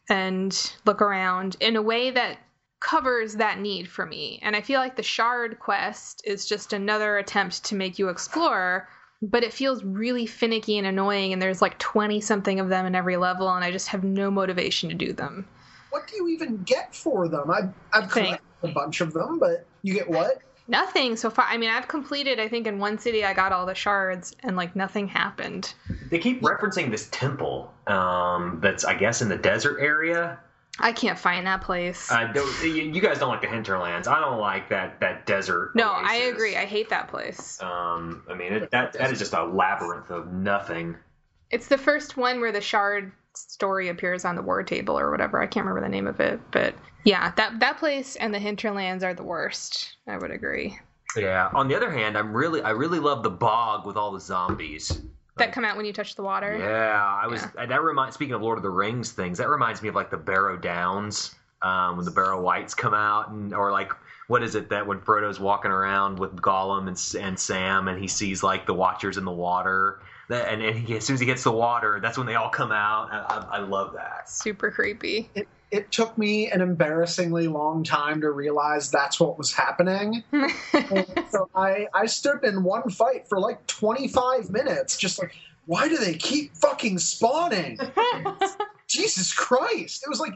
and 0.09 0.73
look 0.85 1.01
around 1.01 1.57
in 1.61 1.77
a 1.77 1.83
way 1.83 2.11
that 2.11 2.38
covers 2.81 3.37
that 3.37 3.61
need 3.61 3.88
for 3.88 4.05
me. 4.05 4.40
And 4.42 4.57
I 4.57 4.62
feel 4.62 4.81
like 4.81 4.97
the 4.97 5.03
shard 5.05 5.61
quest 5.61 6.23
is 6.25 6.44
just 6.44 6.73
another 6.73 7.18
attempt 7.18 7.66
to 7.66 7.77
make 7.77 8.01
you 8.01 8.09
explore, 8.09 8.88
but 9.23 9.44
it 9.44 9.53
feels 9.53 9.85
really 9.85 10.27
finicky 10.27 10.77
and 10.77 10.88
annoying 10.88 11.33
and 11.33 11.40
there's 11.40 11.62
like 11.62 11.79
20 11.79 12.20
something 12.20 12.59
of 12.59 12.68
them 12.68 12.85
in 12.85 12.97
every 12.97 13.16
level 13.16 13.49
and 13.49 13.64
I 13.64 13.70
just 13.70 13.87
have 13.87 14.03
no 14.03 14.29
motivation 14.29 14.88
to 14.88 14.97
do 14.97 15.12
them. 15.12 15.47
What 15.90 16.09
do 16.09 16.16
you 16.16 16.27
even 16.31 16.64
get 16.64 16.97
for 16.97 17.29
them? 17.29 17.49
I 17.49 17.68
I've 17.92 18.11
collected 18.11 18.40
a 18.64 18.68
bunch 18.73 19.01
of 19.01 19.12
them, 19.12 19.38
but 19.38 19.64
you 19.83 19.94
get 19.94 20.11
what? 20.11 20.42
Nothing 20.66 21.16
so 21.16 21.31
far. 21.31 21.44
I 21.48 21.59
mean, 21.59 21.70
I've 21.70 21.88
completed. 21.88 22.40
I 22.40 22.48
think 22.48 22.66
in 22.66 22.79
one 22.79 22.98
city 22.98 23.24
I 23.24 23.35
got 23.35 23.53
all 23.53 23.66
the 23.66 23.74
shards, 23.74 24.35
and 24.40 24.57
like 24.57 24.74
nothing 24.74 25.09
happened. 25.09 25.74
They 26.11 26.18
keep 26.18 26.40
referencing 26.40 26.90
this 26.90 27.09
temple 27.11 27.72
um, 27.87 28.61
that's, 28.62 28.85
I 28.85 28.94
guess, 28.94 29.20
in 29.20 29.29
the 29.29 29.37
desert 29.37 29.79
area. 29.81 30.38
I 30.79 30.92
can't 30.92 31.18
find 31.18 31.46
that 31.46 31.61
place. 31.61 32.11
Uh, 32.11 32.33
you 32.64 33.00
guys 33.00 33.18
don't 33.18 33.29
like 33.29 33.42
the 33.42 33.46
hinterlands. 33.46 34.09
I 34.09 34.20
don't 34.20 34.40
like 34.40 34.70
that 34.70 34.98
that 35.00 35.24
desert. 35.24 35.72
No, 35.77 35.94
oasis. 35.94 36.11
I 36.11 36.14
agree. 36.16 36.57
I 36.57 36.64
hate 36.64 36.88
that 36.88 37.09
place. 37.09 37.62
Um, 37.62 38.24
I 38.29 38.35
mean, 38.35 38.55
it, 38.55 38.70
that 38.72 38.94
that 38.94 39.12
is 39.12 39.20
just 39.20 39.35
a 39.35 39.44
labyrinth 39.44 40.11
of 40.11 40.33
nothing. 40.33 40.96
It's 41.50 41.68
the 41.68 41.79
first 41.79 42.16
one 42.16 42.40
where 42.40 42.50
the 42.50 42.61
shard 42.61 43.12
story 43.37 43.88
appears 43.88 44.25
on 44.25 44.37
the 44.37 44.42
war 44.42 44.62
table 44.62 44.99
or 44.99 45.11
whatever. 45.11 45.40
I 45.40 45.47
can't 45.47 45.66
remember 45.66 45.87
the 45.87 45.92
name 45.92 46.07
of 46.07 46.20
it, 46.20 46.40
but 46.51 46.75
yeah, 47.05 47.33
that 47.37 47.61
that 47.61 47.79
place 47.79 48.16
and 48.16 48.33
the 48.33 48.38
hinterlands 48.38 49.05
are 49.05 49.14
the 49.14 49.23
worst. 49.23 49.97
I 50.09 50.16
would 50.16 50.31
agree. 50.31 50.79
Yeah. 51.16 51.51
On 51.55 51.68
the 51.68 51.75
other 51.75 51.90
hand, 51.90 52.16
I'm 52.18 52.35
really 52.35 52.62
I 52.62 52.70
really 52.70 52.99
love 52.99 53.23
the 53.23 53.31
bog 53.31 53.87
with 53.87 53.97
all 53.97 54.12
the 54.12 54.20
zombies 54.20 55.01
that 55.37 55.53
come 55.53 55.64
out 55.64 55.77
when 55.77 55.87
you 55.87 55.92
touch 55.92 56.14
the 56.14 56.23
water. 56.23 56.57
Yeah, 56.57 57.20
I 57.23 57.27
was. 57.27 57.44
Yeah. 57.57 57.66
That 57.66 57.83
reminds. 57.83 58.14
Speaking 58.14 58.35
of 58.35 58.42
Lord 58.42 58.59
of 58.59 58.62
the 58.62 58.70
Rings 58.70 59.12
things, 59.12 59.38
that 59.38 59.49
reminds 59.49 59.83
me 59.83 59.88
of 59.88 59.94
like 59.94 60.11
the 60.11 60.16
Barrow 60.16 60.57
Downs 60.57 61.35
um, 61.62 61.97
when 61.97 62.05
the 62.05 62.11
Barrow 62.11 62.40
Wights 62.40 62.75
come 62.75 62.94
out, 62.94 63.31
and 63.31 63.53
or 63.53 63.73
like 63.73 63.92
what 64.29 64.42
is 64.42 64.55
it 64.55 64.70
that 64.70 64.87
when 64.87 65.01
Frodo's 65.01 65.40
walking 65.40 65.70
around 65.70 66.18
with 66.18 66.37
Gollum 66.37 66.88
and, 66.88 67.25
and 67.25 67.38
Sam, 67.38 67.88
and 67.88 68.01
he 68.01 68.09
sees 68.09 68.42
like 68.42 68.66
the 68.66 68.75
Watchers 68.75 69.16
in 69.16 69.25
the 69.25 69.33
water. 69.33 70.01
That, 70.29 70.49
and, 70.49 70.63
and 70.63 70.79
he, 70.79 70.97
as 70.97 71.05
soon 71.05 71.15
as 71.15 71.21
he 71.21 71.27
gets 71.27 71.45
the 71.45 71.53
water, 71.53 71.99
that's 72.03 72.17
when 72.17 72.27
they 72.27 72.35
all 72.35 72.49
come 72.49 72.73
out. 72.73 73.09
I, 73.13 73.19
I, 73.19 73.57
I 73.57 73.59
love 73.59 73.93
that. 73.95 74.31
Super 74.31 74.71
creepy. 74.71 75.29
It, 75.35 75.49
it 75.71 75.93
took 75.93 76.17
me 76.17 76.51
an 76.51 76.61
embarrassingly 76.61 77.49
long 77.49 77.85
time 77.85 78.21
to 78.23 78.31
realize 78.31 78.91
that's 78.91 79.21
what 79.21 79.37
was 79.37 79.53
happening. 79.53 80.23
so 81.29 81.51
I, 81.55 81.89
I 81.93 82.07
stood 82.07 82.45
in 82.45 82.63
one 82.63 82.89
fight 82.91 83.29
for 83.29 83.39
like 83.39 83.67
25 83.67 84.51
minutes, 84.51 84.97
just 84.97 85.19
like, 85.19 85.35
why 85.67 85.89
do 85.89 85.97
they 85.99 86.15
keep 86.15 86.57
fucking 86.57 86.99
spawning? 86.99 87.79
Jesus 88.89 89.33
Christ. 89.35 90.05
It 90.07 90.09
was 90.09 90.21
like 90.21 90.35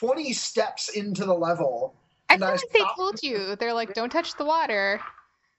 20 0.00 0.32
steps 0.32 0.88
into 0.88 1.24
the 1.24 1.34
level. 1.34 1.94
I 2.28 2.36
feel 2.36 2.48
like 2.48 2.60
they 2.72 2.84
told 2.96 3.22
you. 3.22 3.56
They're 3.56 3.74
like, 3.74 3.94
don't 3.94 4.10
touch 4.10 4.36
the 4.36 4.44
water. 4.44 5.00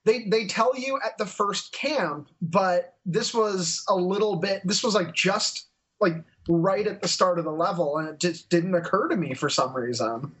They, 0.04 0.24
they 0.24 0.46
tell 0.46 0.76
you 0.76 0.98
at 1.04 1.16
the 1.18 1.26
first 1.26 1.72
camp, 1.72 2.28
but 2.40 2.94
this 3.06 3.32
was 3.32 3.84
a 3.88 3.94
little 3.94 4.36
bit, 4.36 4.62
this 4.64 4.82
was 4.82 4.94
like 4.94 5.14
just 5.14 5.66
like 6.00 6.16
right 6.48 6.86
at 6.86 7.00
the 7.00 7.08
start 7.08 7.38
of 7.38 7.44
the 7.44 7.52
level, 7.52 7.98
and 7.98 8.08
it 8.08 8.18
just 8.18 8.50
didn't 8.50 8.74
occur 8.74 9.08
to 9.08 9.16
me 9.16 9.34
for 9.34 9.48
some 9.48 9.74
reason. 9.74 10.32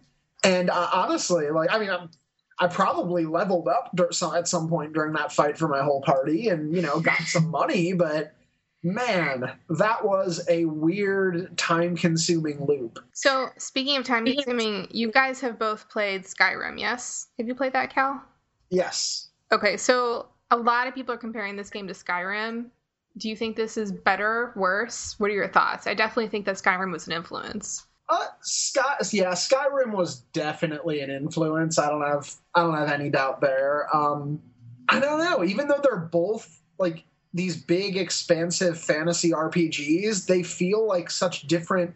And 0.44 0.68
uh, 0.68 0.88
honestly, 0.92 1.48
like 1.50 1.72
I 1.72 1.78
mean, 1.78 1.90
I'm, 1.90 2.10
I 2.58 2.66
probably 2.66 3.24
leveled 3.24 3.68
up 3.68 3.96
at 3.98 4.48
some 4.48 4.68
point 4.68 4.92
during 4.92 5.12
that 5.14 5.32
fight 5.32 5.56
for 5.56 5.68
my 5.68 5.82
whole 5.82 6.02
party, 6.02 6.48
and 6.48 6.74
you 6.74 6.82
know, 6.82 7.00
got 7.00 7.20
some 7.20 7.48
money, 7.50 7.92
but 7.92 8.34
man, 8.82 9.52
that 9.70 10.04
was 10.04 10.44
a 10.48 10.64
weird 10.64 11.56
time 11.56 11.96
consuming 11.96 12.64
loop. 12.66 12.98
So, 13.12 13.50
speaking 13.58 13.96
of 13.96 14.04
time 14.04 14.26
consuming, 14.26 14.88
you 14.90 15.10
guys 15.10 15.40
have 15.40 15.58
both 15.58 15.88
played 15.88 16.24
Skyrim, 16.24 16.78
yes? 16.78 17.28
Have 17.38 17.46
you 17.46 17.54
played 17.54 17.72
that, 17.74 17.94
Cal? 17.94 18.22
Yes. 18.70 19.28
Okay, 19.52 19.76
so 19.76 20.26
a 20.50 20.56
lot 20.56 20.86
of 20.86 20.94
people 20.94 21.14
are 21.14 21.18
comparing 21.18 21.56
this 21.56 21.70
game 21.70 21.86
to 21.88 21.94
Skyrim 21.94 22.70
do 23.16 23.28
you 23.28 23.36
think 23.36 23.56
this 23.56 23.76
is 23.76 23.92
better, 23.92 24.52
worse? 24.56 25.18
What 25.18 25.30
are 25.30 25.34
your 25.34 25.48
thoughts? 25.48 25.86
I 25.86 25.94
definitely 25.94 26.28
think 26.28 26.46
that 26.46 26.56
Skyrim 26.56 26.92
was 26.92 27.06
an 27.06 27.12
influence. 27.12 27.86
Uh, 28.08 28.26
Sky, 28.40 28.96
yeah, 29.12 29.32
Skyrim 29.32 29.92
was 29.92 30.20
definitely 30.32 31.00
an 31.00 31.10
influence. 31.10 31.78
I 31.78 31.88
don't 31.88 32.02
have, 32.02 32.34
I 32.54 32.62
don't 32.62 32.76
have 32.76 32.90
any 32.90 33.10
doubt 33.10 33.40
there. 33.40 33.94
Um, 33.94 34.40
I 34.88 35.00
don't 35.00 35.18
know. 35.18 35.44
Even 35.44 35.68
though 35.68 35.80
they're 35.82 35.96
both 35.96 36.62
like 36.78 37.04
these 37.32 37.56
big, 37.56 37.96
expansive 37.96 38.78
fantasy 38.78 39.30
RPGs, 39.30 40.26
they 40.26 40.42
feel 40.42 40.86
like 40.86 41.10
such 41.10 41.42
different 41.42 41.94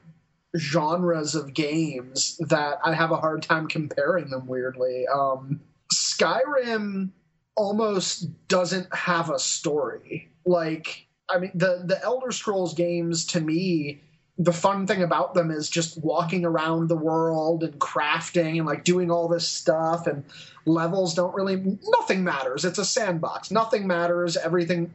genres 0.57 1.35
of 1.35 1.53
games 1.53 2.39
that 2.49 2.79
I 2.85 2.95
have 2.95 3.11
a 3.11 3.17
hard 3.17 3.43
time 3.43 3.69
comparing 3.69 4.31
them. 4.31 4.47
Weirdly, 4.47 5.07
um, 5.13 5.61
Skyrim 5.93 7.11
almost 7.57 8.49
doesn't 8.49 8.95
have 8.95 9.31
a 9.31 9.39
story. 9.39 10.31
Like 10.45 11.07
I 11.29 11.39
mean, 11.39 11.53
the 11.55 11.83
the 11.85 12.03
Elder 12.03 12.31
Scrolls 12.31 12.75
games 12.75 13.27
to 13.27 13.41
me, 13.41 14.03
the 14.39 14.53
fun 14.53 14.87
thing 14.87 15.03
about 15.03 15.35
them 15.35 15.51
is 15.51 15.69
just 15.69 16.03
walking 16.03 16.45
around 16.45 16.89
the 16.89 16.97
world 16.97 17.65
and 17.65 17.79
crafting 17.79 18.59
and 18.59 18.67
like 18.67 18.85
doing 18.85 19.11
all 19.11 19.29
this 19.29 19.49
stuff 19.49 20.07
and 20.07 20.25
levels 20.67 21.15
don't 21.15 21.35
really 21.35 21.79
nothing 21.89 22.23
matters. 22.23 22.65
It's 22.65 22.79
a 22.79 22.85
sandbox. 22.85 23.51
Nothing 23.51 23.87
matters. 23.87 24.37
Everything 24.37 24.95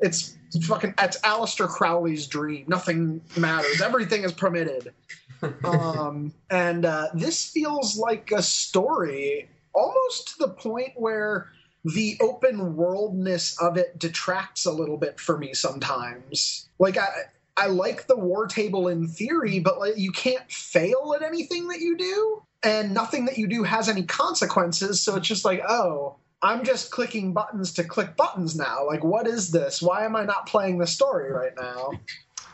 it's 0.00 0.36
fucking 0.62 0.94
it's 0.98 1.18
Aleister 1.20 1.68
Crowley's 1.68 2.26
dream. 2.26 2.64
Nothing 2.68 3.20
matters. 3.36 3.80
Everything 3.80 4.22
is 4.22 4.32
permitted. 4.32 4.92
um, 5.64 6.32
and 6.50 6.84
uh, 6.84 7.08
this 7.14 7.50
feels 7.50 7.98
like 7.98 8.30
a 8.32 8.42
story 8.42 9.48
almost 9.74 10.28
to 10.28 10.38
the 10.38 10.48
point 10.48 10.92
where 10.94 11.48
the 11.84 12.16
open 12.20 12.76
worldness 12.76 13.60
of 13.60 13.76
it 13.76 13.98
detracts 13.98 14.64
a 14.64 14.72
little 14.72 14.96
bit 14.96 15.20
for 15.20 15.36
me 15.36 15.52
sometimes. 15.52 16.68
Like 16.78 16.96
I 16.96 17.08
I 17.56 17.66
like 17.66 18.06
the 18.06 18.16
war 18.16 18.46
table 18.46 18.88
in 18.88 19.06
theory, 19.06 19.60
but 19.60 19.78
like 19.78 19.96
you 19.96 20.10
can't 20.10 20.50
fail 20.50 21.14
at 21.14 21.22
anything 21.22 21.68
that 21.68 21.80
you 21.80 21.96
do, 21.96 22.42
and 22.62 22.94
nothing 22.94 23.26
that 23.26 23.38
you 23.38 23.46
do 23.46 23.62
has 23.62 23.88
any 23.88 24.02
consequences. 24.04 25.00
So 25.00 25.16
it's 25.16 25.28
just 25.28 25.44
like, 25.44 25.62
oh, 25.68 26.16
I'm 26.42 26.64
just 26.64 26.90
clicking 26.90 27.32
buttons 27.32 27.72
to 27.74 27.84
click 27.84 28.16
buttons 28.16 28.56
now. 28.56 28.86
Like, 28.86 29.04
what 29.04 29.26
is 29.26 29.50
this? 29.50 29.80
Why 29.80 30.04
am 30.04 30.16
I 30.16 30.24
not 30.24 30.46
playing 30.46 30.78
the 30.78 30.86
story 30.86 31.30
right 31.30 31.52
now? 31.56 31.92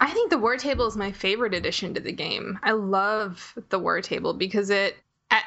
I 0.01 0.11
think 0.11 0.31
the 0.31 0.39
war 0.39 0.57
table 0.57 0.87
is 0.87 0.97
my 0.97 1.13
favorite 1.13 1.55
addition 1.55 1.95
to 1.95 2.01
the 2.01 2.13
game. 2.13 2.59
I 2.63 2.73
love 2.73 3.55
the 3.69 3.79
war 3.79 4.01
table 4.01 4.35
because 4.35 4.71
it. 4.71 4.97
I, 5.31 5.43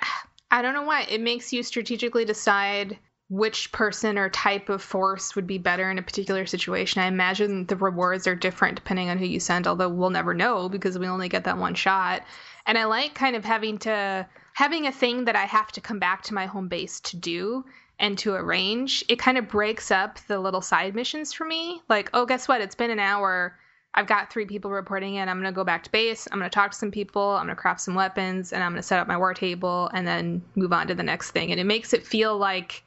I 0.52 0.62
don't 0.62 0.74
know 0.74 0.84
why. 0.84 1.04
It 1.04 1.20
makes 1.22 1.52
you 1.52 1.64
strategically 1.64 2.26
decide 2.26 2.98
which 3.34 3.72
person 3.72 4.20
or 4.20 4.30
type 4.30 4.70
of 4.70 4.80
force 4.80 5.36
would 5.36 5.48
be 5.48 5.58
better 5.58 5.90
in 5.90 5.98
a 5.98 6.04
particular 6.04 6.46
situation. 6.46 7.02
I 7.02 7.08
imagine 7.08 7.66
the 7.66 7.76
rewards 7.76 8.28
are 8.28 8.36
different 8.36 8.76
depending 8.76 9.10
on 9.10 9.18
who 9.18 9.26
you 9.26 9.40
send, 9.40 9.66
although 9.66 9.90
we'll 9.90 10.12
never 10.12 10.36
know 10.36 10.70
because 10.70 11.00
we 11.00 11.08
only 11.08 11.30
get 11.30 11.46
that 11.46 11.58
one 11.58 11.74
shot. 11.74 12.22
And 12.68 12.78
I 12.78 12.86
like 12.86 13.16
kind 13.16 13.36
of 13.36 13.44
having 13.44 13.80
to 13.80 14.28
having 14.54 14.86
a 14.86 14.92
thing 14.92 15.26
that 15.26 15.36
I 15.36 15.46
have 15.46 15.72
to 15.72 15.82
come 15.82 15.98
back 15.98 16.22
to 16.24 16.36
my 16.36 16.46
home 16.46 16.68
base 16.68 17.00
to 17.00 17.18
do 17.18 17.66
and 17.98 18.20
to 18.20 18.36
arrange. 18.36 19.04
It 19.10 19.18
kind 19.18 19.40
of 19.40 19.48
breaks 19.48 19.90
up 19.90 20.20
the 20.28 20.40
little 20.40 20.62
side 20.62 20.94
missions 20.94 21.34
for 21.34 21.46
me. 21.46 21.82
Like, 21.90 22.12
oh, 22.14 22.28
guess 22.28 22.48
what? 22.48 22.62
It's 22.62 22.76
been 22.76 22.92
an 22.92 23.00
hour. 23.00 23.58
I've 23.96 24.06
got 24.06 24.32
three 24.32 24.46
people 24.46 24.70
reporting 24.70 25.16
in. 25.16 25.28
I'm 25.28 25.42
going 25.42 25.52
to 25.52 25.56
go 25.56 25.64
back 25.64 25.82
to 25.86 25.92
base. 25.92 26.28
I'm 26.32 26.38
going 26.38 26.52
to 26.52 26.54
talk 26.54 26.70
to 26.70 26.78
some 26.78 26.92
people. 26.92 27.32
I'm 27.32 27.48
going 27.48 27.56
to 27.56 27.60
craft 27.60 27.82
some 27.82 27.96
weapons 27.96 28.54
and 28.54 28.64
I'm 28.64 28.74
going 28.74 28.82
to 28.82 28.88
set 28.88 29.00
up 29.00 29.08
my 29.08 29.18
war 29.18 29.34
table 29.34 29.90
and 29.92 30.06
then 30.06 30.44
move 30.54 30.72
on 30.72 30.86
to 30.86 30.94
the 30.94 31.02
next 31.02 31.32
thing. 31.32 31.50
And 31.50 31.60
it 31.60 31.64
makes 31.64 31.94
it 31.94 32.06
feel 32.06 32.38
like 32.38 32.84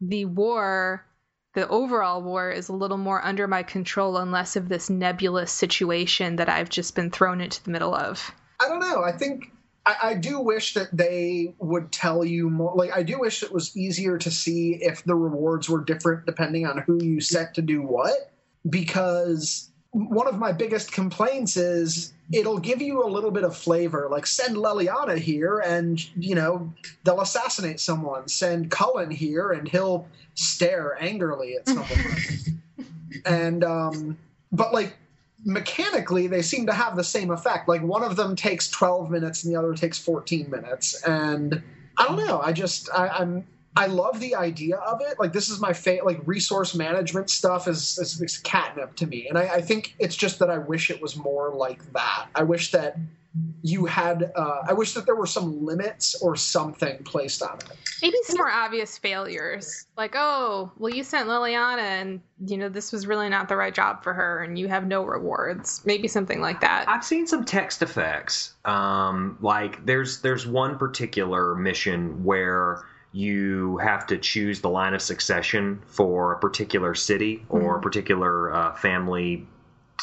the 0.00 0.24
war, 0.24 1.04
the 1.54 1.68
overall 1.68 2.22
war, 2.22 2.50
is 2.50 2.68
a 2.68 2.74
little 2.74 2.98
more 2.98 3.24
under 3.24 3.46
my 3.46 3.62
control 3.62 4.16
and 4.18 4.32
less 4.32 4.56
of 4.56 4.68
this 4.68 4.90
nebulous 4.90 5.52
situation 5.52 6.36
that 6.36 6.48
I've 6.48 6.68
just 6.68 6.94
been 6.94 7.10
thrown 7.10 7.40
into 7.40 7.62
the 7.62 7.70
middle 7.70 7.94
of. 7.94 8.30
I 8.60 8.68
don't 8.68 8.80
know. 8.80 9.02
I 9.02 9.12
think 9.12 9.52
I, 9.86 9.96
I, 10.02 10.14
do 10.14 10.40
wish 10.40 10.74
that 10.74 10.94
they 10.94 11.54
would 11.58 11.92
tell 11.92 12.24
you 12.24 12.50
more. 12.50 12.74
Like, 12.74 12.96
I 12.96 13.02
do 13.02 13.20
wish 13.20 13.42
it 13.42 13.52
was 13.52 13.76
easier 13.76 14.18
to 14.18 14.30
see 14.30 14.78
if 14.80 15.04
the 15.04 15.14
rewards 15.14 15.68
were 15.68 15.84
different 15.84 16.26
depending 16.26 16.66
on 16.66 16.78
who 16.78 17.02
you 17.02 17.20
set 17.20 17.54
to 17.54 17.62
do 17.62 17.82
what. 17.82 18.32
Because 18.68 19.70
one 19.96 20.26
of 20.26 20.38
my 20.38 20.52
biggest 20.52 20.92
complaints 20.92 21.56
is 21.56 22.12
it'll 22.30 22.58
give 22.58 22.82
you 22.82 23.02
a 23.02 23.08
little 23.08 23.30
bit 23.30 23.44
of 23.44 23.56
flavor. 23.56 24.08
Like 24.10 24.26
send 24.26 24.56
Leliana 24.56 25.16
here, 25.16 25.60
and 25.60 25.98
you 26.16 26.34
know 26.34 26.70
they'll 27.04 27.22
assassinate 27.22 27.80
someone. 27.80 28.28
Send 28.28 28.70
Cullen 28.70 29.10
here, 29.10 29.52
and 29.52 29.66
he'll 29.66 30.06
stare 30.34 30.98
angrily 31.00 31.56
at 31.56 31.66
someone. 31.66 32.60
and 33.24 33.64
um, 33.64 34.18
but 34.52 34.74
like 34.74 34.94
mechanically 35.46 36.26
they 36.26 36.42
seem 36.42 36.66
to 36.66 36.74
have 36.74 36.94
the 36.96 37.04
same 37.04 37.30
effect. 37.30 37.66
Like 37.66 37.82
one 37.82 38.02
of 38.02 38.16
them 38.16 38.36
takes 38.36 38.68
12 38.68 39.10
minutes 39.10 39.44
and 39.44 39.54
the 39.54 39.58
other 39.58 39.72
takes 39.72 39.98
14 39.98 40.50
minutes, 40.50 41.02
and 41.04 41.62
I 41.96 42.04
don't 42.04 42.18
know. 42.18 42.40
I 42.40 42.52
just 42.52 42.90
I, 42.94 43.08
I'm 43.08 43.46
I 43.76 43.86
love 43.86 44.20
the 44.20 44.34
idea 44.34 44.76
of 44.76 45.00
it. 45.02 45.18
Like 45.18 45.32
this 45.32 45.50
is 45.50 45.60
my 45.60 45.72
favorite. 45.72 46.06
Like 46.06 46.20
resource 46.26 46.74
management 46.74 47.28
stuff 47.28 47.68
is, 47.68 47.98
is, 47.98 48.20
is 48.20 48.38
catnip 48.38 48.96
to 48.96 49.06
me, 49.06 49.28
and 49.28 49.36
I, 49.38 49.56
I, 49.56 49.60
think 49.60 49.94
it's 49.98 50.16
just 50.16 50.38
that 50.38 50.50
I 50.50 50.58
wish 50.58 50.90
it 50.90 51.00
was 51.00 51.16
more 51.16 51.52
like 51.54 51.92
that. 51.92 52.28
I 52.34 52.42
wish 52.42 52.70
that 52.70 52.96
you 53.62 53.84
had. 53.84 54.32
Uh, 54.34 54.62
I 54.66 54.72
wish 54.72 54.94
that 54.94 55.04
there 55.04 55.14
were 55.14 55.26
some 55.26 55.64
limits 55.64 56.14
or 56.22 56.36
something 56.36 57.04
placed 57.04 57.42
on 57.42 57.58
it. 57.58 57.68
Maybe 58.00 58.16
some 58.24 58.38
more 58.38 58.50
obvious 58.50 58.96
failures, 58.96 59.86
like 59.96 60.14
oh, 60.16 60.72
well, 60.78 60.94
you 60.94 61.04
sent 61.04 61.28
Leliana, 61.28 61.82
and 61.82 62.20
you 62.46 62.56
know 62.56 62.70
this 62.70 62.92
was 62.92 63.06
really 63.06 63.28
not 63.28 63.48
the 63.48 63.56
right 63.56 63.74
job 63.74 64.02
for 64.02 64.14
her, 64.14 64.42
and 64.42 64.58
you 64.58 64.68
have 64.68 64.86
no 64.86 65.04
rewards. 65.04 65.82
Maybe 65.84 66.08
something 66.08 66.40
like 66.40 66.62
that. 66.62 66.88
I've 66.88 67.04
seen 67.04 67.26
some 67.26 67.44
text 67.44 67.82
effects. 67.82 68.54
Um, 68.64 69.36
like 69.42 69.84
there's 69.84 70.22
there's 70.22 70.46
one 70.46 70.78
particular 70.78 71.54
mission 71.54 72.24
where 72.24 72.84
you 73.16 73.78
have 73.78 74.06
to 74.06 74.18
choose 74.18 74.60
the 74.60 74.68
line 74.68 74.92
of 74.92 75.00
succession 75.00 75.80
for 75.86 76.32
a 76.32 76.38
particular 76.38 76.94
city 76.94 77.42
or 77.48 77.60
mm-hmm. 77.60 77.78
a 77.78 77.80
particular 77.80 78.54
uh, 78.54 78.74
family 78.74 79.46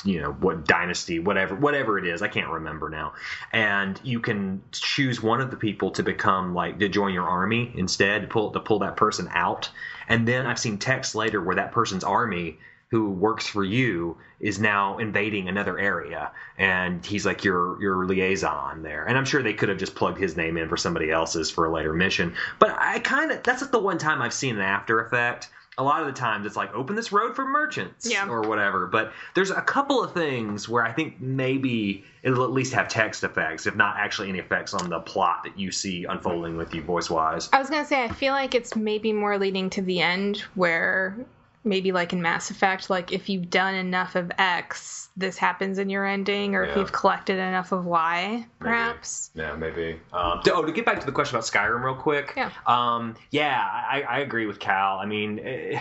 you 0.03 0.20
know 0.20 0.32
what 0.32 0.66
dynasty 0.66 1.20
whatever 1.20 1.53
whatever 1.53 1.99
it 1.99 2.07
is. 2.07 2.24
I 2.24 2.28
can't 2.28 2.49
remember 2.49 2.89
now. 2.89 3.14
And 3.51 4.01
you 4.03 4.20
can 4.20 4.64
choose 4.72 5.22
one 5.22 5.39
of 5.39 5.51
the 5.51 5.57
people 5.57 5.91
to 5.91 6.01
become 6.01 6.55
like 6.55 6.80
to 6.80 6.89
join 6.89 7.14
your 7.14 7.30
army 7.30 7.72
instead 7.76 8.24
to 8.24 8.28
pull 8.28 8.49
to 8.49 8.59
pull 8.59 8.80
that 8.80 8.97
person 8.97 9.30
out. 9.32 9.70
And 10.09 10.28
then 10.28 10.47
i've 10.47 10.57
seen 10.57 10.80
text 10.80 11.14
later 11.14 11.39
where 11.39 11.55
that 11.55 11.72
person's 11.72 12.03
army 12.03 12.57
who 12.94 13.10
works 13.10 13.48
for 13.48 13.64
you 13.64 14.16
is 14.39 14.60
now 14.60 15.00
invading 15.00 15.50
another 15.50 15.80
area. 15.80 16.32
And 16.60 17.04
he's 17.04 17.26
like 17.26 17.44
your 17.44 17.82
your 17.82 18.06
liaison 18.06 18.84
there. 18.84 19.04
And 19.06 19.18
i'm 19.18 19.26
sure 19.26 19.41
they 19.41 19.56
could 19.56 19.70
have 19.70 19.80
just 19.80 19.96
plugged 19.96 20.20
his 20.20 20.38
name 20.38 20.58
in 20.58 20.70
for 20.70 20.78
somebody 20.78 21.10
else's 21.10 21.50
for 21.50 21.66
a 21.66 21.74
later 21.74 21.91
mission. 21.91 22.36
But 22.60 22.70
i 22.78 23.00
kind 23.00 23.32
of 23.32 23.41
that's 23.41 23.66
the 23.66 23.80
one 23.80 23.98
time 23.98 24.22
i've 24.22 24.32
seen 24.32 24.58
an 24.58 24.62
after 24.62 25.04
effect. 25.04 25.50
A 25.76 25.84
lot 25.84 26.02
of 26.02 26.06
the 26.06 26.14
times 26.14 26.46
it's 26.46 26.56
like 26.56 26.72
open 26.76 26.96
this 26.96 27.12
road 27.12 27.36
for 27.36 27.48
merchants 27.48 28.08
yeah. 28.08 28.28
or 28.28 28.41
whatever. 28.41 28.86
But 28.86 29.12
there's 29.34 29.50
a 29.50 29.60
couple 29.60 30.04
of 30.04 30.14
things 30.14 30.70
where 30.70 30.84
i 30.84 30.91
think 30.91 31.20
maybe 31.20 32.06
it'll 32.22 32.44
at 32.44 32.52
least 32.52 32.74
have 32.74 32.89
text 32.89 33.24
effects 33.24 33.66
if 33.66 33.76
not 33.76 33.96
actually 33.98 34.30
any 34.30 34.38
effects 34.38 34.76
on 34.76 34.91
the 34.91 35.00
plot 35.00 35.46
that 35.46 35.58
you 35.58 35.72
see 35.72 36.06
unfolding 36.06 36.58
with 36.58 36.76
you 36.76 36.84
voice 36.84 37.10
wise 37.10 37.50
i 37.54 37.58
was 37.58 37.72
going 37.72 37.82
to 37.82 37.89
say 37.89 38.04
i 38.04 38.08
feel 38.08 38.34
like 38.34 38.54
it's 38.54 38.76
maybe 38.76 39.12
more 39.12 39.39
leading 39.39 39.72
to 39.72 39.82
the 39.82 40.00
end 40.00 40.38
where 40.54 41.18
maybe 41.64 41.91
like 41.91 42.14
in 42.14 42.22
Mass 42.22 42.49
Effect, 42.49 42.89
like 42.89 43.11
if 43.11 43.30
you've 43.30 43.49
done 43.49 43.76
enough 43.76 44.16
of 44.16 44.32
X, 44.38 45.09
this 45.16 45.38
happens 45.38 45.78
in 45.78 45.89
your 45.89 46.05
ending, 46.05 46.55
or 46.55 46.66
yeah. 46.66 46.72
if 46.72 46.78
you've 46.78 46.91
collected 46.91 47.38
enough 47.38 47.72
of 47.72 47.86
Y, 47.86 48.45
perhaps. 48.59 49.32
Maybe. 49.36 49.47
Yeah, 49.47 49.55
maybe. 49.55 49.99
Um, 50.11 50.41
to, 50.43 50.53
oh, 50.53 50.66
to 50.66 50.72
get 50.72 50.86
back 50.86 50.99
to 50.99 51.05
the 51.05 51.11
question 51.11 51.36
about 51.36 51.45
Skyrim, 51.45 51.84
real 51.84 51.95
quick. 51.95 52.34
Yeah. 52.36 52.51
Um, 52.66 53.16
yeah, 53.32 53.61
I, 53.61 54.01
I 54.01 54.20
agree 54.20 54.45
with 54.45 54.59
Cal. 54.59 54.97
I 54.97 55.05
mean. 55.05 55.39
Eh, 55.39 55.80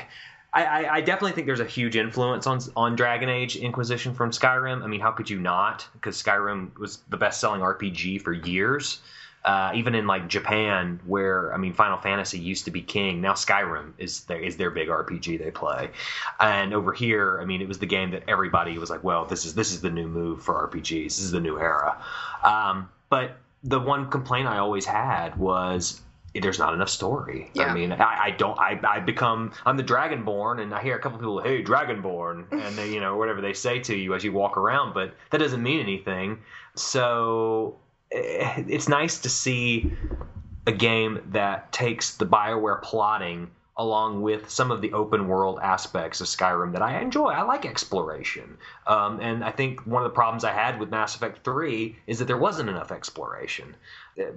I, 0.55 0.87
I, 0.87 1.01
definitely 1.01 1.33
think 1.33 1.47
there's 1.47 1.61
a 1.61 1.65
huge 1.65 1.97
influence 1.97 2.47
on 2.47 2.61
on 2.77 2.95
Dragon 2.95 3.31
Age 3.31 3.57
Inquisition 3.57 4.13
from 4.13 4.33
Skyrim. 4.33 4.83
I 4.83 4.87
mean, 4.87 5.01
how 5.01 5.11
could 5.11 5.31
you 5.31 5.41
not? 5.41 5.89
Because 5.95 6.23
Skyrim 6.23 6.79
was 6.79 6.99
the 7.09 7.17
best 7.17 7.41
selling 7.41 7.63
RPG 7.63 8.21
for 8.21 8.35
years. 8.35 9.01
Uh, 9.45 9.73
even 9.75 9.95
in 9.97 10.07
like 10.07 10.29
Japan, 10.29 11.01
where 11.05 11.53
I 11.53 11.57
mean, 11.57 11.73
Final 11.73 11.99
Fantasy 11.99 12.39
used 12.39 12.67
to 12.67 12.71
be 12.71 12.81
king. 12.81 13.21
Now 13.21 13.33
Skyrim 13.33 13.93
is 13.99 14.21
their 14.25 14.39
is 14.39 14.57
their 14.57 14.71
big 14.71 14.89
RPG 14.89 15.43
they 15.43 15.51
play, 15.51 15.91
and 16.39 16.73
over 16.73 16.93
here, 16.93 17.41
I 17.41 17.45
mean, 17.45 17.61
it 17.61 17.67
was 17.67 17.81
the 17.81 17.87
game 17.87 18.13
that 18.13 18.23
everybody 18.29 18.79
was 18.79 18.89
like, 18.89 19.03
well, 19.03 19.25
this 19.25 19.45
is 19.45 19.55
this 19.55 19.73
is 19.73 19.81
the 19.81 19.91
new 19.91 20.07
move 20.07 20.43
for 20.43 20.69
RPGs. 20.69 21.05
This 21.05 21.19
is 21.19 21.33
the 21.33 21.41
new 21.41 21.59
era. 21.59 22.05
Um, 22.45 22.89
but 23.11 23.37
the 23.65 23.81
one 23.81 24.11
complaint 24.11 24.49
I 24.49 24.59
always 24.59 24.85
had 24.85 25.37
was 25.37 26.01
there's 26.41 26.59
not 26.59 26.73
enough 26.73 26.89
story. 26.89 27.51
Yeah. 27.55 27.65
I 27.65 27.75
mean, 27.75 27.93
I, 27.93 28.25
I, 28.25 28.31
don't. 28.31 28.59
I, 28.59 28.81
I 28.85 29.01
become. 29.01 29.53
I'm 29.67 29.77
the 29.77 29.85
Dragonborn, 29.85 30.61
and 30.61 30.75
I 30.75 30.83
hear 30.83 30.97
a 30.97 30.99
couple 30.99 31.19
people, 31.19 31.41
"Hey, 31.43 31.63
Dragonborn," 31.63 32.47
and 32.53 32.77
they, 32.77 32.93
you 32.93 33.01
know, 33.01 33.17
whatever 33.17 33.41
they 33.41 33.53
say 33.53 33.81
to 33.81 33.95
you 33.95 34.15
as 34.15 34.25
you 34.25 34.33
walk 34.33 34.57
around, 34.57 34.95
but 34.95 35.15
that 35.31 35.39
doesn't 35.39 35.63
mean 35.63 35.81
anything. 35.81 36.39
So 36.75 37.77
Eh, 38.13 38.65
it's 38.69 38.89
nice 38.89 39.21
to 39.21 39.29
see 39.29 39.93
a 40.67 40.73
game 40.73 41.21
that 41.33 41.73
takes 41.73 42.17
the 42.17 42.27
Bioware 42.27 42.81
plotting 42.83 43.51
along 43.77 44.21
with 44.21 44.51
some 44.51 44.71
of 44.71 44.83
the 44.83 44.93
open 44.93 45.27
world 45.29 45.59
aspects 45.63 46.21
of 46.21 46.27
Skyrim 46.27 46.73
that 46.73 46.83
I 46.83 47.01
enjoy. 47.01 47.29
I 47.29 47.43
like 47.43 47.65
exploration. 47.65 48.59
Um, 48.87 49.19
and 49.21 49.43
I 49.43 49.51
think 49.51 49.87
one 49.87 50.03
of 50.03 50.11
the 50.11 50.15
problems 50.15 50.45
I 50.45 50.53
had 50.53 50.79
with 50.79 50.91
Mass 50.91 51.15
Effect 51.15 51.43
3 51.43 51.97
is 52.07 52.19
that 52.19 52.27
there 52.27 52.37
wasn't 52.37 52.69
enough 52.69 52.93
exploration. 52.93 53.75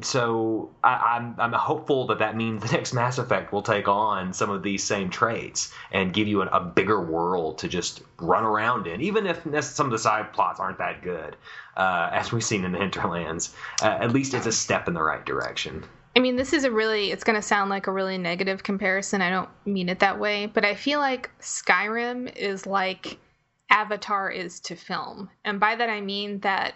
So 0.01 0.69
I, 0.81 1.17
am 1.17 1.35
I'm, 1.37 1.53
I'm 1.53 1.59
hopeful 1.59 2.07
that 2.07 2.19
that 2.19 2.37
means 2.37 2.63
the 2.63 2.71
next 2.77 2.93
Mass 2.93 3.17
Effect 3.17 3.51
will 3.51 3.61
take 3.61 3.89
on 3.89 4.31
some 4.31 4.49
of 4.49 4.63
these 4.63 4.85
same 4.85 5.09
traits 5.09 5.73
and 5.91 6.13
give 6.13 6.29
you 6.29 6.41
an, 6.41 6.47
a 6.53 6.61
bigger 6.61 7.01
world 7.01 7.57
to 7.57 7.67
just 7.67 8.03
run 8.17 8.45
around 8.45 8.87
in, 8.87 9.01
even 9.01 9.27
if 9.27 9.43
some 9.65 9.87
of 9.87 9.91
the 9.91 9.99
side 9.99 10.31
plots 10.31 10.61
aren't 10.61 10.77
that 10.77 11.01
good, 11.01 11.35
uh, 11.75 12.09
as 12.13 12.31
we've 12.31 12.43
seen 12.43 12.63
in 12.63 12.71
the 12.71 12.79
Hinterlands. 12.79 13.53
Uh, 13.81 13.87
at 13.87 14.13
least 14.13 14.33
it's 14.33 14.45
a 14.45 14.51
step 14.53 14.87
in 14.87 14.93
the 14.93 15.03
right 15.03 15.25
direction. 15.25 15.83
I 16.15 16.21
mean, 16.21 16.37
this 16.37 16.53
is 16.53 16.63
a 16.63 16.71
really, 16.71 17.11
it's 17.11 17.25
going 17.25 17.35
to 17.35 17.41
sound 17.41 17.69
like 17.69 17.87
a 17.87 17.91
really 17.91 18.17
negative 18.17 18.63
comparison. 18.63 19.21
I 19.21 19.29
don't 19.29 19.49
mean 19.65 19.89
it 19.89 19.99
that 19.99 20.17
way, 20.17 20.45
but 20.45 20.63
I 20.63 20.73
feel 20.73 20.99
like 20.99 21.29
Skyrim 21.41 22.33
is 22.37 22.65
like 22.65 23.17
Avatar 23.69 24.31
is 24.31 24.61
to 24.61 24.75
film. 24.75 25.29
And 25.43 25.59
by 25.59 25.75
that, 25.75 25.89
I 25.89 25.99
mean 25.99 26.39
that 26.39 26.75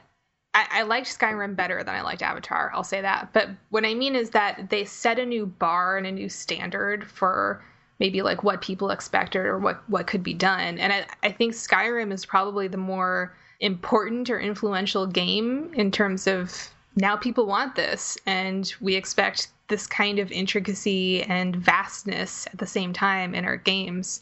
I, 0.53 0.67
I 0.69 0.81
liked 0.83 1.07
Skyrim 1.07 1.55
better 1.55 1.83
than 1.83 1.95
I 1.95 2.01
liked 2.01 2.21
Avatar. 2.21 2.71
I'll 2.73 2.83
say 2.83 3.01
that. 3.01 3.31
But 3.31 3.49
what 3.69 3.85
I 3.85 3.93
mean 3.93 4.15
is 4.15 4.31
that 4.31 4.69
they 4.69 4.83
set 4.83 5.19
a 5.19 5.25
new 5.25 5.45
bar 5.45 5.97
and 5.97 6.05
a 6.05 6.11
new 6.11 6.27
standard 6.27 7.09
for 7.09 7.63
maybe 7.99 8.21
like 8.21 8.43
what 8.43 8.61
people 8.61 8.89
expected 8.89 9.45
or 9.45 9.57
what, 9.57 9.87
what 9.89 10.07
could 10.07 10.23
be 10.23 10.33
done. 10.33 10.77
And 10.79 10.91
I, 10.91 11.05
I 11.23 11.31
think 11.31 11.53
Skyrim 11.53 12.11
is 12.11 12.25
probably 12.25 12.67
the 12.67 12.77
more 12.77 13.35
important 13.61 14.29
or 14.29 14.39
influential 14.39 15.05
game 15.05 15.73
in 15.75 15.91
terms 15.91 16.27
of 16.27 16.69
now 16.95 17.15
people 17.15 17.45
want 17.45 17.75
this 17.75 18.17
and 18.25 18.73
we 18.81 18.95
expect 18.95 19.49
this 19.67 19.87
kind 19.87 20.19
of 20.19 20.31
intricacy 20.31 21.23
and 21.23 21.55
vastness 21.55 22.47
at 22.47 22.57
the 22.57 22.65
same 22.65 22.93
time 22.93 23.35
in 23.35 23.45
our 23.45 23.57
games. 23.57 24.21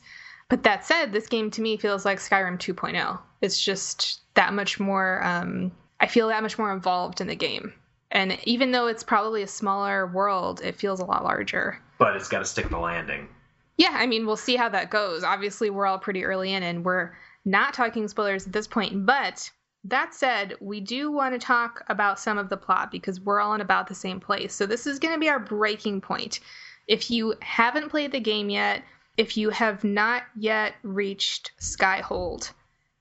But 0.49 0.63
that 0.63 0.85
said, 0.85 1.11
this 1.11 1.27
game 1.27 1.51
to 1.51 1.61
me 1.61 1.77
feels 1.77 2.05
like 2.05 2.19
Skyrim 2.19 2.57
2.0. 2.57 3.19
It's 3.41 3.61
just 3.61 4.21
that 4.35 4.53
much 4.53 4.79
more 4.79 5.23
um, 5.23 5.71
I 5.99 6.07
feel 6.07 6.27
that 6.27 6.43
much 6.43 6.57
more 6.57 6.71
involved 6.71 7.21
in 7.21 7.27
the 7.27 7.35
game. 7.35 7.73
And 8.11 8.37
even 8.43 8.71
though 8.71 8.87
it's 8.87 9.03
probably 9.03 9.41
a 9.41 9.47
smaller 9.47 10.07
world, 10.07 10.61
it 10.63 10.75
feels 10.75 10.99
a 10.99 11.05
lot 11.05 11.23
larger. 11.23 11.81
But 11.97 12.15
it's 12.15 12.29
got 12.29 12.39
to 12.39 12.45
stick 12.45 12.69
the 12.69 12.77
landing. 12.77 13.27
Yeah, 13.77 13.93
I 13.93 14.05
mean, 14.07 14.25
we'll 14.25 14.37
see 14.37 14.55
how 14.55 14.69
that 14.69 14.89
goes. 14.89 15.23
Obviously, 15.23 15.69
we're 15.69 15.85
all 15.85 15.99
pretty 15.99 16.23
early 16.23 16.53
in, 16.53 16.63
and 16.63 16.85
we're 16.85 17.11
not 17.45 17.73
talking 17.73 18.07
spoilers 18.07 18.47
at 18.47 18.53
this 18.53 18.67
point. 18.67 19.05
But 19.05 19.49
that 19.87 20.13
said, 20.13 20.55
we 20.59 20.79
do 20.79 21.11
want 21.11 21.33
to 21.33 21.45
talk 21.45 21.83
about 21.89 22.19
some 22.19 22.37
of 22.37 22.49
the 22.49 22.57
plot 22.57 22.91
because 22.91 23.19
we're 23.19 23.39
all 23.39 23.53
in 23.53 23.61
about 23.61 23.87
the 23.87 23.95
same 23.95 24.19
place. 24.19 24.53
So 24.53 24.65
this 24.65 24.87
is 24.87 24.99
going 24.99 25.13
to 25.13 25.19
be 25.19 25.29
our 25.29 25.39
breaking 25.39 26.01
point. 26.01 26.39
If 26.87 27.11
you 27.11 27.35
haven't 27.41 27.89
played 27.89 28.11
the 28.11 28.19
game 28.19 28.49
yet, 28.49 28.83
if 29.17 29.35
you 29.35 29.49
have 29.49 29.83
not 29.83 30.23
yet 30.37 30.75
reached 30.83 31.51
Skyhold, 31.59 32.51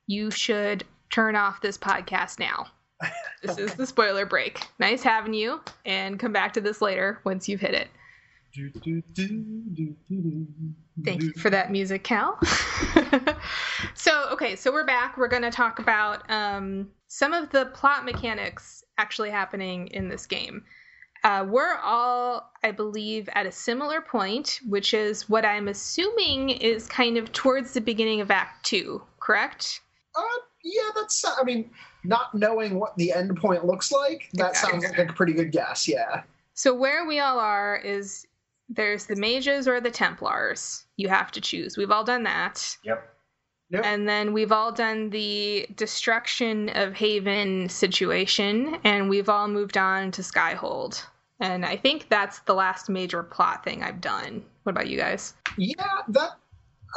you 0.07 0.31
should 0.31 0.85
turn 1.11 1.37
off 1.37 1.61
this 1.61 1.79
podcast 1.79 2.39
now 2.39 2.67
this 3.43 3.59
is 3.59 3.75
the 3.75 3.87
spoiler 3.87 4.27
break. 4.27 4.67
Nice 4.79 5.03
having 5.03 5.35
you, 5.35 5.61
and 5.85 6.19
come 6.19 6.33
back 6.33 6.53
to 6.55 6.61
this 6.61 6.81
later 6.81 7.21
once 7.25 7.49
you've 7.49 7.61
hit 7.61 7.75
it. 7.75 7.89
Thank 11.05 11.23
you 11.23 11.33
for 11.33 11.51
that 11.51 11.71
music, 11.71 12.05
Cal. 12.05 12.39
so, 13.95 14.29
okay, 14.33 14.57
so 14.57 14.73
we're 14.73 14.87
back. 14.87 15.19
We're 15.19 15.29
going 15.29 15.43
to 15.43 15.51
talk 15.51 15.79
about 15.79 16.29
um, 16.31 16.89
some 17.09 17.35
of 17.35 17.51
the 17.51 17.67
plot 17.67 18.05
mechanics 18.05 18.83
actually 18.97 19.31
happening 19.31 19.89
in 19.89 20.09
this 20.09 20.27
game. 20.27 20.65
Uh, 21.23 21.45
we're 21.47 21.77
all, 21.83 22.51
I 22.63 22.71
believe, 22.71 23.29
at 23.35 23.47
a 23.47 23.53
similar 23.53 24.01
point, 24.01 24.61
which 24.67 24.95
is 24.95 25.29
what 25.29 25.45
I'm 25.45 25.69
assuming 25.69 26.51
is 26.51 26.87
kind 26.87 27.19
of 27.19 27.33
towards 27.33 27.73
the 27.73 27.81
beginning 27.81 28.21
of 28.21 28.31
Act 28.31 28.65
Two, 28.65 29.03
correct? 29.21 29.81
Uh, 30.15 30.23
yeah, 30.65 30.91
that's. 30.95 31.25
I 31.25 31.43
mean, 31.45 31.71
not 32.05 32.35
knowing 32.35 32.79
what 32.79 32.97
the 32.97 33.13
end 33.13 33.37
point 33.37 33.67
looks 33.67 33.93
like, 33.93 34.29
that 34.35 34.51
exactly. 34.51 34.81
sounds 34.81 34.97
like 34.97 35.11
a 35.11 35.13
pretty 35.13 35.33
good 35.33 35.53
guess. 35.53 35.89
Yeah. 35.89 36.23
So 36.55 36.75
where 36.75 37.07
we 37.07 37.19
all 37.19 37.39
are 37.39 37.77
is 37.77 38.27
there's 38.69 39.07
the 39.07 39.17
mages 39.17 39.69
or 39.69 39.81
the 39.81 39.91
Templars. 39.91 40.85
You 40.97 41.09
have 41.09 41.31
to 41.33 41.41
choose. 41.41 41.77
We've 41.77 41.91
all 41.91 42.05
done 42.05 42.25
that. 42.25 42.77
Yep. 42.85 43.13
Yep. 43.71 43.83
And 43.85 44.09
then 44.09 44.33
we've 44.33 44.53
all 44.53 44.71
done 44.71 45.11
the 45.11 45.67
destruction 45.75 46.69
of 46.71 46.95
Haven 46.95 47.69
situation, 47.69 48.79
and 48.85 49.09
we've 49.09 49.29
all 49.29 49.49
moved 49.49 49.77
on 49.77 50.13
to 50.13 50.23
Skyhold. 50.23 51.03
And 51.41 51.65
I 51.65 51.77
think 51.77 52.09
that's 52.09 52.39
the 52.41 52.55
last 52.55 52.89
major 52.89 53.23
plot 53.23 53.65
thing 53.65 53.83
I've 53.83 54.01
done. 54.01 54.45
What 54.63 54.71
about 54.71 54.89
you 54.89 54.97
guys? 54.97 55.35
Yeah, 55.59 56.03
that 56.09 56.39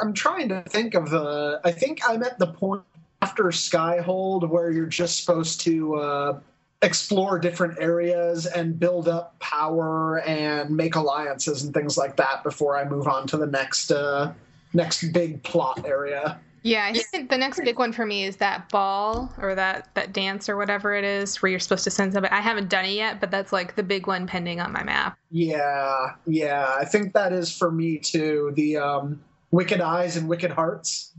I'm 0.00 0.12
trying 0.12 0.48
to 0.50 0.62
think 0.62 0.94
of 0.94 1.10
the. 1.10 1.60
I 1.64 1.72
think 1.72 2.00
I'm 2.08 2.22
at 2.22 2.38
the 2.38 2.46
point 2.46 2.82
after 3.20 3.44
Skyhold 3.44 4.48
where 4.48 4.70
you're 4.70 4.86
just 4.86 5.20
supposed 5.20 5.60
to 5.62 5.94
uh, 5.96 6.40
explore 6.82 7.38
different 7.38 7.78
areas 7.78 8.46
and 8.46 8.78
build 8.78 9.06
up 9.08 9.38
power 9.38 10.20
and 10.20 10.70
make 10.70 10.94
alliances 10.94 11.62
and 11.62 11.74
things 11.74 11.98
like 11.98 12.16
that 12.16 12.42
before 12.42 12.76
I 12.76 12.84
move 12.84 13.06
on 13.06 13.26
to 13.28 13.36
the 13.36 13.46
next 13.46 13.90
uh, 13.90 14.32
next 14.72 15.12
big 15.12 15.42
plot 15.42 15.84
area. 15.84 16.38
Yeah, 16.62 16.84
I 16.84 16.92
think 16.92 17.30
the 17.30 17.38
next 17.38 17.60
big 17.60 17.78
one 17.78 17.92
for 17.92 18.04
me 18.04 18.24
is 18.24 18.36
that 18.36 18.68
ball 18.68 19.32
or 19.38 19.54
that 19.54 19.94
that 19.94 20.12
dance 20.12 20.48
or 20.48 20.56
whatever 20.56 20.94
it 20.94 21.04
is 21.04 21.40
where 21.40 21.50
you're 21.50 21.58
supposed 21.58 21.84
to 21.84 21.90
send 21.90 22.12
somebody. 22.12 22.32
I 22.34 22.40
haven't 22.40 22.68
done 22.68 22.84
it 22.84 22.92
yet, 22.92 23.18
but 23.20 23.30
that's 23.30 23.52
like 23.52 23.76
the 23.76 23.82
big 23.82 24.06
one 24.06 24.26
pending 24.26 24.60
on 24.60 24.72
my 24.72 24.82
map. 24.82 25.18
Yeah, 25.30 26.14
yeah, 26.26 26.74
I 26.78 26.84
think 26.84 27.14
that 27.14 27.32
is 27.32 27.54
for 27.54 27.70
me 27.70 27.98
too. 27.98 28.52
The 28.56 28.76
um, 28.76 29.22
Wicked 29.50 29.80
Eyes 29.80 30.16
and 30.16 30.28
Wicked 30.28 30.50
Hearts. 30.50 31.12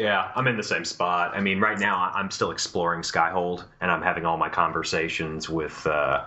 Yeah, 0.00 0.32
I'm 0.34 0.46
in 0.46 0.56
the 0.56 0.62
same 0.62 0.86
spot. 0.86 1.32
I 1.34 1.40
mean, 1.40 1.60
right 1.60 1.78
now 1.78 2.10
I'm 2.14 2.30
still 2.30 2.52
exploring 2.52 3.02
Skyhold, 3.02 3.64
and 3.82 3.90
I'm 3.90 4.00
having 4.00 4.24
all 4.24 4.38
my 4.38 4.48
conversations 4.48 5.50
with 5.50 5.86
uh, 5.86 6.24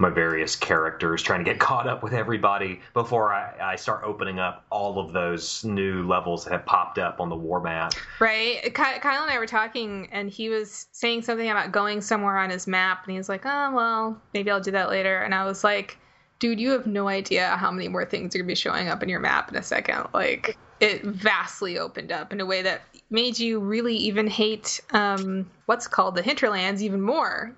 my 0.00 0.10
various 0.10 0.56
characters, 0.56 1.22
trying 1.22 1.38
to 1.38 1.48
get 1.48 1.60
caught 1.60 1.86
up 1.86 2.02
with 2.02 2.14
everybody 2.14 2.80
before 2.94 3.32
I, 3.32 3.54
I 3.62 3.76
start 3.76 4.02
opening 4.02 4.40
up 4.40 4.64
all 4.70 4.98
of 4.98 5.12
those 5.12 5.62
new 5.62 6.04
levels 6.04 6.42
that 6.42 6.50
have 6.50 6.66
popped 6.66 6.98
up 6.98 7.20
on 7.20 7.28
the 7.28 7.36
war 7.36 7.60
map. 7.60 7.92
Right. 8.18 8.74
Kyle 8.74 9.22
and 9.22 9.30
I 9.30 9.38
were 9.38 9.46
talking, 9.46 10.08
and 10.10 10.28
he 10.28 10.48
was 10.48 10.88
saying 10.90 11.22
something 11.22 11.48
about 11.48 11.70
going 11.70 12.00
somewhere 12.00 12.38
on 12.38 12.50
his 12.50 12.66
map, 12.66 13.04
and 13.04 13.12
he 13.12 13.18
was 13.18 13.28
like, 13.28 13.46
"Oh, 13.46 13.70
well, 13.72 14.20
maybe 14.34 14.50
I'll 14.50 14.60
do 14.60 14.72
that 14.72 14.90
later." 14.90 15.22
And 15.22 15.32
I 15.32 15.44
was 15.44 15.62
like, 15.62 15.96
"Dude, 16.40 16.58
you 16.58 16.70
have 16.70 16.88
no 16.88 17.06
idea 17.06 17.56
how 17.56 17.70
many 17.70 17.86
more 17.86 18.04
things 18.04 18.34
are 18.34 18.38
gonna 18.38 18.48
be 18.48 18.56
showing 18.56 18.88
up 18.88 19.00
in 19.00 19.08
your 19.08 19.20
map 19.20 19.48
in 19.48 19.56
a 19.56 19.62
second. 19.62 20.08
Like." 20.12 20.58
It 20.80 21.04
vastly 21.04 21.78
opened 21.78 22.10
up 22.10 22.32
in 22.32 22.40
a 22.40 22.44
way 22.44 22.60
that 22.62 22.82
made 23.12 23.38
you 23.38 23.60
really 23.60 23.96
even 23.96 24.26
hate 24.26 24.80
um, 24.90 25.48
what's 25.66 25.86
called 25.86 26.16
the 26.16 26.22
hinterlands 26.22 26.82
even 26.82 27.00
more 27.00 27.54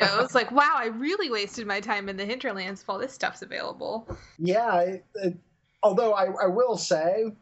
I 0.00 0.20
was 0.20 0.34
like, 0.34 0.50
wow, 0.50 0.74
I 0.76 0.86
really 0.86 1.30
wasted 1.30 1.66
my 1.66 1.80
time 1.80 2.08
in 2.08 2.16
the 2.16 2.24
hinterlands 2.24 2.82
if 2.82 2.90
all 2.90 2.98
this 2.98 3.12
stuff's 3.12 3.42
available. 3.42 4.08
Yeah, 4.38 4.80
it, 4.80 5.04
it, 5.14 5.36
although 5.82 6.12
I, 6.12 6.26
I 6.42 6.46
will 6.46 6.76
say 6.76 7.32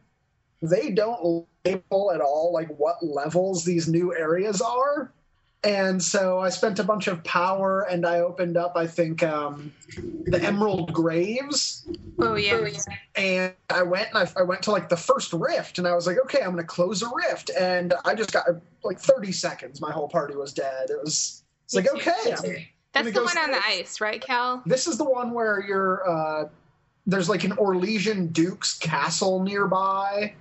they 0.63 0.91
don't 0.91 1.47
label 1.65 2.13
at 2.13 2.21
all 2.21 2.53
like 2.53 2.69
what 2.77 3.03
levels 3.03 3.65
these 3.65 3.89
new 3.89 4.15
areas 4.15 4.61
are. 4.61 5.13
And 5.63 6.03
so 6.03 6.41
I 6.41 6.51
spent 6.51 6.79
a 6.79 6.85
bunch 6.85 7.07
of 7.07 7.25
power 7.25 7.83
and 7.83 8.05
I 8.05 8.21
opened 8.21 8.59
up, 8.59 8.75
I 8.77 8.87
think, 8.87 9.23
um, 9.23 9.73
the 10.27 10.43
Emerald 10.43 10.93
Graves. 10.93 11.89
Oh, 12.19 12.35
yeah. 12.35 12.67
And 13.17 13.53
I 13.71 13.83
went 13.83 14.09
and 14.15 14.19
I, 14.19 14.41
I 14.41 14.43
went 14.43 14.63
to 14.63 14.71
like 14.71 14.89
the 14.89 14.97
first 14.97 15.33
rift 15.33 15.79
and 15.79 15.87
I 15.87 15.95
was 15.95 16.07
like, 16.07 16.19
okay, 16.25 16.41
I'm 16.41 16.53
going 16.53 16.59
to 16.59 16.65
close 16.65 17.03
a 17.03 17.11
rift. 17.15 17.51
And 17.59 17.95
I 18.05 18.15
just 18.15 18.33
got 18.33 18.47
like 18.83 18.99
30 18.99 19.33
seconds. 19.33 19.81
My 19.81 19.91
whole 19.91 20.09
party 20.09 20.37
was 20.37 20.53
dead. 20.53 20.91
It 20.91 20.99
was 21.03 21.43
it's 21.65 21.75
like 21.75 21.93
okay. 21.93 22.71
That's 22.93 23.11
the 23.11 23.25
one 23.25 23.37
on 23.39 23.51
the 23.51 23.61
ice, 23.65 24.01
right, 24.01 24.21
Cal? 24.21 24.63
This 24.67 24.87
is 24.87 24.99
the 24.99 25.05
one 25.05 25.33
where 25.33 25.65
you're 25.67 26.09
uh, 26.09 26.49
there's 27.07 27.29
like 27.29 27.43
an 27.43 27.53
Orlesian 27.53 28.33
Duke's 28.33 28.79
castle 28.79 29.43
nearby. 29.43 30.35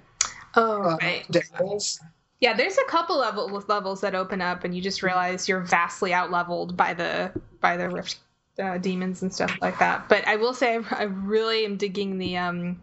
Oh, 0.55 0.83
uh, 0.83 0.97
right. 1.01 1.25
Devils. 1.31 1.99
Yeah, 2.41 2.53
there's 2.53 2.77
a 2.77 2.83
couple 2.85 3.23
of 3.23 3.67
levels 3.69 4.01
that 4.01 4.13
open 4.13 4.41
up, 4.41 4.65
and 4.65 4.75
you 4.75 4.81
just 4.81 5.01
realize 5.01 5.47
you're 5.49 5.61
vastly 5.61 6.13
out 6.13 6.29
leveled 6.29 6.77
by 6.77 6.93
the 6.93 7.31
by 7.59 7.75
the 7.75 7.89
rift 7.89 8.19
uh, 8.61 8.77
demons 8.77 9.21
and 9.21 9.33
stuff 9.33 9.55
like 9.61 9.79
that. 9.79 10.07
But 10.09 10.27
I 10.27 10.35
will 10.35 10.53
say, 10.53 10.75
I, 10.75 10.81
I 10.91 11.03
really 11.03 11.65
am 11.65 11.77
digging 11.77 12.17
the 12.17 12.37
um, 12.37 12.81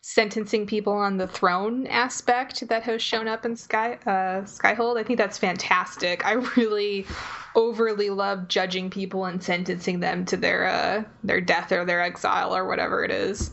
sentencing 0.00 0.66
people 0.66 0.92
on 0.92 1.16
the 1.16 1.28
throne 1.28 1.86
aspect 1.86 2.66
that 2.68 2.82
has 2.82 3.00
shown 3.00 3.28
up 3.28 3.44
in 3.44 3.56
Sky 3.56 3.94
uh, 4.04 4.42
Skyhold. 4.42 4.98
I 4.98 5.04
think 5.04 5.18
that's 5.18 5.38
fantastic. 5.38 6.24
I 6.26 6.32
really 6.56 7.06
overly 7.54 8.10
love 8.10 8.48
judging 8.48 8.90
people 8.90 9.24
and 9.26 9.42
sentencing 9.42 10.00
them 10.00 10.24
to 10.26 10.36
their 10.36 10.66
uh, 10.66 11.04
their 11.22 11.40
death 11.40 11.72
or 11.72 11.84
their 11.84 12.00
exile 12.02 12.54
or 12.54 12.66
whatever 12.66 13.04
it 13.04 13.10
is. 13.10 13.52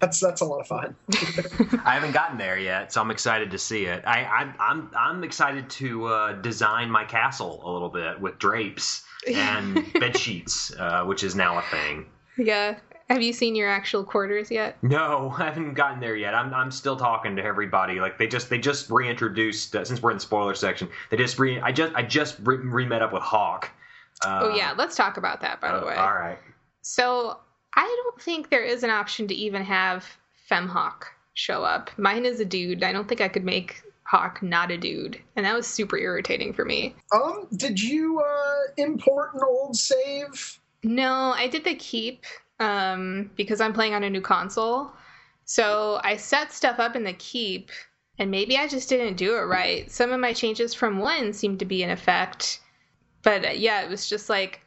That's 0.00 0.20
that's 0.20 0.40
a 0.40 0.44
lot 0.44 0.60
of 0.60 0.66
fun. 0.66 0.94
I 1.84 1.94
haven't 1.94 2.12
gotten 2.12 2.38
there 2.38 2.58
yet, 2.58 2.92
so 2.92 3.00
I'm 3.00 3.10
excited 3.10 3.50
to 3.50 3.58
see 3.58 3.86
it. 3.86 4.04
I, 4.06 4.22
I 4.24 4.54
I'm 4.60 4.90
I'm 4.96 5.24
excited 5.24 5.68
to 5.70 6.06
uh, 6.06 6.32
design 6.34 6.90
my 6.90 7.04
castle 7.04 7.60
a 7.64 7.70
little 7.70 7.88
bit 7.88 8.20
with 8.20 8.38
drapes 8.38 9.04
and 9.26 9.92
bed 10.00 10.16
sheets, 10.16 10.72
uh, 10.78 11.04
which 11.04 11.24
is 11.24 11.34
now 11.34 11.58
a 11.58 11.62
thing. 11.62 12.06
Yeah, 12.36 12.78
have 13.08 13.22
you 13.22 13.32
seen 13.32 13.54
your 13.54 13.68
actual 13.68 14.04
quarters 14.04 14.50
yet? 14.50 14.76
No, 14.82 15.34
I 15.38 15.44
haven't 15.44 15.74
gotten 15.74 16.00
there 16.00 16.16
yet. 16.16 16.34
I'm 16.34 16.52
I'm 16.52 16.70
still 16.70 16.96
talking 16.96 17.36
to 17.36 17.42
everybody. 17.42 18.00
Like 18.00 18.18
they 18.18 18.26
just 18.26 18.50
they 18.50 18.58
just 18.58 18.90
reintroduced 18.90 19.74
uh, 19.74 19.84
since 19.84 20.02
we're 20.02 20.10
in 20.10 20.18
the 20.18 20.22
spoiler 20.22 20.54
section. 20.54 20.88
They 21.10 21.16
just 21.16 21.38
re 21.38 21.60
I 21.60 21.72
just 21.72 21.94
I 21.94 22.02
just 22.02 22.36
re, 22.42 22.56
re- 22.56 22.86
met 22.86 23.02
up 23.02 23.12
with 23.12 23.22
Hawke. 23.22 23.70
Uh, 24.24 24.40
oh 24.42 24.54
yeah, 24.54 24.74
let's 24.76 24.96
talk 24.96 25.16
about 25.16 25.40
that 25.40 25.60
by 25.60 25.68
uh, 25.68 25.80
the 25.80 25.86
way. 25.86 25.94
All 25.94 26.14
right. 26.14 26.38
So 26.82 27.38
I 27.74 28.02
don't 28.04 28.20
think 28.20 28.50
there 28.50 28.64
is 28.64 28.82
an 28.82 28.90
option 28.90 29.28
to 29.28 29.34
even 29.34 29.62
have 29.62 30.06
FemHawke 30.50 31.04
show 31.34 31.62
up. 31.62 31.90
Mine 31.96 32.24
is 32.24 32.40
a 32.40 32.44
dude. 32.44 32.82
I 32.82 32.92
don't 32.92 33.08
think 33.08 33.20
I 33.20 33.28
could 33.28 33.44
make 33.44 33.82
Hawke 34.04 34.42
not 34.42 34.70
a 34.70 34.78
dude, 34.78 35.20
and 35.36 35.44
that 35.44 35.54
was 35.54 35.66
super 35.66 35.98
irritating 35.98 36.52
for 36.52 36.64
me. 36.64 36.94
Um, 37.12 37.46
did 37.56 37.80
you 37.80 38.20
uh 38.20 38.72
import 38.78 39.34
an 39.34 39.40
old 39.46 39.76
save? 39.76 40.58
No, 40.82 41.34
I 41.36 41.46
did 41.46 41.64
the 41.64 41.74
keep 41.74 42.24
um, 42.58 43.30
because 43.36 43.60
I'm 43.60 43.72
playing 43.72 43.94
on 43.94 44.04
a 44.04 44.10
new 44.10 44.20
console. 44.20 44.92
So 45.44 46.00
I 46.02 46.16
set 46.16 46.52
stuff 46.52 46.78
up 46.78 46.96
in 46.96 47.04
the 47.04 47.12
keep, 47.14 47.70
and 48.18 48.30
maybe 48.30 48.56
I 48.56 48.66
just 48.66 48.88
didn't 48.88 49.16
do 49.16 49.36
it 49.36 49.42
right. 49.42 49.90
Some 49.90 50.12
of 50.12 50.20
my 50.20 50.32
changes 50.32 50.74
from 50.74 50.98
one 50.98 51.32
seemed 51.32 51.58
to 51.58 51.64
be 51.64 51.82
in 51.82 51.90
effect, 51.90 52.60
but 53.22 53.58
yeah, 53.58 53.82
it 53.82 53.90
was 53.90 54.08
just 54.08 54.28
like 54.28 54.60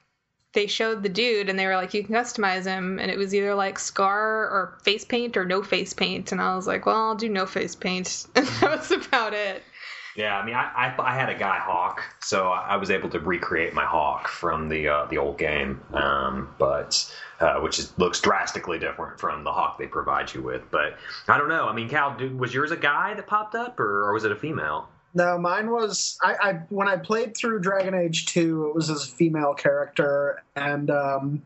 they 0.53 0.67
showed 0.67 1.03
the 1.03 1.09
dude 1.09 1.49
and 1.49 1.57
they 1.57 1.65
were 1.65 1.75
like, 1.75 1.93
you 1.93 2.03
can 2.03 2.15
customize 2.15 2.65
him, 2.65 2.99
and 2.99 3.09
it 3.09 3.17
was 3.17 3.33
either 3.33 3.55
like 3.55 3.79
scar 3.79 4.19
or 4.19 4.77
face 4.83 5.05
paint 5.05 5.37
or 5.37 5.45
no 5.45 5.63
face 5.63 5.93
paint, 5.93 6.31
and 6.31 6.41
I 6.41 6.55
was 6.55 6.67
like, 6.67 6.85
well, 6.85 6.95
I'll 6.95 7.15
do 7.15 7.29
no 7.29 7.45
face 7.45 7.75
paint, 7.75 8.27
and 8.35 8.45
that 8.47 8.79
was 8.79 8.91
about 8.91 9.33
it. 9.33 9.63
Yeah, 10.15 10.37
I 10.37 10.45
mean, 10.45 10.55
I, 10.55 10.63
I, 10.75 10.95
I, 11.01 11.15
had 11.15 11.29
a 11.29 11.39
guy 11.39 11.57
Hawke, 11.57 12.03
so 12.19 12.49
I 12.49 12.75
was 12.75 12.91
able 12.91 13.09
to 13.11 13.19
recreate 13.19 13.73
my 13.73 13.85
Hawke 13.85 14.27
from 14.27 14.67
the 14.67 14.89
uh, 14.89 15.05
the 15.05 15.17
old 15.19 15.37
game, 15.37 15.79
um, 15.93 16.53
but 16.59 17.09
uh, 17.39 17.59
which 17.61 17.79
is, 17.79 17.97
looks 17.97 18.19
drastically 18.19 18.77
different 18.77 19.21
from 19.21 19.45
the 19.45 19.53
Hawke 19.53 19.77
they 19.77 19.87
provide 19.87 20.33
you 20.33 20.41
with. 20.41 20.69
But 20.69 20.97
I 21.29 21.37
don't 21.37 21.47
know. 21.47 21.65
I 21.65 21.73
mean, 21.73 21.87
Cal, 21.87 22.17
dude, 22.17 22.37
was 22.37 22.53
yours 22.53 22.71
a 22.71 22.77
guy 22.77 23.13
that 23.13 23.25
popped 23.25 23.55
up, 23.55 23.79
or, 23.79 24.09
or 24.09 24.13
was 24.13 24.25
it 24.25 24.33
a 24.33 24.35
female? 24.35 24.89
No, 25.13 25.37
mine 25.37 25.71
was. 25.71 26.17
I, 26.21 26.35
I, 26.41 26.53
when 26.69 26.87
I 26.87 26.97
played 26.97 27.35
through 27.35 27.59
Dragon 27.59 27.93
Age 27.93 28.27
Two, 28.27 28.67
it 28.67 28.75
was 28.75 28.89
as 28.89 29.03
a 29.03 29.07
female 29.07 29.53
character, 29.53 30.41
and 30.55 30.89
um, 30.89 31.41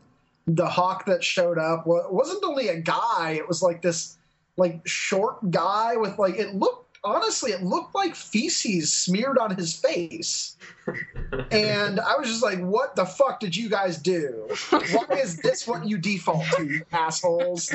the 0.46 0.68
Hawke 0.68 1.04
that 1.06 1.24
showed 1.24 1.58
up 1.58 1.86
wasn't 1.86 2.44
only 2.44 2.68
a 2.68 2.80
guy. 2.80 3.34
It 3.36 3.48
was 3.48 3.62
like 3.62 3.82
this 3.82 4.16
like 4.56 4.86
short 4.86 5.50
guy 5.50 5.96
with 5.96 6.18
like 6.18 6.36
it 6.36 6.54
looked 6.54 6.86
honestly, 7.06 7.52
it 7.52 7.62
looked 7.62 7.94
like 7.94 8.14
feces 8.14 8.92
smeared 8.92 9.38
on 9.38 9.54
his 9.56 9.74
face. 9.74 10.56
and 11.50 12.00
I 12.00 12.16
was 12.16 12.28
just 12.28 12.42
like, 12.42 12.60
what 12.60 12.96
the 12.96 13.04
fuck 13.06 13.40
did 13.40 13.56
you 13.56 13.68
guys 13.68 13.96
do? 13.98 14.48
Why 14.70 15.16
is 15.18 15.38
this 15.38 15.66
what 15.66 15.86
you 15.86 15.98
default 15.98 16.44
to, 16.56 16.82
assholes? 16.92 17.72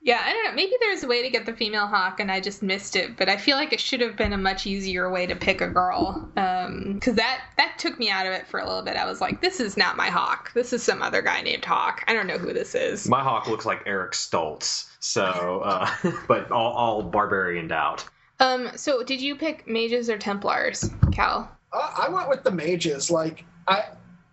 Yeah, 0.00 0.22
I 0.24 0.32
don't 0.32 0.44
know. 0.44 0.52
Maybe 0.52 0.72
there's 0.80 1.02
a 1.02 1.08
way 1.08 1.22
to 1.22 1.30
get 1.30 1.44
the 1.44 1.52
female 1.52 1.86
Hawke, 1.86 2.20
and 2.20 2.30
I 2.30 2.40
just 2.40 2.62
missed 2.62 2.94
it. 2.94 3.16
But 3.16 3.28
I 3.28 3.36
feel 3.36 3.56
like 3.56 3.72
it 3.72 3.80
should 3.80 4.00
have 4.00 4.16
been 4.16 4.32
a 4.32 4.38
much 4.38 4.66
easier 4.66 5.10
way 5.10 5.26
to 5.26 5.34
pick 5.34 5.60
a 5.60 5.66
girl, 5.66 6.30
because 6.34 7.08
um, 7.08 7.16
that 7.16 7.40
that 7.56 7.78
took 7.78 7.98
me 7.98 8.08
out 8.08 8.24
of 8.24 8.32
it 8.32 8.46
for 8.46 8.60
a 8.60 8.66
little 8.66 8.82
bit. 8.82 8.96
I 8.96 9.06
was 9.06 9.20
like, 9.20 9.40
"This 9.40 9.58
is 9.58 9.76
not 9.76 9.96
my 9.96 10.08
Hawke. 10.08 10.52
This 10.54 10.72
is 10.72 10.84
some 10.84 11.02
other 11.02 11.20
guy 11.20 11.42
named 11.42 11.64
Hawke. 11.64 12.04
I 12.06 12.14
don't 12.14 12.28
know 12.28 12.38
who 12.38 12.52
this 12.52 12.76
is." 12.76 13.08
My 13.08 13.22
Hawke 13.22 13.48
looks 13.48 13.66
like 13.66 13.82
Eric 13.86 14.12
Stoltz, 14.12 14.88
so 15.00 15.62
uh, 15.64 15.90
but 16.28 16.50
all, 16.52 16.72
all 16.72 17.02
barbarianed 17.02 17.72
out. 17.72 18.04
Um, 18.40 18.70
so 18.76 19.02
did 19.02 19.20
you 19.20 19.34
pick 19.34 19.66
mages 19.66 20.08
or 20.08 20.16
Templars, 20.16 20.90
Cal? 21.12 21.50
Uh, 21.72 21.90
I 21.98 22.08
went 22.08 22.28
with 22.28 22.44
the 22.44 22.52
mages. 22.52 23.10
Like 23.10 23.44
I, 23.66 23.86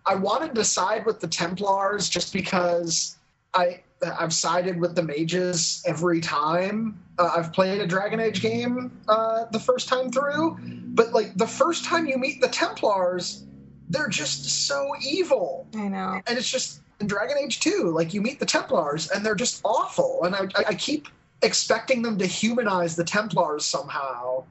I 0.06 0.14
wanted 0.14 0.54
to 0.54 0.64
side 0.64 1.04
with 1.04 1.18
the 1.18 1.28
Templars 1.28 2.08
just 2.08 2.32
because 2.32 3.16
I 3.52 3.82
I've 4.04 4.32
sided 4.32 4.78
with 4.78 4.94
the 4.94 5.02
mages 5.02 5.82
every 5.86 6.20
time 6.20 7.00
uh, 7.18 7.32
I've 7.36 7.52
played 7.52 7.80
a 7.80 7.86
Dragon 7.86 8.20
Age 8.20 8.42
game 8.42 9.00
uh, 9.08 9.46
the 9.50 9.60
first 9.60 9.88
time 9.88 10.10
through. 10.10 10.58
But 10.60 11.12
like 11.12 11.36
the 11.36 11.46
first 11.46 11.84
time 11.84 12.06
you 12.06 12.18
meet 12.18 12.40
the 12.40 12.48
Templars, 12.48 13.44
they're 13.88 14.08
just 14.08 14.66
so 14.66 14.92
evil. 15.00 15.66
I 15.74 15.88
know, 15.88 16.20
and 16.26 16.38
it's 16.38 16.50
just 16.50 16.80
in 17.00 17.06
Dragon 17.06 17.36
Age 17.38 17.60
2, 17.60 17.90
like 17.94 18.14
you 18.14 18.20
meet 18.20 18.38
the 18.38 18.46
Templars 18.46 19.10
and 19.10 19.24
they're 19.24 19.34
just 19.34 19.60
awful. 19.64 20.24
And 20.24 20.34
I, 20.34 20.48
I 20.68 20.74
keep 20.74 21.08
expecting 21.42 22.02
them 22.02 22.18
to 22.18 22.26
humanize 22.26 22.96
the 22.96 23.04
Templars 23.04 23.64
somehow, 23.64 24.44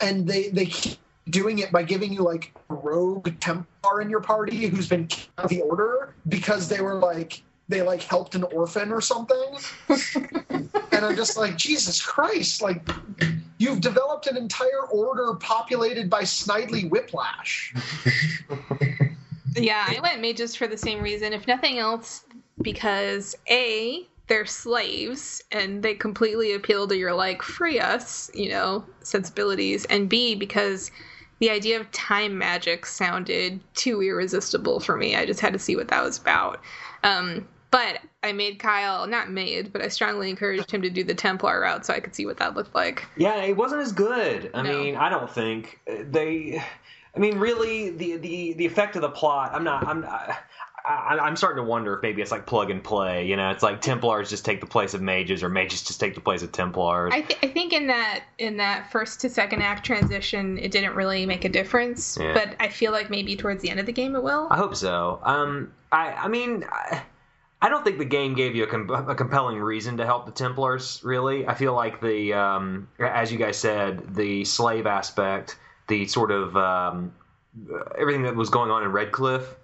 and 0.00 0.26
they 0.26 0.48
they 0.48 0.66
keep 0.66 0.98
doing 1.28 1.58
it 1.58 1.72
by 1.72 1.82
giving 1.82 2.12
you 2.12 2.22
like 2.22 2.52
a 2.70 2.74
rogue 2.74 3.28
Templar 3.40 4.00
in 4.00 4.10
your 4.10 4.20
party 4.20 4.66
who's 4.66 4.88
been 4.88 5.06
kicked 5.06 5.30
out 5.38 5.46
of 5.46 5.50
the 5.50 5.62
order 5.62 6.14
because 6.28 6.68
they 6.68 6.80
were 6.80 6.94
like 6.94 7.42
they 7.68 7.82
like 7.82 8.02
helped 8.02 8.34
an 8.34 8.44
orphan 8.44 8.92
or 8.92 9.00
something. 9.00 9.56
and 9.88 11.04
I'm 11.04 11.16
just 11.16 11.36
like, 11.36 11.56
Jesus 11.56 12.00
Christ! 12.00 12.62
Like, 12.62 12.80
you've 13.58 13.80
developed 13.80 14.26
an 14.26 14.36
entire 14.36 14.86
order 14.90 15.34
populated 15.34 16.08
by 16.08 16.22
Snidely 16.22 16.88
Whiplash. 16.90 17.74
yeah, 19.56 19.84
I 19.88 19.98
went 20.00 20.20
mages 20.20 20.54
for 20.54 20.66
the 20.66 20.78
same 20.78 21.02
reason, 21.02 21.32
if 21.32 21.46
nothing 21.46 21.78
else, 21.78 22.24
because 22.62 23.36
a 23.50 24.06
they're 24.28 24.46
slaves 24.46 25.42
and 25.52 25.82
they 25.82 25.94
completely 25.94 26.54
appeal 26.54 26.88
to 26.88 26.96
your 26.96 27.14
like 27.14 27.42
free 27.42 27.78
us, 27.78 28.30
you 28.34 28.48
know, 28.48 28.84
sensibilities, 29.00 29.84
and 29.86 30.08
b 30.08 30.34
because 30.34 30.90
the 31.38 31.50
idea 31.50 31.78
of 31.78 31.90
time 31.92 32.38
magic 32.38 32.86
sounded 32.86 33.60
too 33.74 34.02
irresistible 34.02 34.80
for 34.80 34.96
me. 34.96 35.16
I 35.16 35.26
just 35.26 35.40
had 35.40 35.52
to 35.52 35.58
see 35.58 35.76
what 35.76 35.88
that 35.88 36.02
was 36.02 36.18
about. 36.18 36.60
Um, 37.04 37.46
but 37.76 38.00
I 38.22 38.32
made 38.32 38.58
Kyle 38.58 39.06
not 39.06 39.30
made, 39.30 39.70
but 39.70 39.82
I 39.82 39.88
strongly 39.88 40.30
encouraged 40.30 40.70
him 40.70 40.80
to 40.80 40.88
do 40.88 41.04
the 41.04 41.14
Templar 41.14 41.60
route 41.60 41.84
so 41.84 41.92
I 41.92 42.00
could 42.00 42.14
see 42.14 42.24
what 42.24 42.38
that 42.38 42.56
looked 42.56 42.74
like. 42.74 43.04
Yeah, 43.18 43.36
it 43.42 43.54
wasn't 43.54 43.82
as 43.82 43.92
good. 43.92 44.50
I 44.54 44.62
No. 44.62 44.82
mean, 44.82 44.96
I 44.96 45.10
don't 45.10 45.30
think 45.30 45.78
they. 45.86 46.62
I 47.14 47.18
mean, 47.18 47.38
really, 47.38 47.90
the 47.90 48.16
the 48.16 48.54
the 48.54 48.64
effect 48.64 48.96
of 48.96 49.02
the 49.02 49.10
plot. 49.10 49.50
I'm 49.52 49.62
not. 49.62 49.86
I'm. 49.86 50.04
I, 50.06 50.38
I, 50.86 51.18
I'm 51.18 51.36
starting 51.36 51.62
to 51.62 51.68
wonder 51.68 51.96
if 51.96 52.02
maybe 52.02 52.22
it's 52.22 52.30
like 52.30 52.46
plug 52.46 52.70
and 52.70 52.82
play. 52.82 53.26
You 53.26 53.36
know, 53.36 53.50
it's 53.50 53.62
like 53.62 53.80
Templars 53.82 54.30
just 54.30 54.44
take 54.46 54.60
the 54.60 54.66
place 54.66 54.94
of 54.94 55.02
mages, 55.02 55.42
or 55.42 55.50
mages 55.50 55.82
just 55.82 56.00
take 56.00 56.14
the 56.14 56.20
place 56.20 56.42
of 56.42 56.52
Templars. 56.52 57.12
I, 57.12 57.20
th- 57.22 57.40
I 57.42 57.48
think 57.48 57.74
in 57.74 57.88
that 57.88 58.24
in 58.38 58.56
that 58.56 58.90
first 58.90 59.20
to 59.20 59.28
second 59.28 59.60
act 59.62 59.84
transition, 59.84 60.56
it 60.58 60.70
didn't 60.70 60.94
really 60.94 61.26
make 61.26 61.44
a 61.44 61.50
difference. 61.50 62.16
Yeah. 62.18 62.32
But 62.32 62.56
I 62.58 62.68
feel 62.70 62.92
like 62.92 63.10
maybe 63.10 63.36
towards 63.36 63.60
the 63.60 63.68
end 63.68 63.80
of 63.80 63.86
the 63.86 63.92
game 63.92 64.14
it 64.16 64.22
will. 64.22 64.46
I 64.50 64.56
hope 64.56 64.76
so. 64.76 65.20
Um, 65.24 65.72
I, 65.92 66.12
I 66.12 66.28
mean, 66.28 66.64
I, 66.70 67.02
I 67.60 67.68
don't 67.68 67.84
think 67.84 67.98
the 67.98 68.04
game 68.04 68.34
gave 68.34 68.54
you 68.54 68.64
a, 68.64 68.66
com- 68.66 68.90
a 68.90 69.14
compelling 69.14 69.58
reason 69.58 69.96
to 69.96 70.04
help 70.04 70.26
the 70.26 70.32
Templars. 70.32 71.00
Really, 71.02 71.46
I 71.46 71.54
feel 71.54 71.74
like 71.74 72.00
the, 72.00 72.34
um, 72.34 72.88
as 72.98 73.32
you 73.32 73.38
guys 73.38 73.56
said, 73.56 74.14
the 74.14 74.44
slave 74.44 74.86
aspect, 74.86 75.56
the 75.88 76.06
sort 76.06 76.30
of 76.30 76.56
um, 76.56 77.14
everything 77.98 78.24
that 78.24 78.36
was 78.36 78.50
going 78.50 78.70
on 78.70 78.82
in 78.82 78.92
Redcliffe, 78.92 79.56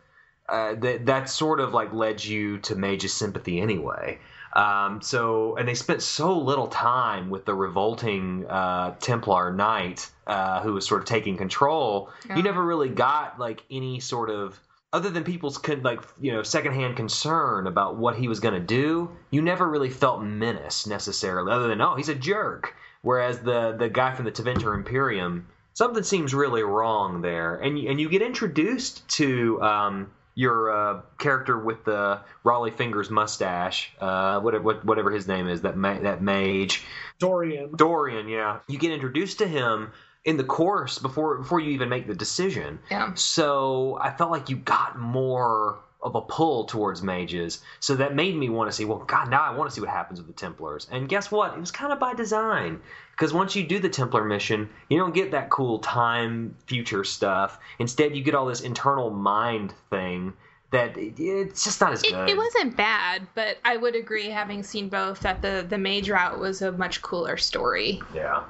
uh, 0.48 0.74
that 0.76 1.06
that 1.06 1.28
sort 1.28 1.60
of 1.60 1.74
like 1.74 1.92
led 1.92 2.24
you 2.24 2.58
to 2.60 2.74
Mage's 2.74 3.12
sympathy 3.12 3.60
anyway. 3.60 4.18
Um, 4.54 5.00
so, 5.00 5.56
and 5.56 5.66
they 5.66 5.74
spent 5.74 6.02
so 6.02 6.38
little 6.38 6.66
time 6.66 7.30
with 7.30 7.44
the 7.44 7.54
revolting 7.54 8.46
uh, 8.46 8.94
Templar 9.00 9.52
knight 9.52 10.10
uh, 10.26 10.62
who 10.62 10.74
was 10.74 10.86
sort 10.86 11.00
of 11.00 11.06
taking 11.06 11.36
control. 11.36 12.10
Yeah. 12.28 12.36
You 12.36 12.42
never 12.42 12.62
really 12.62 12.90
got 12.90 13.38
like 13.38 13.62
any 13.70 14.00
sort 14.00 14.28
of 14.30 14.58
other 14.92 15.10
than 15.10 15.24
people's 15.24 15.58
con- 15.58 15.82
like 15.82 16.00
you 16.20 16.32
know 16.32 16.42
secondhand 16.42 16.96
concern 16.96 17.66
about 17.66 17.96
what 17.96 18.16
he 18.16 18.28
was 18.28 18.40
going 18.40 18.54
to 18.54 18.60
do. 18.60 19.10
You 19.30 19.42
never 19.42 19.68
really 19.68 19.90
felt 19.90 20.22
menace 20.22 20.86
necessarily, 20.86 21.52
other 21.52 21.68
than 21.68 21.80
oh 21.80 21.94
he's 21.94 22.08
a 22.08 22.14
jerk. 22.14 22.74
Whereas 23.02 23.40
the 23.40 23.72
the 23.78 23.88
guy 23.88 24.14
from 24.14 24.24
the 24.24 24.32
Tevinter 24.32 24.74
Imperium, 24.74 25.48
something 25.74 26.02
seems 26.02 26.34
really 26.34 26.62
wrong 26.62 27.22
there, 27.22 27.56
and 27.56 27.78
you, 27.78 27.90
and 27.90 28.00
you 28.00 28.08
get 28.08 28.22
introduced 28.22 29.08
to. 29.16 29.60
Um, 29.62 30.10
your 30.34 30.70
uh, 30.70 31.00
character 31.18 31.58
with 31.58 31.84
the 31.84 32.18
Rollie 32.42 32.72
Fingers 32.72 33.10
mustache, 33.10 33.92
uh, 34.00 34.40
whatever, 34.40 34.72
whatever 34.76 35.10
his 35.10 35.28
name 35.28 35.46
is, 35.46 35.60
that 35.60 35.76
ma- 35.76 35.98
that 35.98 36.22
mage, 36.22 36.84
Dorian. 37.18 37.76
Dorian. 37.76 38.28
Yeah, 38.28 38.60
you 38.66 38.78
get 38.78 38.92
introduced 38.92 39.40
to 39.40 39.46
him 39.46 39.92
in 40.24 40.36
the 40.36 40.44
course 40.44 40.98
before 40.98 41.38
before 41.38 41.60
you 41.60 41.70
even 41.70 41.88
make 41.88 42.06
the 42.06 42.14
decision. 42.14 42.78
Yeah. 42.90 43.14
So 43.14 43.98
I 44.00 44.10
felt 44.12 44.30
like 44.30 44.48
you 44.50 44.56
got 44.56 44.98
more 44.98 45.80
of 46.00 46.16
a 46.16 46.20
pull 46.20 46.64
towards 46.64 47.00
mages. 47.00 47.60
So 47.78 47.94
that 47.94 48.14
made 48.16 48.34
me 48.34 48.48
want 48.48 48.68
to 48.68 48.76
see, 48.76 48.84
well, 48.84 48.98
God, 48.98 49.30
now 49.30 49.42
I 49.42 49.54
want 49.54 49.70
to 49.70 49.74
see 49.74 49.80
what 49.80 49.88
happens 49.90 50.18
with 50.18 50.26
the 50.26 50.32
Templars. 50.32 50.88
And 50.90 51.08
guess 51.08 51.30
what? 51.30 51.54
It 51.54 51.60
was 51.60 51.70
kind 51.70 51.92
of 51.92 52.00
by 52.00 52.12
design. 52.14 52.80
Because 53.12 53.32
once 53.32 53.54
you 53.54 53.64
do 53.64 53.78
the 53.78 53.88
Templar 53.88 54.24
mission, 54.24 54.68
you 54.88 54.98
don't 54.98 55.14
get 55.14 55.30
that 55.30 55.48
cool 55.50 55.78
time 55.78 56.56
future 56.66 57.04
stuff. 57.04 57.58
Instead, 57.78 58.16
you 58.16 58.22
get 58.24 58.34
all 58.34 58.46
this 58.46 58.62
internal 58.62 59.10
mind 59.10 59.74
thing 59.90 60.32
that 60.72 60.96
it, 60.96 61.14
it's 61.18 61.62
just 61.62 61.80
not 61.80 61.92
as 61.92 62.02
It, 62.02 62.10
good. 62.10 62.30
it 62.30 62.36
wasn't 62.36 62.76
bad, 62.76 63.26
but 63.36 63.58
I 63.64 63.76
would 63.76 63.94
agree, 63.94 64.28
having 64.28 64.62
seen 64.64 64.88
both, 64.88 65.20
that 65.20 65.40
the 65.42 65.64
the 65.68 65.78
mage 65.78 66.10
route 66.10 66.40
was 66.40 66.62
a 66.62 66.72
much 66.72 67.00
cooler 67.02 67.36
story, 67.36 68.00
Yeah. 68.14 68.42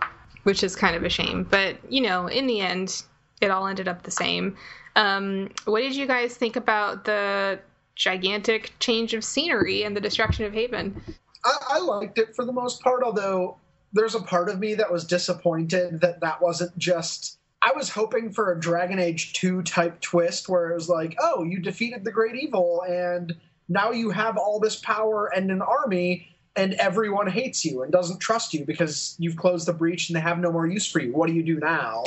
Which 0.44 0.62
is 0.62 0.76
kind 0.76 0.96
of 0.96 1.04
a 1.04 1.08
shame. 1.08 1.46
But 1.48 1.76
you 1.90 2.00
know, 2.00 2.26
in 2.26 2.46
the 2.46 2.60
end, 2.60 3.02
it 3.40 3.50
all 3.50 3.66
ended 3.66 3.88
up 3.88 4.02
the 4.02 4.10
same. 4.10 4.56
Um, 4.96 5.50
what 5.64 5.80
did 5.80 5.96
you 5.96 6.06
guys 6.06 6.36
think 6.36 6.56
about 6.56 7.04
the 7.04 7.58
gigantic 7.94 8.72
change 8.78 9.14
of 9.14 9.24
scenery 9.24 9.82
and 9.84 9.96
the 9.96 10.00
destruction 10.00 10.44
of 10.44 10.52
Haven? 10.52 11.00
I, 11.44 11.56
I 11.70 11.78
liked 11.78 12.18
it 12.18 12.34
for 12.34 12.44
the 12.44 12.52
most 12.52 12.82
part, 12.82 13.02
although 13.02 13.58
there's 13.92 14.14
a 14.14 14.22
part 14.22 14.48
of 14.48 14.58
me 14.58 14.74
that 14.74 14.90
was 14.90 15.04
disappointed 15.04 16.00
that 16.00 16.20
that 16.20 16.40
wasn't 16.40 16.76
just. 16.78 17.38
I 17.64 17.72
was 17.76 17.88
hoping 17.88 18.32
for 18.32 18.50
a 18.50 18.58
Dragon 18.58 18.98
Age 18.98 19.34
2 19.34 19.62
type 19.62 20.00
twist 20.00 20.48
where 20.48 20.70
it 20.70 20.74
was 20.74 20.88
like, 20.88 21.16
oh, 21.20 21.44
you 21.44 21.60
defeated 21.60 22.02
the 22.02 22.10
great 22.10 22.34
evil, 22.34 22.82
and 22.88 23.34
now 23.68 23.92
you 23.92 24.10
have 24.10 24.36
all 24.36 24.58
this 24.58 24.76
power 24.76 25.30
and 25.34 25.50
an 25.50 25.62
army, 25.62 26.28
and 26.56 26.74
everyone 26.74 27.26
hates 27.28 27.64
you 27.64 27.82
and 27.82 27.92
doesn't 27.92 28.20
trust 28.20 28.52
you 28.52 28.64
because 28.64 29.16
you've 29.18 29.36
closed 29.36 29.66
the 29.66 29.72
breach 29.72 30.08
and 30.08 30.16
they 30.16 30.20
have 30.20 30.38
no 30.38 30.52
more 30.52 30.66
use 30.66 30.90
for 30.90 31.00
you. 31.00 31.12
What 31.12 31.28
do 31.28 31.34
you 31.34 31.42
do 31.42 31.58
now? 31.58 32.04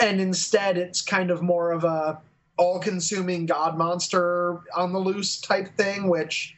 And 0.00 0.20
instead, 0.20 0.76
it's 0.76 1.00
kind 1.00 1.30
of 1.30 1.42
more 1.42 1.72
of 1.72 1.84
a 1.84 2.20
all 2.56 2.78
consuming 2.78 3.46
god 3.46 3.76
monster 3.76 4.60
on 4.76 4.92
the 4.92 4.98
loose 4.98 5.40
type 5.40 5.76
thing, 5.76 6.08
which 6.08 6.56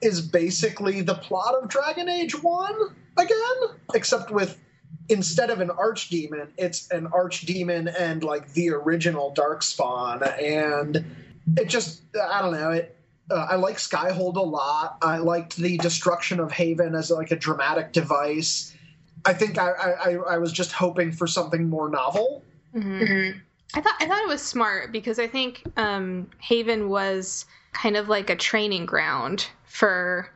is 0.00 0.20
basically 0.20 1.00
the 1.00 1.14
plot 1.14 1.54
of 1.54 1.68
Dragon 1.68 2.08
Age 2.08 2.42
1 2.42 2.74
again, 3.18 3.76
except 3.94 4.30
with 4.30 4.58
instead 5.08 5.50
of 5.50 5.60
an 5.60 5.68
archdemon, 5.68 6.48
it's 6.56 6.90
an 6.90 7.08
archdemon 7.08 7.92
and 7.98 8.24
like 8.24 8.52
the 8.52 8.70
original 8.70 9.32
Darkspawn. 9.34 10.22
And 10.40 11.04
it 11.56 11.68
just, 11.68 12.02
I 12.16 12.42
don't 12.42 12.52
know, 12.52 12.70
it. 12.70 12.96
Uh, 13.30 13.46
I 13.50 13.56
like 13.56 13.76
Skyhold 13.76 14.36
a 14.36 14.40
lot. 14.40 14.98
I 15.02 15.18
liked 15.18 15.56
the 15.56 15.78
destruction 15.78 16.40
of 16.40 16.52
Haven 16.52 16.94
as 16.94 17.10
like 17.10 17.30
a 17.30 17.36
dramatic 17.36 17.92
device. 17.92 18.74
I 19.24 19.32
think 19.32 19.58
I, 19.58 19.70
I, 19.70 20.10
I 20.14 20.38
was 20.38 20.52
just 20.52 20.72
hoping 20.72 21.12
for 21.12 21.26
something 21.26 21.68
more 21.68 21.88
novel. 21.88 22.42
Mm-hmm. 22.74 23.38
I 23.74 23.80
thought 23.80 23.94
I 24.00 24.06
thought 24.06 24.22
it 24.22 24.28
was 24.28 24.42
smart 24.42 24.92
because 24.92 25.18
I 25.18 25.26
think 25.26 25.62
um, 25.76 26.28
Haven 26.38 26.88
was 26.88 27.46
kind 27.72 27.96
of 27.96 28.08
like 28.08 28.28
a 28.28 28.36
training 28.36 28.86
ground 28.86 29.46
for 29.64 30.28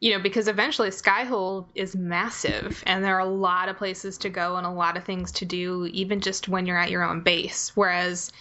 you 0.00 0.12
know 0.12 0.18
because 0.20 0.48
eventually 0.48 0.88
Skyhold 0.88 1.66
is 1.74 1.94
massive 1.94 2.82
and 2.86 3.04
there 3.04 3.14
are 3.16 3.20
a 3.20 3.24
lot 3.26 3.68
of 3.68 3.76
places 3.76 4.18
to 4.18 4.30
go 4.30 4.56
and 4.56 4.66
a 4.66 4.70
lot 4.70 4.96
of 4.96 5.04
things 5.04 5.30
to 5.32 5.44
do 5.44 5.88
even 5.92 6.20
just 6.20 6.48
when 6.48 6.66
you're 6.66 6.78
at 6.78 6.90
your 6.90 7.04
own 7.04 7.20
base 7.20 7.72
whereas 7.76 8.32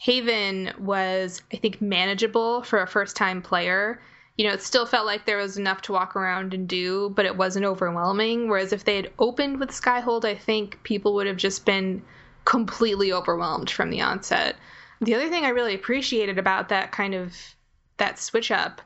Haven 0.00 0.72
was 0.78 1.42
I 1.52 1.56
think 1.56 1.80
manageable 1.80 2.62
for 2.62 2.80
a 2.80 2.86
first 2.86 3.16
time 3.16 3.40
player 3.42 4.00
you 4.36 4.46
know 4.46 4.52
it 4.52 4.62
still 4.62 4.84
felt 4.86 5.06
like 5.06 5.24
there 5.24 5.38
was 5.38 5.56
enough 5.56 5.80
to 5.82 5.92
walk 5.92 6.14
around 6.14 6.52
and 6.52 6.68
do 6.68 7.10
but 7.10 7.24
it 7.24 7.36
wasn't 7.36 7.64
overwhelming 7.64 8.48
whereas 8.48 8.72
if 8.72 8.84
they 8.84 8.96
had 8.96 9.10
opened 9.18 9.58
with 9.58 9.70
Skyhold 9.70 10.24
I 10.24 10.34
think 10.34 10.82
people 10.82 11.14
would 11.14 11.26
have 11.26 11.38
just 11.38 11.64
been 11.64 12.02
completely 12.44 13.12
overwhelmed 13.12 13.70
from 13.70 13.90
the 13.90 14.00
onset. 14.00 14.56
The 15.00 15.14
other 15.14 15.28
thing 15.28 15.44
I 15.44 15.50
really 15.50 15.74
appreciated 15.74 16.38
about 16.38 16.68
that 16.70 16.92
kind 16.92 17.14
of 17.14 17.34
that 17.98 18.18
switch 18.18 18.50
up 18.50 18.80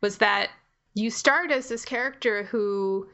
was 0.00 0.18
that 0.18 0.50
you 0.94 1.10
start 1.10 1.50
as 1.50 1.68
this 1.68 1.84
character 1.84 2.44
who 2.44 3.08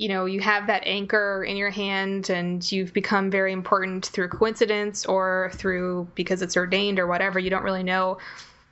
you 0.00 0.08
know 0.08 0.24
you 0.24 0.40
have 0.40 0.66
that 0.66 0.82
anchor 0.86 1.44
in 1.44 1.56
your 1.56 1.70
hand 1.70 2.30
and 2.30 2.72
you've 2.72 2.92
become 2.94 3.30
very 3.30 3.52
important 3.52 4.06
through 4.06 4.28
coincidence 4.28 5.04
or 5.04 5.50
through 5.54 6.08
because 6.14 6.40
it's 6.40 6.56
ordained 6.56 6.98
or 6.98 7.06
whatever 7.06 7.38
you 7.38 7.50
don't 7.50 7.62
really 7.62 7.82
know 7.82 8.16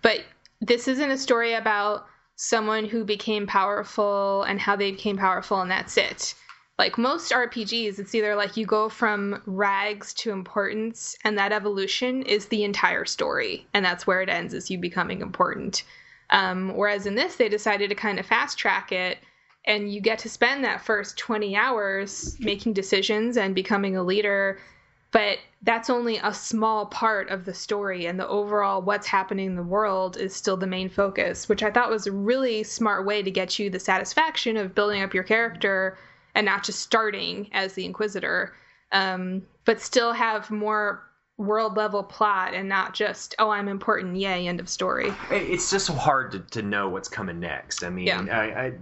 but 0.01 0.25
this 0.63 0.89
isn't 0.89 1.11
a 1.11 1.19
story 1.19 1.53
about 1.53 2.07
someone 2.37 2.87
who 2.87 3.05
became 3.05 3.47
powerful 3.47 4.43
and 4.45 4.59
how 4.59 4.75
they 4.75 4.91
became 4.91 5.19
powerful 5.19 5.61
and 5.61 5.71
that's 5.71 5.99
it 5.99 6.35
like 6.79 6.97
most 6.97 7.33
RPGs, 7.33 7.99
it's 7.99 8.15
either 8.15 8.37
like 8.37 8.57
you 8.57 8.65
go 8.65 8.89
from 8.89 9.43
rags 9.47 10.15
to 10.15 10.31
importance, 10.31 11.17
and 11.25 11.37
that 11.37 11.51
evolution 11.51 12.23
is 12.23 12.47
the 12.47 12.63
entire 12.63 13.05
story, 13.05 13.67
and 13.75 13.85
that's 13.85 14.07
where 14.07 14.23
it 14.23 14.29
ends, 14.29 14.55
is 14.55 14.71
you 14.71 14.79
becoming 14.79 15.21
important. 15.21 15.83
Um, 16.31 16.77
whereas 16.77 17.05
in 17.05 17.17
this, 17.17 17.35
they 17.35 17.49
decided 17.49 17.89
to 17.89 17.97
kind 17.97 18.21
of 18.21 18.27
fast 18.27 18.59
track 18.59 18.93
it, 18.93 19.19
and 19.69 19.93
you 19.93 20.01
get 20.01 20.19
to 20.21 20.31
spend 20.31 20.65
that 20.65 20.81
first 20.81 21.19
20 21.19 21.55
hours 21.55 22.35
making 22.41 22.73
decisions 22.73 23.37
and 23.37 23.55
becoming 23.55 23.97
a 23.97 24.03
leader, 24.03 24.59
but 25.13 25.39
that's 25.63 25.91
only 25.91 26.17
a 26.17 26.33
small 26.33 26.87
part 26.87 27.29
of 27.29 27.45
the 27.45 27.53
story, 27.53 28.07
and 28.07 28.19
the 28.19 28.27
overall 28.27 28.81
what's 28.81 29.07
happening 29.07 29.47
in 29.47 29.57
the 29.57 29.63
world 29.63 30.17
is 30.17 30.35
still 30.35 30.57
the 30.57 30.67
main 30.67 30.89
focus, 30.89 31.51
which 31.51 31.63
I 31.63 31.71
thought 31.71 31.91
was 31.91 32.07
a 32.07 32.13
really 32.13 32.63
smart 32.63 33.05
way 33.05 33.23
to 33.23 33.31
get 33.31 33.59
you 33.59 33.69
the 33.69 33.79
satisfaction 33.79 34.57
of 34.57 34.75
building 34.75 35.03
up 35.03 35.13
your 35.13 35.23
character 35.23 35.99
and 36.35 36.47
not 36.47 36.65
just 36.65 36.81
starting 36.81 37.51
as 37.53 37.75
the 37.75 37.85
Inquisitor, 37.85 38.55
um, 38.93 39.43
but 39.67 39.83
still 39.83 40.13
have 40.13 40.51
more 40.51 41.03
world 41.39 41.77
level 41.77 42.03
plot 42.03 42.53
and 42.53 42.69
not 42.69 42.95
just 42.95 43.35
oh 43.39 43.51
I'm 43.51 43.69
important 43.69 44.17
yay 44.17 44.49
end 44.49 44.59
of 44.59 44.69
story. 44.69 45.13
It's 45.31 45.71
just 45.71 45.87
so 45.87 45.95
hard 45.95 46.33
to, 46.33 46.41
to 46.41 46.63
know 46.63 46.89
what's 46.89 47.09
coming 47.09 47.39
next. 47.39 47.85
I 47.85 47.91
mean, 47.91 48.09
Yeah. 48.09 48.23
I, 48.29 48.73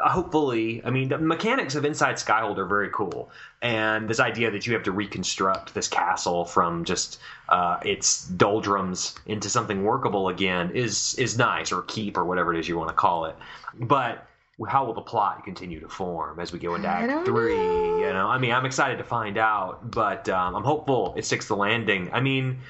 I, 0.00 0.08
hopefully, 0.08 0.80
I 0.84 0.90
mean, 0.90 1.08
the 1.08 1.18
mechanics 1.18 1.74
of 1.74 1.84
Inside 1.84 2.14
Skyhold 2.14 2.58
are 2.58 2.66
very 2.66 2.88
cool, 2.90 3.30
and 3.60 4.08
this 4.08 4.20
idea 4.20 4.52
that 4.52 4.64
you 4.66 4.74
have 4.74 4.84
to 4.84 4.92
reconstruct 4.92 5.74
this 5.74 5.88
castle 5.88 6.44
from 6.44 6.84
just 6.84 7.18
uh, 7.48 7.78
its 7.84 8.26
doldrums 8.28 9.16
into 9.26 9.50
something 9.50 9.82
workable 9.82 10.28
again 10.28 10.70
is 10.70 11.14
is 11.18 11.36
nice, 11.36 11.72
or 11.72 11.82
keep, 11.82 12.16
or 12.16 12.24
whatever 12.24 12.54
it 12.54 12.60
is 12.60 12.68
you 12.68 12.78
want 12.78 12.90
to 12.90 12.94
call 12.94 13.24
it. 13.24 13.34
But 13.74 14.24
how 14.68 14.84
will 14.84 14.94
the 14.94 15.00
plot 15.00 15.44
continue 15.44 15.80
to 15.80 15.88
form 15.88 16.38
as 16.38 16.52
we 16.52 16.58
go 16.58 16.74
into 16.74 16.88
Act 16.88 17.26
Three? 17.26 17.56
know. 17.56 17.98
You 17.98 18.12
know, 18.12 18.28
I 18.28 18.38
mean, 18.38 18.52
I'm 18.52 18.66
excited 18.66 18.98
to 18.98 19.04
find 19.04 19.38
out, 19.38 19.90
but 19.90 20.28
um, 20.28 20.54
I'm 20.54 20.64
hopeful 20.64 21.14
it 21.16 21.24
sticks 21.24 21.48
the 21.48 21.56
landing. 21.56 22.10
I 22.12 22.20
mean 22.20 22.60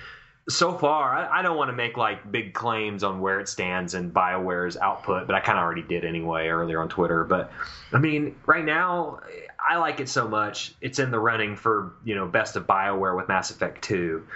so 0.49 0.77
far, 0.77 1.15
I, 1.15 1.41
I 1.41 1.43
don't 1.43 1.57
want 1.57 1.71
to 1.71 1.73
make 1.73 1.97
like 1.97 2.31
big 2.31 2.53
claims 2.53 3.03
on 3.03 3.21
where 3.21 3.41
it 3.41 3.49
stands 3.49 3.95
in 3.95 4.11
BioWare's 4.11 4.77
output, 4.77 5.27
but 5.27 5.35
I 5.35 5.41
kind 5.41 5.59
of 5.59 5.65
already 5.65 5.83
did 5.83 6.05
anyway 6.05 6.49
earlier 6.49 6.81
on 6.81 6.89
Twitter. 6.89 7.25
But 7.25 7.51
I 7.93 7.99
mean, 7.99 8.37
right 8.45 8.65
now, 8.65 9.21
I 9.67 9.77
like 9.77 10.01
it 10.01 10.09
so 10.09 10.29
much. 10.29 10.75
It's 10.81 10.99
in 10.99 11.11
the 11.11 11.19
running 11.19 11.57
for 11.57 11.95
you 12.05 12.15
know 12.15 12.27
best 12.27 12.57
of 12.57 12.67
BioWare 12.67 13.17
with 13.17 13.29
Mass 13.29 13.51
Effect 13.51 13.83
Two. 13.83 14.27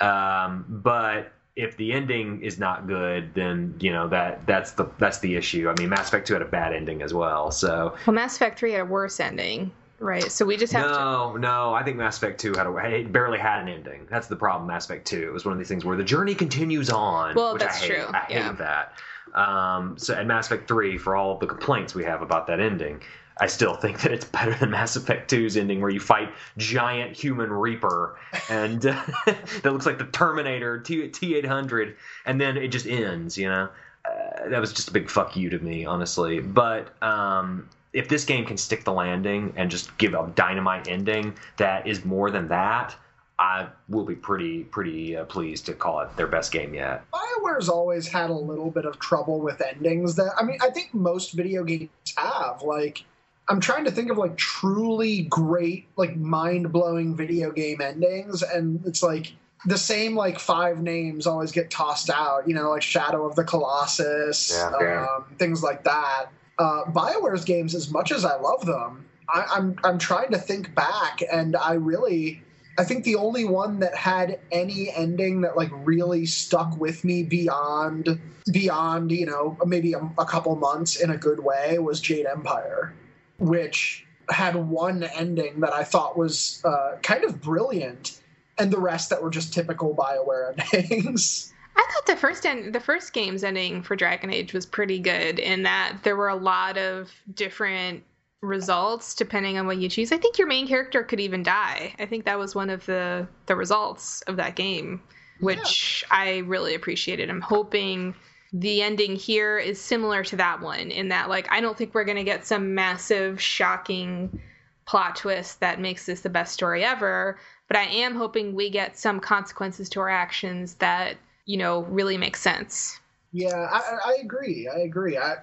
Um, 0.00 0.66
but 0.68 1.32
if 1.56 1.76
the 1.76 1.92
ending 1.92 2.42
is 2.42 2.58
not 2.58 2.86
good, 2.86 3.32
then 3.34 3.74
you 3.80 3.92
know 3.92 4.08
that 4.08 4.46
that's 4.46 4.72
the 4.72 4.86
that's 4.98 5.18
the 5.20 5.36
issue. 5.36 5.68
I 5.68 5.74
mean, 5.78 5.88
Mass 5.88 6.08
Effect 6.08 6.26
Two 6.26 6.32
had 6.32 6.42
a 6.42 6.46
bad 6.46 6.72
ending 6.72 7.02
as 7.02 7.14
well, 7.14 7.50
so 7.50 7.96
Well, 8.06 8.14
Mass 8.14 8.36
Effect 8.36 8.58
3 8.58 8.72
had 8.72 8.80
a 8.80 8.84
worse 8.84 9.20
ending, 9.20 9.70
right? 10.00 10.30
So 10.30 10.44
we 10.44 10.56
just 10.56 10.72
have 10.72 10.86
to. 10.86 10.92
no, 10.92 11.36
no. 11.36 11.74
I 11.74 11.84
think 11.84 11.96
Mass 11.96 12.16
Effect 12.16 12.40
Two 12.40 12.54
had 12.56 12.66
a 12.66 12.76
it 12.76 13.12
barely 13.12 13.38
had 13.38 13.62
an 13.62 13.68
ending. 13.68 14.06
That's 14.10 14.26
the 14.26 14.36
problem. 14.36 14.66
Mass 14.66 14.86
Effect 14.86 15.06
Two. 15.06 15.22
It 15.22 15.32
was 15.32 15.44
one 15.44 15.52
of 15.52 15.58
these 15.58 15.68
things 15.68 15.84
where 15.84 15.96
the 15.96 16.04
journey 16.04 16.34
continues 16.34 16.90
on. 16.90 17.34
Well, 17.36 17.52
which 17.52 17.62
that's 17.62 17.82
I 17.82 17.86
true, 17.86 18.04
I 18.12 18.18
hate 18.18 18.34
yeah. 18.34 18.52
that. 18.52 18.92
Um, 19.34 19.96
so, 19.96 20.14
and 20.14 20.26
Mass 20.26 20.46
Effect 20.46 20.66
Three, 20.66 20.98
for 20.98 21.14
all 21.14 21.38
the 21.38 21.46
complaints 21.46 21.94
we 21.94 22.04
have 22.04 22.22
about 22.22 22.48
that 22.48 22.58
ending, 22.58 23.00
I 23.38 23.48
still 23.48 23.74
think 23.74 24.02
that 24.02 24.12
it's 24.12 24.24
better 24.24 24.54
than 24.54 24.70
Mass 24.70 24.96
Effect 24.96 25.30
2's 25.30 25.56
ending, 25.56 25.80
where 25.80 25.90
you 25.90 26.00
fight 26.00 26.32
giant 26.56 27.16
human 27.16 27.50
Reaper, 27.50 28.16
and 28.48 28.80
that 28.82 29.64
looks 29.64 29.86
like 29.86 29.98
the 29.98 30.04
Terminator 30.04 30.78
T 30.78 31.34
eight 31.34 31.46
hundred, 31.46 31.96
and 32.26 32.40
then 32.40 32.56
it 32.56 32.68
just 32.68 32.86
ends. 32.86 33.36
You 33.36 33.48
know, 33.48 33.68
uh, 34.04 34.48
that 34.48 34.60
was 34.60 34.72
just 34.72 34.88
a 34.88 34.92
big 34.92 35.10
fuck 35.10 35.36
you 35.36 35.50
to 35.50 35.58
me, 35.58 35.84
honestly. 35.84 36.40
But 36.40 36.90
um, 37.02 37.68
if 37.92 38.08
this 38.08 38.24
game 38.24 38.44
can 38.44 38.56
stick 38.56 38.84
the 38.84 38.92
landing 38.92 39.54
and 39.56 39.70
just 39.70 39.96
give 39.98 40.14
a 40.14 40.30
dynamite 40.34 40.88
ending 40.88 41.34
that 41.56 41.86
is 41.86 42.04
more 42.04 42.30
than 42.30 42.48
that, 42.48 42.94
I 43.38 43.66
will 43.88 44.04
be 44.04 44.14
pretty 44.14 44.64
pretty 44.64 45.16
uh, 45.16 45.24
pleased 45.24 45.66
to 45.66 45.74
call 45.74 46.00
it 46.00 46.16
their 46.16 46.28
best 46.28 46.52
game 46.52 46.72
yet. 46.72 47.04
BioWare's 47.12 47.68
always 47.68 48.06
had 48.06 48.30
a 48.30 48.34
little 48.34 48.70
bit 48.70 48.84
of 48.84 48.98
trouble 49.00 49.40
with 49.40 49.60
endings 49.60 50.14
that 50.16 50.32
I 50.38 50.44
mean, 50.44 50.58
I 50.62 50.70
think 50.70 50.94
most 50.94 51.32
video 51.32 51.64
games 51.64 51.90
have. 52.16 52.62
Like 52.62 53.04
I'm 53.48 53.60
trying 53.60 53.84
to 53.84 53.90
think 53.90 54.10
of 54.10 54.18
like 54.18 54.36
truly 54.36 55.22
great, 55.22 55.86
like 55.96 56.16
mind-blowing 56.16 57.16
video 57.16 57.50
game 57.52 57.80
endings 57.80 58.42
and 58.42 58.84
it's 58.86 59.02
like 59.02 59.32
the 59.66 59.78
same 59.78 60.14
like 60.16 60.38
five 60.38 60.80
names 60.82 61.26
always 61.26 61.52
get 61.52 61.70
tossed 61.70 62.10
out, 62.10 62.48
you 62.48 62.54
know, 62.54 62.70
like 62.70 62.82
Shadow 62.82 63.26
of 63.26 63.34
the 63.34 63.44
Colossus, 63.44 64.52
Yeah, 64.54 64.72
yeah. 64.80 65.06
um, 65.16 65.24
things 65.38 65.62
like 65.62 65.84
that. 65.84 66.26
Uh, 66.58 66.84
BioWare's 66.86 67.44
games, 67.44 67.74
as 67.74 67.90
much 67.90 68.12
as 68.12 68.24
I 68.24 68.36
love 68.36 68.64
them, 68.64 69.04
I, 69.28 69.44
I'm 69.50 69.76
I'm 69.82 69.98
trying 69.98 70.30
to 70.32 70.38
think 70.38 70.74
back, 70.74 71.20
and 71.32 71.56
I 71.56 71.72
really 71.74 72.42
I 72.78 72.84
think 72.84 73.04
the 73.04 73.16
only 73.16 73.44
one 73.44 73.80
that 73.80 73.94
had 73.94 74.38
any 74.52 74.90
ending 74.90 75.40
that 75.42 75.56
like 75.56 75.70
really 75.72 76.26
stuck 76.26 76.78
with 76.78 77.04
me 77.04 77.22
beyond 77.22 78.20
beyond 78.52 79.10
you 79.10 79.26
know 79.26 79.56
maybe 79.66 79.94
a, 79.94 80.10
a 80.18 80.24
couple 80.26 80.54
months 80.56 80.96
in 80.96 81.10
a 81.10 81.16
good 81.16 81.40
way 81.40 81.78
was 81.78 82.00
Jade 82.00 82.26
Empire, 82.26 82.94
which 83.38 84.06
had 84.28 84.56
one 84.56 85.02
ending 85.02 85.60
that 85.60 85.72
I 85.72 85.84
thought 85.84 86.16
was 86.16 86.62
uh, 86.64 86.96
kind 87.02 87.24
of 87.24 87.40
brilliant, 87.40 88.20
and 88.58 88.70
the 88.70 88.80
rest 88.80 89.10
that 89.10 89.22
were 89.22 89.30
just 89.30 89.52
typical 89.52 89.94
Bioware 89.94 90.54
endings. 90.74 91.52
I 91.76 91.86
thought 91.92 92.06
the 92.06 92.16
first 92.16 92.46
end, 92.46 92.72
the 92.72 92.80
first 92.80 93.12
game's 93.12 93.42
ending 93.42 93.82
for 93.82 93.96
Dragon 93.96 94.32
Age 94.32 94.52
was 94.52 94.64
pretty 94.64 94.98
good 94.98 95.38
in 95.38 95.64
that 95.64 95.98
there 96.04 96.16
were 96.16 96.28
a 96.28 96.36
lot 96.36 96.78
of 96.78 97.10
different 97.34 98.04
results 98.40 99.14
depending 99.14 99.58
on 99.58 99.66
what 99.66 99.78
you 99.78 99.88
choose. 99.88 100.12
I 100.12 100.18
think 100.18 100.38
your 100.38 100.46
main 100.46 100.68
character 100.68 101.02
could 101.02 101.20
even 101.20 101.42
die. 101.42 101.94
I 101.98 102.06
think 102.06 102.24
that 102.26 102.38
was 102.38 102.54
one 102.54 102.70
of 102.70 102.86
the 102.86 103.26
the 103.46 103.56
results 103.56 104.22
of 104.22 104.36
that 104.36 104.54
game, 104.54 105.02
which 105.40 106.04
I 106.10 106.38
really 106.38 106.74
appreciated. 106.74 107.28
I'm 107.28 107.40
hoping 107.40 108.14
the 108.54 108.82
ending 108.82 109.16
here 109.16 109.58
is 109.58 109.80
similar 109.80 110.22
to 110.22 110.36
that 110.36 110.60
one 110.60 110.92
in 110.92 111.08
that 111.08 111.28
like 111.28 111.50
I 111.50 111.60
don't 111.60 111.76
think 111.76 111.92
we're 111.92 112.04
going 112.04 112.16
to 112.16 112.24
get 112.24 112.46
some 112.46 112.72
massive 112.72 113.42
shocking 113.42 114.40
plot 114.86 115.16
twist 115.16 115.58
that 115.58 115.80
makes 115.80 116.06
this 116.06 116.20
the 116.20 116.30
best 116.30 116.52
story 116.52 116.84
ever, 116.84 117.38
but 117.66 117.76
I 117.76 117.82
am 117.84 118.14
hoping 118.14 118.54
we 118.54 118.70
get 118.70 118.96
some 118.96 119.18
consequences 119.18 119.88
to 119.90 120.00
our 120.00 120.08
actions 120.08 120.74
that, 120.74 121.16
you 121.46 121.56
know, 121.56 121.82
really 121.84 122.16
make 122.16 122.36
sense. 122.36 123.00
Yeah, 123.32 123.68
I, 123.72 123.98
I 124.06 124.16
agree. 124.22 124.68
I 124.68 124.80
agree. 124.80 125.18
I 125.18 125.36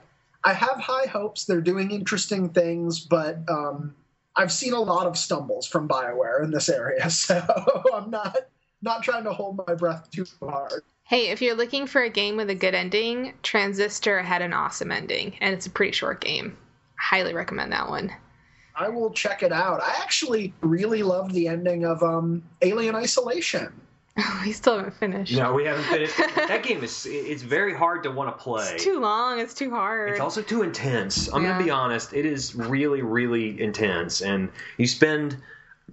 I 0.46 0.54
have 0.54 0.80
high 0.80 1.08
hopes. 1.08 1.44
They're 1.44 1.60
doing 1.60 1.92
interesting 1.92 2.50
things, 2.50 3.02
but 3.02 3.40
um, 3.50 3.94
I've 4.38 4.54
seen 4.54 4.72
a 4.72 4.80
lot 4.80 5.06
of 5.06 5.18
stumbles 5.18 5.68
from 5.68 5.90
Bioware 5.90 6.46
in 6.46 6.52
this 6.52 6.70
area, 6.70 7.10
so 7.10 7.44
I'm 7.94 8.10
not 8.10 8.38
not 8.82 9.04
trying 9.04 9.26
to 9.26 9.34
hold 9.34 9.60
my 9.68 9.76
breath 9.76 10.10
too 10.12 10.26
hard. 10.42 10.84
Hey, 11.04 11.28
if 11.30 11.42
you're 11.42 11.56
looking 11.56 11.88
for 11.88 12.02
a 12.04 12.10
game 12.10 12.38
with 12.38 12.50
a 12.50 12.56
good 12.56 12.74
ending, 12.74 13.34
Transistor 13.44 14.22
had 14.22 14.42
an 14.42 14.54
awesome 14.54 14.92
ending, 14.92 15.36
and 15.42 15.54
it's 15.54 15.66
a 15.66 15.70
pretty 15.70 15.92
short 15.92 16.22
game. 16.22 16.56
Highly 16.98 17.34
recommend 17.34 17.72
that 17.74 17.90
one. 17.90 18.12
I 18.76 18.88
will 18.88 19.12
check 19.12 19.44
it 19.44 19.52
out. 19.52 19.82
I 19.82 20.00
actually 20.02 20.54
really 20.62 21.04
loved 21.04 21.34
the 21.34 21.48
ending 21.50 21.86
of 21.86 22.02
um, 22.02 22.44
Alien 22.62 22.96
Isolation. 22.96 23.74
we 24.46 24.54
still 24.54 24.78
haven't 24.78 24.96
finished. 24.96 25.36
No, 25.36 25.54
we 25.54 25.66
haven't 25.66 25.84
finished. 25.86 26.18
that 26.36 26.64
game 26.64 26.84
is 26.84 27.06
it's 27.10 27.42
very 27.42 27.74
hard 27.74 28.04
to 28.04 28.12
want 28.12 28.36
to 28.36 28.42
play. 28.42 28.66
It's 28.74 28.84
too 28.84 29.00
long. 29.00 29.40
It's 29.40 29.54
too 29.54 29.70
hard. 29.70 30.12
It's 30.12 30.20
also 30.20 30.42
too 30.42 30.64
intense. 30.64 31.28
I'm 31.34 31.44
Yeah. 31.44 31.54
gonna 31.54 31.64
be 31.66 31.70
honest. 31.70 32.14
It 32.14 32.26
is 32.26 32.56
really, 32.56 33.02
really 33.02 33.60
intense, 33.62 34.22
and 34.22 34.50
you 34.78 34.88
spend 34.88 35.38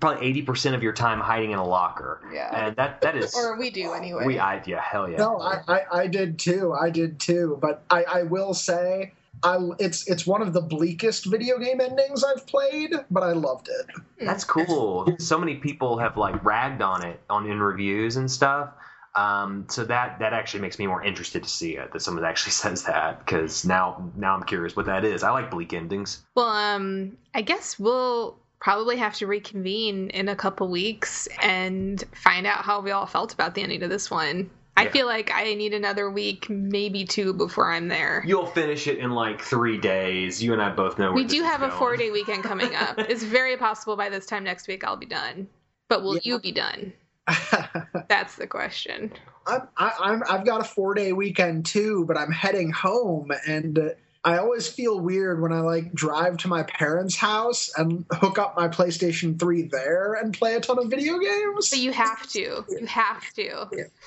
probably 0.01 0.26
eighty 0.26 0.42
percent 0.42 0.74
of 0.74 0.82
your 0.82 0.92
time 0.92 1.20
hiding 1.20 1.53
in 1.53 1.59
a 1.59 1.66
locker. 1.66 2.20
Yeah. 2.32 2.66
and 2.66 2.76
that 2.76 3.01
that 3.01 3.16
is 3.16 3.34
or 3.36 3.59
we 3.59 3.70
do 3.70 3.92
anyway. 3.92 4.24
we. 4.26 4.38
I 4.38 4.62
yeah, 4.66 4.80
hell 4.80 5.09
yeah. 5.09 5.16
No, 5.16 5.40
I, 5.40 5.62
I, 5.68 5.80
I 5.92 6.07
did 6.07 6.38
too. 6.38 6.72
I 6.72 6.90
did 6.90 7.20
too. 7.20 7.59
But 7.61 7.82
I, 7.90 8.05
I 8.05 8.22
will 8.24 8.55
say, 8.55 9.12
I 9.42 9.59
it's 9.78 10.09
it's 10.09 10.26
one 10.26 10.42
of 10.42 10.53
the 10.53 10.61
bleakest 10.61 11.26
video 11.26 11.59
game 11.59 11.80
endings 11.80 12.24
I've 12.24 12.46
played, 12.46 12.92
but 13.11 13.22
I 13.22 13.32
loved 13.32 13.68
it. 13.68 13.86
That's 14.24 14.44
cool. 14.44 15.14
So 15.18 15.38
many 15.38 15.57
people 15.57 15.99
have 15.99 16.16
like 16.16 16.44
ragged 16.44 16.82
on 16.82 17.05
it 17.05 17.20
on 17.30 17.49
in 17.51 17.61
reviews 17.61 18.16
and 18.16 18.30
stuff. 18.30 18.70
Um, 19.14 19.66
so 19.68 19.84
that 19.84 20.18
that 20.20 20.32
actually 20.32 20.61
makes 20.61 20.78
me 20.78 20.86
more 20.86 21.03
interested 21.03 21.42
to 21.42 21.49
see 21.49 21.76
it. 21.76 21.92
That 21.92 22.01
someone 22.01 22.24
actually 22.30 22.53
says 22.53 22.84
that 22.84 23.18
because 23.24 23.64
now 23.64 24.11
now 24.16 24.34
I'm 24.34 24.44
curious 24.44 24.76
what 24.76 24.86
that 24.86 25.05
is. 25.05 25.22
I 25.22 25.30
like 25.30 25.51
bleak 25.51 25.72
endings. 25.72 26.22
Well, 26.34 26.49
um, 26.49 27.16
I 27.34 27.42
guess 27.42 27.78
we'll 27.78 28.38
probably 28.61 28.96
have 28.96 29.14
to 29.16 29.26
reconvene 29.26 30.11
in 30.11 30.28
a 30.28 30.36
couple 30.36 30.68
weeks 30.68 31.28
and 31.42 32.02
find 32.14 32.46
out 32.46 32.64
how 32.64 32.80
we 32.80 32.90
all 32.90 33.06
felt 33.06 33.32
about 33.32 33.54
the 33.54 33.62
ending 33.62 33.82
of 33.82 33.90
this 33.90 34.11
one. 34.11 34.50
I 34.76 34.84
Yeah. 34.84 34.90
feel 34.90 35.06
like 35.06 35.32
I 35.32 35.54
need 35.54 35.74
another 35.74 36.09
week, 36.11 36.48
maybe 36.48 37.04
two, 37.04 37.32
before 37.32 37.70
I'm 37.72 37.88
there. 37.88 38.22
You'll 38.26 38.46
finish 38.46 38.86
it 38.86 38.98
in 38.98 39.11
like 39.11 39.42
three 39.42 39.78
days. 39.78 40.42
You 40.42 40.52
and 40.52 40.62
I 40.62 40.70
both 40.70 40.98
know. 40.98 41.06
Where 41.06 41.14
we 41.16 41.24
this 41.24 41.32
do 41.32 41.38
is 41.42 41.46
have 41.46 41.62
a 41.62 41.70
four 41.70 41.96
day 41.96 42.11
weekend 42.11 42.44
coming 42.44 42.74
up. 42.76 42.96
it's 42.98 43.24
very 43.24 43.56
possible 43.56 43.96
by 43.96 44.09
this 44.09 44.26
time 44.26 44.44
next 44.44 44.68
week 44.68 44.84
I'll 44.84 44.96
be 44.96 45.06
done. 45.06 45.48
But 45.88 46.02
will 46.02 46.14
Yeah. 46.16 46.20
you 46.24 46.38
be 46.40 46.52
done? 46.52 46.92
That's 48.09 48.36
the 48.36 48.46
question. 48.46 49.12
I'm, 49.46 49.68
I, 49.76 49.92
I'm 50.00 50.22
I've 50.28 50.46
got 50.46 50.61
a 50.61 50.64
four 50.64 50.94
day 50.94 51.12
weekend 51.12 51.66
too, 51.66 52.04
but 52.06 52.16
I'm 52.16 52.30
heading 52.32 52.70
home, 52.70 53.30
and 53.46 53.78
uh, 53.78 53.88
I 54.29 54.37
always 54.37 54.68
feel 54.68 55.01
weird 55.01 55.41
when 55.41 55.55
I 55.55 55.61
like 55.61 55.95
drive 55.95 56.37
to 56.39 56.49
my 56.49 56.62
parents' 56.62 57.16
house 57.16 57.70
and 57.79 58.05
hook 58.12 58.39
up 58.39 58.55
my 58.59 58.68
PlayStation 58.68 59.41
3 59.41 59.62
there 59.72 60.12
and 60.20 60.35
play 60.35 60.55
a 60.55 60.61
ton 60.61 60.79
of 60.79 60.91
video 60.91 61.18
games. 61.18 61.70
But 61.70 61.79
you 61.79 61.93
have 61.93 62.26
to. 62.33 62.62
You 62.68 62.85
have 62.87 63.33
to. 63.37 63.66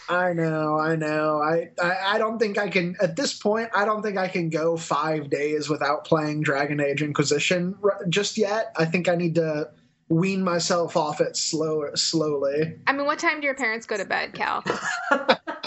I 0.09 0.33
know, 0.33 0.77
I 0.77 0.95
know. 0.95 1.41
I, 1.41 1.71
I 1.81 2.13
I 2.13 2.17
don't 2.19 2.37
think 2.37 2.59
I 2.59 2.69
can 2.69 2.95
at 3.01 3.15
this 3.15 3.33
point. 3.33 3.71
I 3.73 3.83
don't 3.83 4.03
think 4.03 4.17
I 4.17 4.27
can 4.27 4.51
go 4.51 4.77
five 4.77 5.31
days 5.31 5.69
without 5.69 6.05
playing 6.05 6.43
Dragon 6.43 6.79
Age 6.79 7.01
Inquisition 7.01 7.75
r- 7.83 8.05
just 8.07 8.37
yet. 8.37 8.73
I 8.77 8.85
think 8.85 9.09
I 9.09 9.15
need 9.15 9.33
to 9.35 9.71
wean 10.07 10.43
myself 10.43 10.95
off 10.95 11.19
it 11.19 11.35
slow 11.35 11.95
slowly. 11.95 12.75
I 12.85 12.93
mean, 12.93 13.07
what 13.07 13.17
time 13.17 13.41
do 13.41 13.45
your 13.47 13.55
parents 13.55 13.87
go 13.87 13.97
to 13.97 14.05
bed, 14.05 14.35
Cal? 14.35 14.63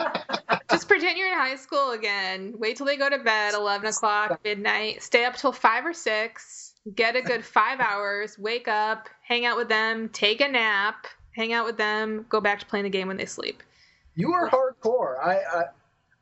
Just 0.74 0.88
pretend 0.88 1.16
you're 1.16 1.28
in 1.28 1.38
high 1.38 1.54
school 1.54 1.92
again. 1.92 2.54
Wait 2.58 2.76
till 2.76 2.84
they 2.84 2.96
go 2.96 3.08
to 3.08 3.18
bed, 3.18 3.54
11 3.54 3.86
o'clock, 3.86 4.40
midnight. 4.42 5.04
Stay 5.04 5.24
up 5.24 5.36
till 5.36 5.52
5 5.52 5.86
or 5.86 5.92
6. 5.92 6.74
Get 6.96 7.14
a 7.14 7.22
good 7.22 7.44
five 7.44 7.78
hours. 7.78 8.36
Wake 8.38 8.66
up, 8.66 9.08
hang 9.22 9.46
out 9.46 9.56
with 9.56 9.68
them, 9.68 10.08
take 10.08 10.40
a 10.40 10.48
nap, 10.48 11.06
hang 11.30 11.52
out 11.52 11.64
with 11.64 11.76
them, 11.76 12.26
go 12.28 12.40
back 12.40 12.58
to 12.58 12.66
playing 12.66 12.82
the 12.82 12.90
game 12.90 13.06
when 13.06 13.16
they 13.16 13.24
sleep. 13.24 13.62
You 14.16 14.32
are 14.32 14.50
hardcore. 14.50 15.24
I, 15.24 15.38
I 15.38 15.64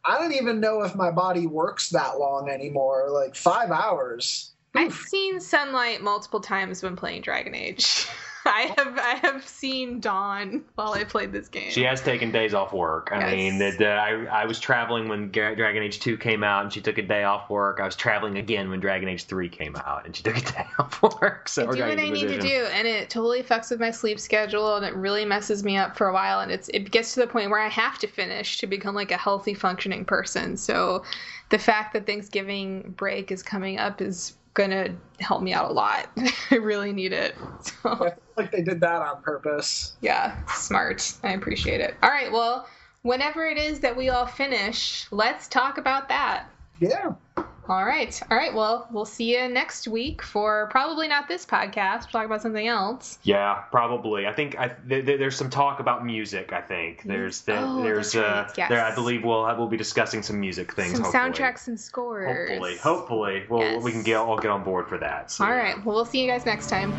I 0.05 0.18
don't 0.18 0.34
even 0.34 0.61
know 0.61 0.82
if 0.82 0.94
my 0.94 1.11
body 1.11 1.46
works 1.46 1.90
that 1.90 2.18
long 2.18 2.48
anymore. 2.50 3.09
Like 3.11 3.34
five 3.34 3.70
hours. 3.70 4.53
I've 4.74 4.94
seen 4.94 5.40
sunlight 5.40 6.03
multiple 6.03 6.40
times 6.40 6.82
when 6.82 6.96
playing 6.96 7.22
Dragon 7.22 7.55
Age. 7.55 8.07
I 8.47 8.74
have 8.76 8.99
I 8.99 9.14
have 9.26 9.47
seen 9.47 10.01
dawn 10.01 10.64
while 10.74 10.93
I 10.93 11.05
played 11.05 11.32
this 11.32 11.49
game. 11.49 11.70
She 11.70 11.82
has 11.84 12.03
taken 12.03 12.32
days 12.32 12.55
off 12.55 12.72
work. 12.72 13.11
I 13.12 13.20
Yes. 13.20 13.32
mean, 13.36 13.59
the, 13.59 13.76
the, 13.78 13.88
I 13.88 14.43
I 14.43 14.47
was 14.47 14.59
traveling 14.59 15.09
when 15.09 15.30
Dragon 15.30 15.82
Age 15.82 16.01
Two 16.01 16.16
came 16.16 16.43
out, 16.43 16.64
and 16.64 16.72
she 16.72 16.80
took 16.80 16.99
a 16.99 17.03
day 17.03 17.22
off 17.24 17.49
work. 17.51 17.78
I 17.80 17.84
was 17.84 17.95
traveling 17.95 18.38
again 18.38 18.68
when 18.70 18.80
Dragon 18.80 19.09
Age 19.09 19.24
Three 19.24 19.49
came 19.49 19.76
out, 19.76 20.07
and 20.07 20.16
she 20.16 20.22
took 20.22 20.36
a 20.36 20.40
day 20.53 20.66
off 20.78 21.01
work. 21.03 21.49
So 21.49 21.70
I 21.70 21.74
do 21.74 21.80
what 21.82 21.99
I 21.99 22.09
need 22.09 22.28
to 22.28 22.40
do, 22.40 22.66
and 22.72 22.88
it 22.88 23.11
totally 23.11 23.43
fucks 23.43 23.70
with 23.70 23.80
my 23.80 23.90
sleep 23.90 24.18
schedule, 24.18 24.76
and 24.76 24.84
it 24.84 24.95
really 24.95 25.24
messes 25.24 25.62
me 25.62 25.76
up 25.76 25.97
for 25.97 26.09
a 26.09 26.12
while. 26.12 26.40
And 26.40 26.51
it's 26.51 26.68
it 26.70 26.90
gets 26.90 27.14
to 27.14 27.20
the 27.20 27.26
point 27.28 27.51
where 27.51 27.61
I 27.61 27.68
have 27.68 27.99
to 28.01 28.07
finish 28.09 28.59
to 28.59 28.66
become 28.66 28.95
like 28.95 29.12
a 29.12 29.16
healthy, 29.16 29.55
functioning 29.55 30.05
person. 30.05 30.57
So, 30.57 31.05
the 31.51 31.59
fact 31.59 31.93
that 31.93 32.07
Thanksgiving 32.07 32.95
break 32.97 33.30
is 33.30 33.43
coming 33.43 33.78
up 33.78 34.01
is 34.01 34.34
gonna 34.55 34.96
help 35.20 35.42
me 35.42 35.53
out 35.53 35.70
a 35.70 35.72
lot. 35.72 36.09
I 36.50 36.57
really 36.57 36.92
need 36.92 37.12
it. 37.12 37.34
So, 37.82 37.90
I 37.92 37.96
feel 38.11 38.18
like 38.36 38.50
they 38.50 38.62
did 38.62 38.80
that 38.80 39.03
on 39.03 39.22
purpose. 39.22 39.96
yeah, 40.00 40.36
smart. 40.48 41.12
I 41.22 41.32
appreciate 41.34 41.80
it. 41.80 41.94
All 42.03 42.11
right, 42.11 42.32
well, 42.32 42.66
whenever 43.03 43.44
it 43.46 43.57
is 43.57 43.78
that 43.80 43.96
we 43.96 44.09
all 44.09 44.26
finish, 44.26 45.07
let's 45.12 45.46
talk 45.46 45.78
about 45.78 46.09
that. 46.09 46.46
Yeah. 46.80 47.12
All 47.68 47.84
right. 47.84 48.20
All 48.28 48.36
right. 48.36 48.52
Well, 48.52 48.88
we'll 48.90 49.04
see 49.04 49.36
you 49.36 49.48
next 49.48 49.86
week 49.86 50.20
for 50.20 50.66
probably 50.72 51.06
not 51.06 51.28
this 51.28 51.46
podcast. 51.46 52.00
We'll 52.12 52.20
talk 52.22 52.26
about 52.26 52.42
something 52.42 52.66
else. 52.66 53.18
Yeah, 53.22 53.54
probably. 53.70 54.26
I 54.26 54.32
think 54.32 54.58
I, 54.58 54.68
th- 54.88 55.06
th- 55.06 55.18
there's 55.20 55.36
some 55.36 55.48
talk 55.48 55.78
about 55.78 56.04
music. 56.04 56.52
I 56.52 56.60
think 56.60 57.04
there's 57.04 57.42
the, 57.42 57.60
Oh, 57.60 57.82
there's 57.84 58.16
uh, 58.16 58.44
right, 58.48 58.52
yes. 58.58 58.68
there. 58.68 58.84
I 58.84 58.92
believe 58.94 59.22
we'll 59.24 59.44
we'll 59.56 59.68
be 59.68 59.76
discussing 59.76 60.22
some 60.22 60.40
music 60.40 60.74
things. 60.74 60.94
Some 60.94 61.04
hopefully. 61.04 61.22
soundtracks 61.30 61.68
and 61.68 61.78
scores. 61.78 62.48
Hopefully, 62.50 62.76
hopefully, 62.78 63.44
we'll, 63.48 63.60
Yes. 63.60 63.82
we 63.84 63.92
can 63.92 64.02
get 64.02 64.16
all 64.16 64.36
get 64.38 64.50
on 64.50 64.64
board 64.64 64.88
for 64.88 64.98
that. 64.98 65.30
So, 65.30 65.44
All 65.44 65.52
right. 65.52 65.76
Well, 65.84 65.94
we'll 65.94 66.04
see 66.04 66.20
you 66.20 66.28
guys 66.28 66.44
next 66.44 66.68
time. 66.68 66.92